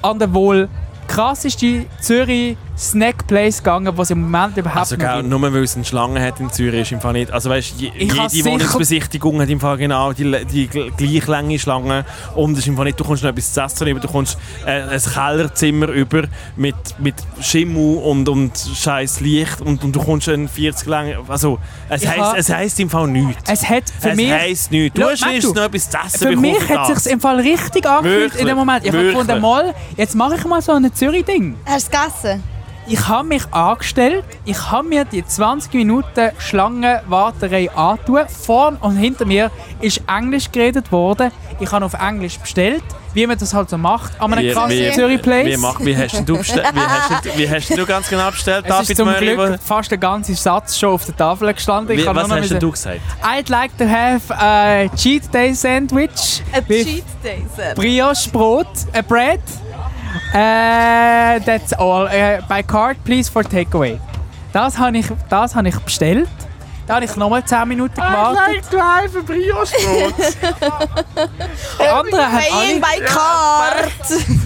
an 0.00 0.20
der 0.20 0.32
wohl 0.32 0.68
krasseste 1.08 1.86
Zürich 2.00 2.56
Snack 2.78 3.26
Place 3.26 3.58
gegangen, 3.58 3.92
was 3.96 4.10
im 4.10 4.22
Moment 4.22 4.56
überhaupt 4.56 4.78
Also 4.78 4.96
gell, 4.96 5.16
gibt. 5.16 5.28
nur 5.28 5.42
weil 5.42 5.62
es 5.64 5.74
eine 5.74 5.84
Schlange 5.84 6.22
hat 6.24 6.38
in 6.38 6.48
Zürich 6.52 6.82
ist 6.82 6.92
im 6.92 7.00
Fall 7.00 7.12
nicht. 7.14 7.30
Also 7.32 7.50
weißt, 7.50 7.74
je, 7.76 7.90
Ich 7.96 8.12
jede 8.32 8.50
Wohnungsbesichtigung 8.50 9.40
hat 9.40 9.48
im 9.48 9.58
Fall 9.58 9.76
genau 9.78 10.12
die, 10.12 10.24
die 10.46 10.68
gl- 10.68 10.92
gleich 10.96 11.26
lange 11.26 11.58
Schlange. 11.58 12.04
Und 12.36 12.52
es 12.52 12.60
ist 12.60 12.68
im 12.68 12.76
Fall 12.76 12.84
nicht, 12.84 13.00
du 13.00 13.04
kommst 13.04 13.22
noch 13.24 13.30
etwas 13.30 13.52
zu 13.52 13.60
essen 13.60 13.88
über, 13.88 13.98
du 14.00 14.06
kommst 14.08 14.38
äh, 14.64 14.82
ein 14.82 15.00
Kellerzimmer 15.00 15.88
über 15.88 16.24
mit, 16.56 16.76
mit 16.98 17.16
Schimmel 17.40 17.98
und, 17.98 18.28
und 18.28 18.52
scheiß 18.74 19.20
Licht 19.20 19.60
und, 19.60 19.82
und 19.82 19.96
du 19.96 20.00
kommst 20.00 20.28
eine 20.28 20.46
40 20.48 20.86
lange. 20.86 21.18
Also 21.26 21.58
es 21.88 22.02
Ich 22.02 22.08
heisst, 22.08 22.34
es 22.36 22.48
heisst 22.54 22.80
im 22.80 22.90
Fall 22.90 23.08
nichts. 23.08 23.42
Es 23.50 23.68
hat 23.68 23.84
für 24.00 24.10
es 24.10 24.16
mich... 24.16 24.30
heisst 24.32 24.70
nichts. 24.70 24.94
Du 24.98 25.04
hast 25.04 25.22
noch 25.22 25.62
etwas 25.64 25.90
zu 25.90 25.98
essen 25.98 26.18
Für 26.28 26.36
mich 26.36 26.60
hat 26.68 26.90
das. 26.90 26.98
es 26.98 27.06
im 27.06 27.20
Fall 27.20 27.40
richtig 27.40 27.86
angefühlt 27.86 28.36
in 28.36 28.46
dem 28.46 28.56
Moment. 28.56 28.84
Ich 28.84 28.92
habe 28.92 29.04
gefunden, 29.04 29.40
mal, 29.40 29.74
jetzt 29.96 30.14
mache 30.14 30.36
ich 30.36 30.44
mal 30.44 30.62
so 30.62 30.72
ein 30.72 30.94
Zürich-Ding. 30.94 31.56
Hast 31.66 31.92
du 31.92 31.96
es 31.96 32.04
gegessen? 32.22 32.42
Ich 32.90 33.06
habe 33.06 33.28
mich 33.28 33.42
angestellt, 33.52 34.24
ich 34.46 34.70
habe 34.70 34.88
mir 34.88 35.04
die 35.04 35.24
20 35.24 35.74
Minuten 35.74 36.30
Schlangenwarterei 36.38 37.70
angetan. 37.72 38.26
Vorn 38.28 38.76
und 38.76 38.96
hinter 38.96 39.26
mir 39.26 39.50
ist 39.80 40.00
Englisch 40.08 40.50
geredet 40.50 40.90
worden. 40.90 41.30
Ich 41.60 41.70
habe 41.70 41.84
auf 41.84 41.92
Englisch 41.92 42.38
bestellt, 42.38 42.82
wie 43.12 43.26
man 43.26 43.36
das 43.36 43.52
halt 43.52 43.68
so 43.68 43.76
macht, 43.76 44.18
an 44.18 44.32
einem 44.32 44.52
krassen 44.54 44.92
Zürich 44.94 45.20
Place. 45.20 45.46
Wie, 45.46 45.56
mach, 45.58 45.80
wie 45.80 45.94
hast 45.96 46.22
du 46.26 46.38
bestellt? 46.38 46.66
Wie 46.72 46.80
hast, 46.80 47.36
wie 47.38 47.50
hast 47.50 47.76
du 47.76 47.84
ganz 47.84 48.08
genau 48.08 48.30
bestellt, 48.30 48.64
es 48.66 48.70
ist 48.70 48.80
David 48.90 48.96
zum 48.96 49.06
Möri? 49.08 49.34
Glück 49.34 49.60
fast 49.62 49.90
der 49.90 49.98
ganze 49.98 50.34
Satz 50.34 50.78
schon 50.78 50.90
auf 50.94 51.04
der 51.04 51.16
Tafel 51.16 51.52
gestanden. 51.52 51.94
Wie, 51.94 52.06
was 52.06 52.14
nur 52.14 52.22
noch 52.22 52.30
hast 52.36 52.40
müssen- 52.40 52.60
du 52.60 52.70
gesagt? 52.70 53.00
I'd 53.22 53.50
like 53.50 53.76
to 53.76 53.84
have 53.86 54.34
a 54.34 54.88
cheat 54.96 55.32
day 55.34 55.52
sandwich 55.52 56.42
Ein 56.52 56.64
with 56.68 56.86
Cheat 56.86 57.04
Day, 57.22 57.44
Sir. 57.54 57.74
brioche 57.74 58.30
Brot, 58.30 58.66
a 58.94 59.02
bread. 59.02 59.40
Uh, 60.34 61.38
that's 61.44 61.72
all. 61.72 62.06
Uh, 62.06 62.40
by 62.48 62.62
card, 62.62 62.96
please 63.04 63.28
for 63.30 63.42
takeaway. 63.42 63.98
Das 64.52 64.78
habe 64.78 64.98
ich, 64.98 65.06
das 65.28 65.54
habe 65.54 65.68
ich 65.68 65.78
bestellt. 65.78 66.28
Da 66.86 66.94
habe 66.96 67.04
ich 67.04 67.16
nochmal 67.16 67.44
10 67.44 67.68
Minuten 67.68 67.94
gewartet. 67.96 68.64
to 68.70 68.78
have 68.80 69.18
a 69.18 69.20
brioche 69.20 69.74
Die 71.78 71.86
anderen, 71.86 72.32
haben 72.32 72.44
alle, 72.52 72.80
by 72.80 73.04
card. 73.04 73.92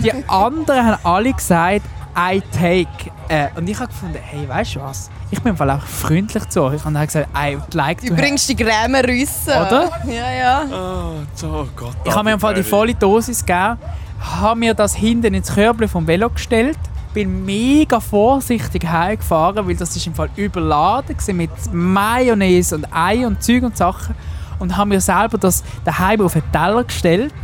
die 0.02 0.12
anderen 0.28 0.86
haben 0.86 0.98
alle 1.04 1.32
gesagt, 1.32 1.82
I 2.16 2.42
take. 2.52 3.10
Äh, 3.28 3.48
und 3.56 3.68
ich 3.68 3.76
habe 3.78 3.86
gefunden, 3.88 4.18
hey, 4.20 4.48
weißt 4.48 4.74
du 4.74 4.80
was? 4.80 5.08
Ich 5.30 5.40
bin 5.40 5.50
im 5.52 5.56
Fall 5.56 5.70
auch 5.70 5.82
freundlich 5.82 6.46
zu 6.48 6.62
euch. 6.62 6.84
Und 6.84 6.96
habe 6.96 7.06
gesagt, 7.06 7.28
I 7.34 7.56
would 7.56 7.72
like 7.74 8.00
to 8.00 8.06
Du 8.08 8.12
have. 8.12 8.22
bringst 8.22 8.48
die 8.48 8.56
Gräme 8.56 9.02
Rüsse. 9.04 9.50
Oder? 9.52 9.90
Ja, 10.06 10.30
ja. 10.32 10.62
Oh, 10.70 11.46
oh 11.46 11.66
Gott. 11.76 11.96
Ich 12.04 12.12
habe 12.12 12.24
mir 12.24 12.32
im 12.34 12.40
Fall 12.40 12.54
die 12.54 12.62
volle 12.64 12.94
Dosis 12.94 13.38
gegeben, 13.46 13.78
habe 14.22 14.58
mir 14.58 14.74
das 14.74 14.94
hinten 14.94 15.34
ins 15.34 15.54
Körbchen 15.54 15.88
vom 15.88 16.06
Velo 16.06 16.30
gestellt, 16.30 16.78
bin 17.14 17.44
mega 17.44 18.00
vorsichtig 18.00 18.86
heimgefahren, 18.86 19.66
weil 19.66 19.76
das 19.76 19.94
ist 19.96 20.06
im 20.06 20.14
Fall 20.14 20.30
überladen 20.36 21.16
mit 21.34 21.50
Mayonnaise 21.72 22.74
und 22.74 22.86
Ei 22.90 23.26
und 23.26 23.42
Zeug 23.42 23.62
und 23.64 23.76
Sachen. 23.76 24.14
Und 24.58 24.76
habe 24.76 24.90
mir 24.90 25.00
selber 25.00 25.38
das 25.38 25.64
daheim 25.84 26.20
auf 26.20 26.34
den 26.34 26.42
Teller 26.52 26.84
gestellt, 26.84 27.34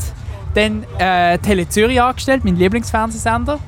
dann 0.54 0.84
äh, 0.98 1.38
Tele 1.38 1.68
Zürich 1.68 2.00
angestellt, 2.00 2.44
mein 2.44 2.56
Lieblingsfernsehsender. 2.56 3.58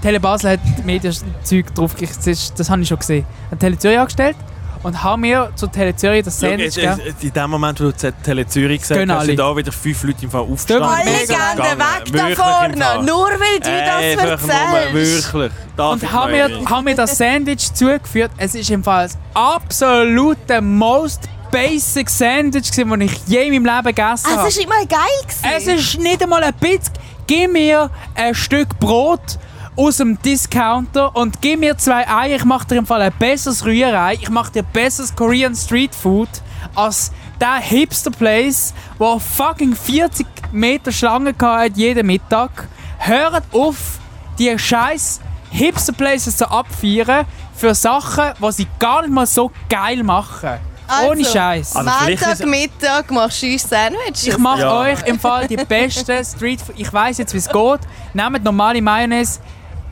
Tele 0.00 0.20
Basel 0.20 0.52
hat 0.52 0.60
Medienzeug 0.84 1.74
drauf, 1.74 1.94
das, 2.24 2.54
das 2.54 2.70
habe 2.70 2.82
ich 2.82 2.88
schon 2.88 2.98
gesehen. 2.98 3.26
Tele 3.58 3.78
Zürich 3.78 3.98
angestellt 3.98 4.36
und 4.82 5.02
habe 5.02 5.20
mir 5.20 5.50
zu 5.54 5.66
Tele 5.68 5.94
Zürich 5.94 6.24
das 6.24 6.40
Schau, 6.40 6.48
Sandwich 6.48 6.74
gegeben. 6.74 7.00
jetzt, 7.04 7.24
in 7.24 7.32
dem 7.32 7.50
Moment, 7.50 7.80
wo 7.80 7.84
du 7.84 7.92
Z- 7.96 8.14
Tele 8.24 8.46
Zürich 8.46 8.80
gesagt 8.80 9.00
hast, 9.00 9.10
alle. 9.10 9.26
sind 9.26 9.38
da 9.38 9.56
wieder 9.56 9.72
fünf 9.72 10.02
Leute 10.02 10.24
im 10.24 10.30
Fall 10.30 10.40
aufgestanden. 10.40 10.88
Alle 10.88 11.04
gehen 11.04 11.78
weg 11.78 12.36
da 12.36 12.42
vorne. 12.42 13.06
Nur 13.06 13.26
weil 13.30 13.60
du 13.60 13.70
das 13.70 14.20
Einfach 14.20 14.46
nur, 14.46 14.52
erzählst. 14.92 15.32
wirklich. 15.34 15.52
David 15.76 16.02
Und 16.02 16.12
haben 16.12 16.30
mir, 16.32 16.48
Möri. 16.48 16.64
haben 16.64 16.84
mir 16.84 16.94
das 16.94 17.16
Sandwich 17.18 17.72
zugeführt. 17.74 18.30
Es 18.36 18.54
ist 18.54 18.70
im 18.70 18.82
Fall 18.84 19.04
das 19.08 19.18
absolute 19.34 20.60
most 20.60 21.22
basic 21.50 22.08
Sandwich, 22.10 22.70
das 22.70 22.78
ich 22.78 23.20
je 23.26 23.46
in 23.46 23.62
meinem 23.62 23.76
Leben 23.76 23.94
gegessen 23.94 24.36
habe. 24.36 24.48
Es 24.48 24.56
war 24.58 24.64
immer 24.64 24.86
geil. 24.86 24.98
gewesen. 25.22 25.44
Es 25.56 25.66
ist 25.66 25.98
nicht 26.00 26.22
einmal 26.22 26.42
ein 26.42 26.54
bisschen. 26.54 26.80
Gib 27.26 27.52
mir 27.52 27.88
ein 28.14 28.34
Stück 28.34 28.78
Brot 28.80 29.38
aus 29.76 29.96
dem 29.98 30.20
Discounter 30.22 31.14
und 31.16 31.40
gib 31.40 31.60
mir 31.60 31.76
zwei 31.78 32.06
Eier. 32.08 32.36
Ich 32.36 32.44
mache 32.44 32.66
dir 32.68 32.76
im 32.76 32.86
Fall 32.86 33.02
ein 33.02 33.12
besseres 33.18 33.64
Rührei. 33.64 34.14
Ich 34.14 34.28
mache 34.28 34.52
dir 34.52 34.62
besseres 34.62 35.14
Korean 35.14 35.54
Street 35.54 35.94
Food 35.94 36.28
als 36.74 37.10
der 37.40 37.56
Hipster 37.56 38.10
Place, 38.10 38.74
wo 38.98 39.18
fucking 39.18 39.74
40 39.74 40.26
Meter 40.52 40.92
Schlange 40.92 41.34
hatte 41.40 41.72
jeden 41.76 42.06
Mittag. 42.06 42.68
Hört 42.98 43.44
auf, 43.52 43.76
die 44.38 44.56
scheiß 44.58 45.20
Hipster 45.50 45.92
Places 45.92 46.36
zu 46.36 46.50
abfeiern 46.50 47.26
für 47.54 47.74
Sachen, 47.74 48.32
die 48.40 48.52
sie 48.52 48.66
gar 48.78 49.02
nicht 49.02 49.12
mal 49.12 49.26
so 49.26 49.50
geil 49.68 50.02
machen. 50.02 50.58
Ohne 51.08 51.20
Also, 51.20 51.32
Scheiß. 51.32 51.76
Also 51.76 51.90
ist- 52.08 52.20
Montagmittag 52.20 53.10
machst 53.10 53.42
du 53.42 53.46
uns 53.52 53.62
Sandwiches. 53.68 54.26
Ich 54.26 54.36
mache 54.38 54.60
Ja. 54.60 54.78
euch 54.80 55.02
im 55.06 55.18
Fall 55.18 55.46
die 55.46 55.56
beste 55.56 56.22
Street 56.24 56.60
Food. 56.60 56.74
Ich 56.78 56.92
weiß 56.92 57.16
jetzt, 57.18 57.32
wie 57.32 57.38
es 57.38 57.48
geht. 57.48 57.80
Nehmt 58.12 58.44
normale 58.44 58.82
Mayonnaise. 58.82 59.40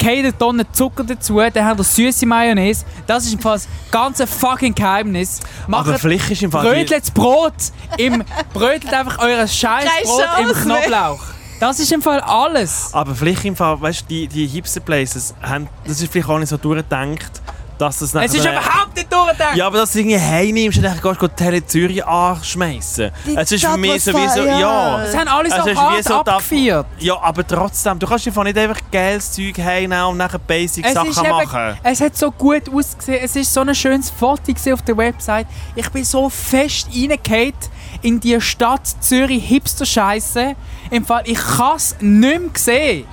Keine 0.00 0.36
Tonne 0.36 0.70
Zucker 0.72 1.04
dazu, 1.04 1.40
dann 1.52 1.64
habt 1.64 1.80
ihr 1.80 1.84
süße 1.84 2.26
Mayonnaise. 2.26 2.84
Das 3.06 3.24
ist 3.24 3.34
im 3.34 3.38
Fall 3.38 3.54
das 3.54 3.68
ganze 3.90 4.26
fucking 4.26 4.74
Geheimnis. 4.74 5.40
Aber 5.66 5.84
Macht 5.84 6.00
vielleicht 6.00 6.30
ist 6.30 6.42
im 6.42 6.50
Fall... 6.50 6.64
Brötelt 6.64 7.02
das 7.02 7.10
Brot 7.10 7.52
im... 7.96 8.24
Brötelt 8.52 8.92
einfach 8.92 9.18
euer 9.18 9.46
scheiß 9.46 9.84
Brot 10.04 10.22
im. 10.40 10.52
Knoblauch. 10.52 11.20
Das 11.60 11.78
ist 11.78 11.92
im 11.92 12.00
Fall 12.00 12.20
alles. 12.20 12.88
Aber 12.92 13.14
vielleicht 13.14 13.44
im 13.44 13.54
Fall, 13.54 13.78
weißt 13.80 14.02
du, 14.02 14.06
die, 14.06 14.26
die 14.26 14.46
Hipster-Places, 14.46 15.34
haben, 15.42 15.68
das 15.84 16.00
ist 16.00 16.10
vielleicht 16.10 16.28
auch 16.30 16.38
nicht 16.38 16.48
so 16.48 16.56
durchgedacht, 16.56 17.42
dass 17.80 17.98
das 17.98 18.14
Es 18.14 18.34
ist 18.34 18.44
überhaupt 18.44 18.94
nicht 18.96 19.12
durchgedacht. 19.12 19.56
Ja, 19.56 19.66
aber 19.66 19.78
dass 19.78 19.92
du 19.92 20.00
irgendwie 20.00 20.18
heimnimmst 20.18 20.78
und 20.78 20.84
dann 20.84 21.00
gehst 21.00 21.22
du 21.22 21.28
Tele 21.28 21.66
Zürich 21.66 22.04
anschmeißen. 22.04 23.10
Es 23.36 23.52
ist 23.52 23.64
für 23.64 23.76
mich 23.76 24.02
sowieso... 24.04 24.40
Ja. 24.44 24.58
ja. 24.58 25.02
Es 25.04 25.16
haben 25.16 25.28
alle 25.28 25.48
so 25.50 25.56
Es 25.56 25.66
ist 25.66 25.72
wie 25.72 25.76
hart 25.76 26.04
so 26.04 26.22
da- 26.22 26.32
abgefeiert. 26.36 26.86
ja, 26.98 27.20
aber 27.20 27.46
trotzdem, 27.46 27.98
du 27.98 28.06
kannst 28.06 28.26
einfach 28.26 28.44
nicht 28.44 28.58
einfach 28.58 28.80
geiles 28.90 29.32
Zeug 29.32 29.58
heimnehmen 29.58 30.04
und 30.04 30.16
nachher 30.18 30.38
basic 30.38 30.84
Es, 30.86 30.94
Sachen 30.94 31.10
ist 31.10 31.18
eben, 31.18 31.30
machen. 31.30 31.78
es 31.82 32.00
hat 32.00 32.16
so 32.16 32.30
gut 32.30 32.62
ausgesehen. 32.72 33.20
Es 33.22 33.36
ist 33.36 33.52
so 33.52 33.60
ein 33.60 33.74
schönes 33.74 34.10
Foto 34.10 34.52
auf 34.72 34.82
der 34.82 34.96
Website. 34.96 35.46
Ich 35.74 35.88
bin 35.90 36.04
so 36.04 36.28
fest 36.28 36.88
reingefallen 36.94 37.54
in 38.02 38.20
die 38.20 38.40
Stadt 38.40 38.86
Zürich 39.00 39.44
Hipster-Scheiße. 39.48 40.54
Im 40.90 41.04
Fall, 41.04 41.22
ich 41.26 41.38
kann 41.38 41.76
es 41.76 41.96
nicht 42.00 42.40
mehr 42.40 42.50
sehen. 42.54 43.06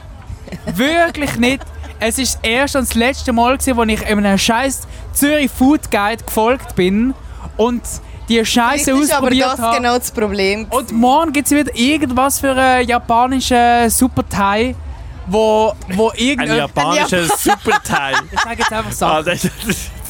Wirklich 0.76 1.36
nicht. 1.38 1.62
Es 2.00 2.20
ist 2.20 2.36
das 2.36 2.44
erste 2.44 2.80
und 2.80 2.88
das 2.88 2.96
letzte 2.96 3.34
Mal, 3.34 3.58
gewesen, 3.58 3.78
wo 3.78 3.84
ich 3.84 4.06
einem 4.06 4.38
scheiß 4.38 4.88
Zürich 5.14 5.50
Food 5.50 5.90
Guide 5.90 6.24
gefolgt 6.24 6.76
bin 6.76 7.14
und 7.58 7.82
die 8.30 8.46
Scheiße 8.46 8.92
ist 8.92 9.12
aber 9.12 9.28
ausprobiert 9.28 9.54
das 9.54 9.60
habe. 9.60 9.78
genau 9.78 9.98
das 9.98 10.12
Problem. 10.12 10.68
Und 10.70 10.92
morgen 10.92 11.32
gibt 11.32 11.48
es 11.48 11.58
wieder 11.58 11.74
irgendwas 11.76 12.40
für 12.40 12.52
einen 12.52 12.88
japanischen 12.88 13.90
Super-Thai, 13.90 14.76
wo, 15.28 15.74
wo 15.90 16.10
Ein 16.10 16.18
irgendein... 16.18 16.58
japanischer 16.58 17.26
Superteil. 17.26 18.16
Ich 18.32 18.40
sage 18.42 18.60
jetzt 18.60 18.74
einfach 18.74 18.92
Sachen. 18.92 19.40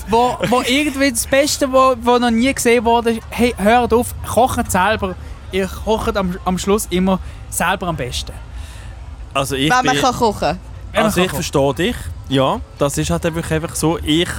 wo, 0.09 0.37
wo 0.49 0.61
irgendwie 0.61 1.11
das 1.11 1.27
Beste, 1.27 1.71
wo, 1.71 1.95
wo 2.01 2.17
noch 2.17 2.31
nie 2.31 2.53
gesehen 2.53 2.83
wurde, 2.83 3.19
hey, 3.29 3.53
hört 3.57 3.93
auf, 3.93 4.13
kocht 4.27 4.71
selber. 4.71 5.15
Ihr 5.51 5.67
kocht 5.67 6.17
am, 6.17 6.35
am 6.43 6.57
Schluss 6.57 6.87
immer 6.89 7.19
selber 7.49 7.87
am 7.87 7.95
besten. 7.95 8.33
also 9.33 9.55
ich 9.55 9.69
wenn 9.69 9.85
man 9.85 9.95
bin, 9.95 10.01
kann 10.01 10.13
kochen 10.13 10.59
also 10.93 11.21
ich 11.21 11.31
verstehe 11.31 11.73
dich. 11.73 11.95
Ja, 12.29 12.59
das 12.77 12.97
ist 12.97 13.09
halt 13.09 13.25
einfach 13.25 13.75
so. 13.75 13.97
Ich 13.99 14.29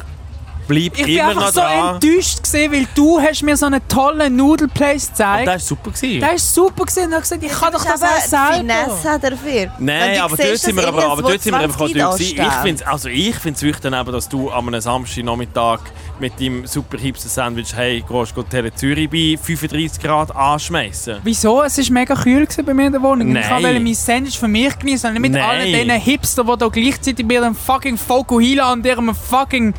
bleibe 0.68 0.96
ich 0.96 1.04
bin 1.04 1.08
immer 1.16 1.28
einfach 1.30 1.40
noch 1.42 1.52
so 1.52 1.60
dran. 1.60 1.94
enttäuscht 1.94 2.42
gewesen, 2.44 2.72
weil 2.72 2.86
du 2.94 3.20
hast 3.20 3.42
mir 3.42 3.56
so 3.56 3.66
einen 3.66 3.80
tollen 3.88 4.36
Nudelplace 4.36 5.08
Und 5.08 5.10
gezeigt. 5.10 5.46
das 5.48 5.54
war 5.54 5.58
super. 5.60 5.90
Gewesen. 5.90 6.20
Der 6.20 6.34
ist 6.34 6.54
super 6.54 6.84
gewesen. 6.84 7.04
Und 7.04 7.08
ich 7.08 7.14
habe 7.14 7.22
gesagt, 7.22 7.42
ich 7.42 7.52
kann 7.52 7.72
doch 7.72 7.84
das 7.84 8.02
auch 8.02 8.56
Finesse 8.56 8.90
selber. 9.02 9.14
hat 9.14 9.24
dafür. 9.24 9.72
Nein, 9.78 10.20
aber 10.20 10.36
dort 10.36 10.58
sind 10.58 10.76
wir, 10.76 10.86
aber, 10.88 11.04
aber 11.10 11.22
dort 11.22 11.42
sind 11.42 11.52
wir 11.52 11.58
einfach 11.60 11.78
durch. 11.78 11.94
gewesen. 11.94 12.36
20 12.36 12.38
Ich 12.38 12.52
finde 12.62 12.86
also 12.86 13.08
ich 13.08 13.34
find's 13.36 13.62
wichtig, 13.62 13.80
dann 13.82 13.94
eben, 13.94 14.12
dass 14.12 14.28
du 14.28 14.50
an 14.50 14.68
einem 14.68 14.80
Samstagnachmittag 14.80 15.80
mit 16.20 16.40
deinem 16.40 16.66
super 16.66 16.98
hipster 16.98 17.28
Sandwich 17.28 17.74
hey, 17.74 18.04
gehst 18.08 18.36
du 18.36 18.42
Tele 18.42 18.74
Zürich 18.74 19.08
bei 19.08 19.38
35 19.42 20.02
Grad 20.02 20.34
anschmeißen. 20.34 21.18
Wieso? 21.24 21.62
Es 21.62 21.78
war 21.78 21.92
mega 21.92 22.14
kühl 22.14 22.44
gewesen 22.44 22.64
bei 22.64 22.74
mir 22.74 22.86
in 22.86 22.92
der 22.92 23.02
Wohnung. 23.02 23.32
Nein. 23.32 23.42
Ich 23.44 23.50
wollte 23.64 23.80
mein 23.80 23.94
Sandwich 23.94 24.38
für 24.38 24.48
mich 24.48 24.78
genießen 24.78 25.08
und 25.08 25.14
nicht 25.14 25.22
mit 25.22 25.32
Nein. 25.32 25.42
allen 25.42 25.66
diesen 25.72 25.90
Hipster, 26.00 26.44
die 26.44 26.56
da 26.58 26.68
gleichzeitig 26.68 27.26
bei 27.26 27.34
ihrem 27.34 27.54
fucking 27.54 27.96
Fokuhila 27.96 28.72
und 28.72 28.84
ihrem 28.84 29.14
fucking 29.14 29.72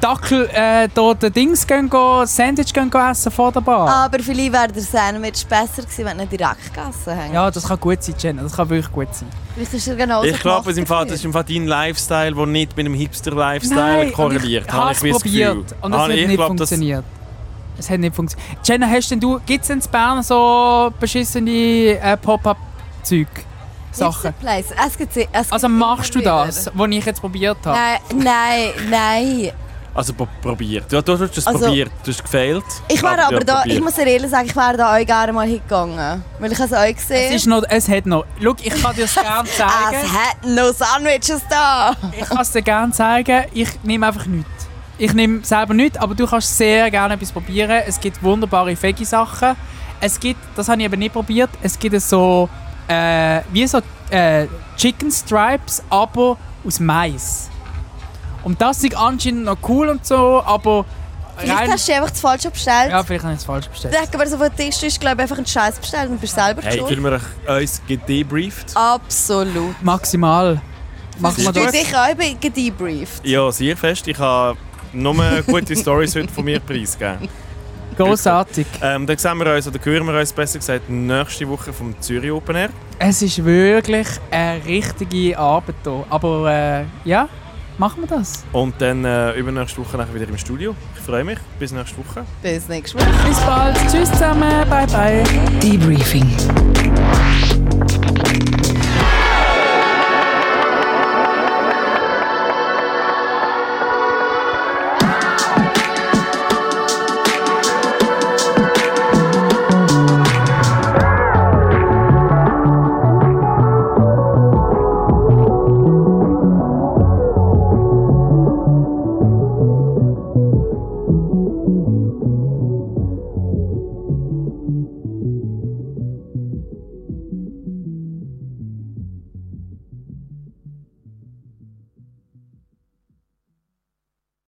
Dackel 0.00 0.48
äh, 0.52 0.88
da 0.94 1.14
den 1.14 1.32
Dings 1.32 1.66
gehen, 1.66 1.88
go, 1.90 2.24
Sandwich 2.24 2.72
gehen, 2.72 2.88
go 2.90 2.98
essen 2.98 3.32
vor 3.32 3.50
der 3.52 3.60
Bar. 3.60 3.88
Aber 3.88 4.18
vielleicht 4.20 4.52
wäre 4.52 4.68
der 4.68 4.82
Sandwich 4.82 5.44
besser 5.46 5.82
gewesen, 5.82 6.04
wenn 6.04 6.20
er 6.20 6.26
direkt 6.26 6.72
gegessen 6.72 7.14
hätte. 7.14 7.34
Ja, 7.34 7.50
das 7.50 7.66
kann 7.66 7.80
gut 7.80 8.02
sein, 8.02 8.14
Jenna. 8.18 8.42
Das 8.42 8.54
kann 8.56 8.68
wirklich 8.70 8.92
gut 8.92 9.08
sein. 9.12 9.28
Genau 9.96 10.22
Ich 10.22 10.38
glaube, 10.38 10.70
im 10.72 10.86
Fall, 10.86 11.04
das 11.06 11.16
ist 11.16 11.24
im 11.24 11.32
Fall 11.32 11.44
dein 11.44 11.66
Lifestyle, 11.66 12.32
der 12.34 12.46
nicht 12.46 12.76
mit 12.76 12.86
dem 12.86 12.94
Hipster-Lifestyle 12.94 14.12
korreliert. 14.12 14.66
Ich 14.68 14.72
Habe 14.72 14.92
ich 14.92 14.98
probiert 15.12 15.22
Gefühl. 15.68 15.76
und 15.82 15.92
es 15.92 15.98
hat 15.98 16.10
ich 16.10 16.26
nicht 16.28 16.36
glaub, 16.36 16.56
das- 16.56 16.68
funktioniert. 16.68 17.04
Es 17.76 17.90
hat 17.90 17.98
nicht 18.00 18.14
funktioniert. 18.14 18.50
Jenna, 18.64 18.86
hast 18.88 19.10
denn 19.10 19.20
du, 19.20 19.40
gibt 19.46 19.64
es 19.64 19.70
in 19.70 19.80
Bern 19.90 20.22
so 20.22 20.92
beschissene 21.00 21.50
äh, 22.00 22.16
Pop-Up-Zeug? 22.16 23.26
Sachen? 23.90 24.34
Es 24.44 24.96
gibt, 24.96 25.16
es 25.16 25.24
gibt 25.24 25.52
Also 25.52 25.68
machst 25.68 26.14
du 26.14 26.20
das, 26.20 26.70
was 26.72 26.90
ich 26.90 27.04
jetzt 27.04 27.20
probiert 27.20 27.58
habe? 27.64 27.78
Nein, 27.78 28.22
nein, 28.22 28.68
nein. 28.90 29.52
Also 29.98 30.12
pro- 30.14 30.28
probiert. 30.40 30.92
Ja, 30.92 31.02
du 31.02 31.18
hast 31.18 31.36
es 31.36 31.46
Also- 31.46 31.66
probiert. 31.66 31.90
Du 32.04 32.12
hast 32.12 32.22
gefailt. 32.22 32.64
Ich 32.88 33.02
wäre 33.02 33.24
aber 33.26 33.40
da, 33.40 33.56
ich 33.58 33.62
probiert. 33.62 33.82
muss 33.84 33.94
dir 33.94 34.06
ehrlich 34.06 34.30
sagen, 34.30 34.46
ich 34.46 34.54
wäre 34.54 34.76
da 34.76 34.94
euch 34.94 35.06
gerne 35.06 35.32
mal 35.32 35.46
hingegangen. 35.46 36.22
Weil 36.38 36.52
ich 36.52 36.58
es 36.60 36.72
euch 36.72 36.94
gesehen 36.96 37.30
Es, 37.30 37.34
ist 37.42 37.46
noch, 37.46 37.62
es 37.68 37.88
hat 37.88 38.06
noch. 38.06 38.24
Schau, 38.40 38.54
ich 38.62 38.82
kann 38.82 38.94
dir 38.94 39.04
es 39.06 39.14
gerne 39.16 39.48
Es 39.48 39.56
zeigen. 39.56 40.12
hat 40.12 40.44
noch 40.46 40.72
Sandwiches 40.72 41.42
da. 41.50 41.94
Ich 42.16 42.28
kann 42.28 42.38
es 42.40 42.52
dir 42.52 42.62
gerne 42.62 42.92
zeigen. 42.92 43.44
Ich 43.52 43.68
nehme 43.82 44.06
einfach 44.06 44.26
nichts. 44.26 44.48
Ich 44.98 45.12
nehme 45.14 45.44
selber 45.44 45.74
nichts, 45.74 45.98
aber 45.98 46.14
du 46.14 46.26
kannst 46.26 46.56
sehr 46.56 46.90
gerne 46.92 47.14
etwas 47.14 47.32
probieren. 47.32 47.82
Es 47.86 47.98
gibt 48.00 48.22
wunderbare 48.22 48.80
Veggie-Sachen. 48.80 49.56
Es 50.00 50.20
gibt, 50.20 50.38
das 50.56 50.68
habe 50.68 50.78
ich 50.80 50.84
eben 50.84 50.98
nicht 51.00 51.12
probiert, 51.12 51.50
es 51.60 51.76
gibt 51.76 52.00
so, 52.00 52.48
äh, 52.86 53.40
wie 53.52 53.66
so 53.66 53.80
äh, 54.10 54.46
Chicken 54.76 55.10
Stripes, 55.10 55.82
aber 55.90 56.36
aus 56.64 56.78
Mais. 56.78 57.48
Und 58.44 58.60
das 58.60 58.82
ist 58.84 58.96
anscheinend 58.96 59.44
noch 59.44 59.58
cool 59.68 59.88
und 59.88 60.06
so, 60.06 60.42
aber 60.44 60.84
Vielleicht 61.40 61.70
hast 61.70 61.88
du 61.88 61.92
einfach 61.94 62.10
das 62.10 62.20
Falsche 62.20 62.50
bestellt. 62.50 62.90
Ja, 62.90 63.04
vielleicht 63.04 63.22
habe 63.22 63.32
ich 63.34 63.38
es 63.38 63.44
falsch 63.44 63.68
bestellt. 63.68 63.94
Ich 63.94 64.00
denke, 64.00 64.18
wer 64.18 64.26
so 64.26 64.36
den 64.38 64.56
Tisch 64.56 64.82
ist, 64.82 65.00
glaube 65.00 65.16
ich, 65.16 65.22
einfach 65.22 65.36
einen 65.36 65.46
Scheiß 65.46 65.78
bestellt 65.78 66.10
und 66.10 66.20
bist 66.20 66.34
selber 66.34 66.62
Hey, 66.62 66.78
schuld. 66.78 66.88
fühlen 66.88 67.04
wir 67.04 67.20
uns 67.60 67.80
gedebrieft? 67.86 68.72
Absolut. 68.76 69.80
Maximal. 69.80 70.60
Machen 71.20 71.44
wir 71.44 71.52
Du 71.52 71.62
das. 71.62 71.70
dich 71.72 71.94
auch 71.96 72.40
gedebrieft. 72.40 73.24
Ja, 73.24 73.52
sehr 73.52 73.76
fest. 73.76 74.08
Ich 74.08 74.18
habe 74.18 74.58
nur 74.92 75.14
gute 75.46 75.76
Stories 75.76 76.16
heute 76.16 76.26
von 76.32 76.44
mir 76.44 76.58
preisgegeben. 76.58 77.28
Großartig. 77.96 78.66
Ähm, 78.82 79.06
dann 79.06 79.18
sehen 79.18 79.38
wir 79.38 79.54
uns, 79.54 79.66
oder 79.66 79.78
hören 79.84 80.06
wir 80.06 80.18
uns 80.18 80.32
besser 80.32 80.58
gesagt, 80.58 80.88
nächste 80.88 81.48
Woche 81.48 81.72
vom 81.72 81.94
Zürich 82.00 82.30
Open 82.30 82.54
Air. 82.56 82.70
Es 83.00 83.22
ist 83.22 83.44
wirklich 83.44 84.06
eine 84.30 84.64
richtige 84.64 85.36
Arbeit 85.38 85.74
hier. 85.82 86.04
Aber 86.08 86.52
äh, 86.52 86.84
ja, 87.04 87.28
machen 87.78 88.02
wir 88.02 88.08
das. 88.08 88.44
Und 88.52 88.74
dann 88.78 89.04
äh, 89.04 89.32
übernächste 89.32 89.80
Woche 89.80 89.96
nachher 89.96 90.14
wieder 90.14 90.28
im 90.28 90.36
Studio. 90.36 90.74
Ich 90.96 91.02
freue 91.02 91.24
mich. 91.24 91.38
Bis 91.58 91.72
nächste 91.72 91.98
Woche. 91.98 92.24
Bis 92.42 92.68
nächstes 92.68 93.00
Mal. 93.00 93.10
Bis 93.26 93.40
bald. 93.40 93.76
Tschüss 93.90 94.10
zusammen. 94.12 94.68
Bye 94.68 94.86
bye. 94.86 95.24
Debriefing. 95.62 96.26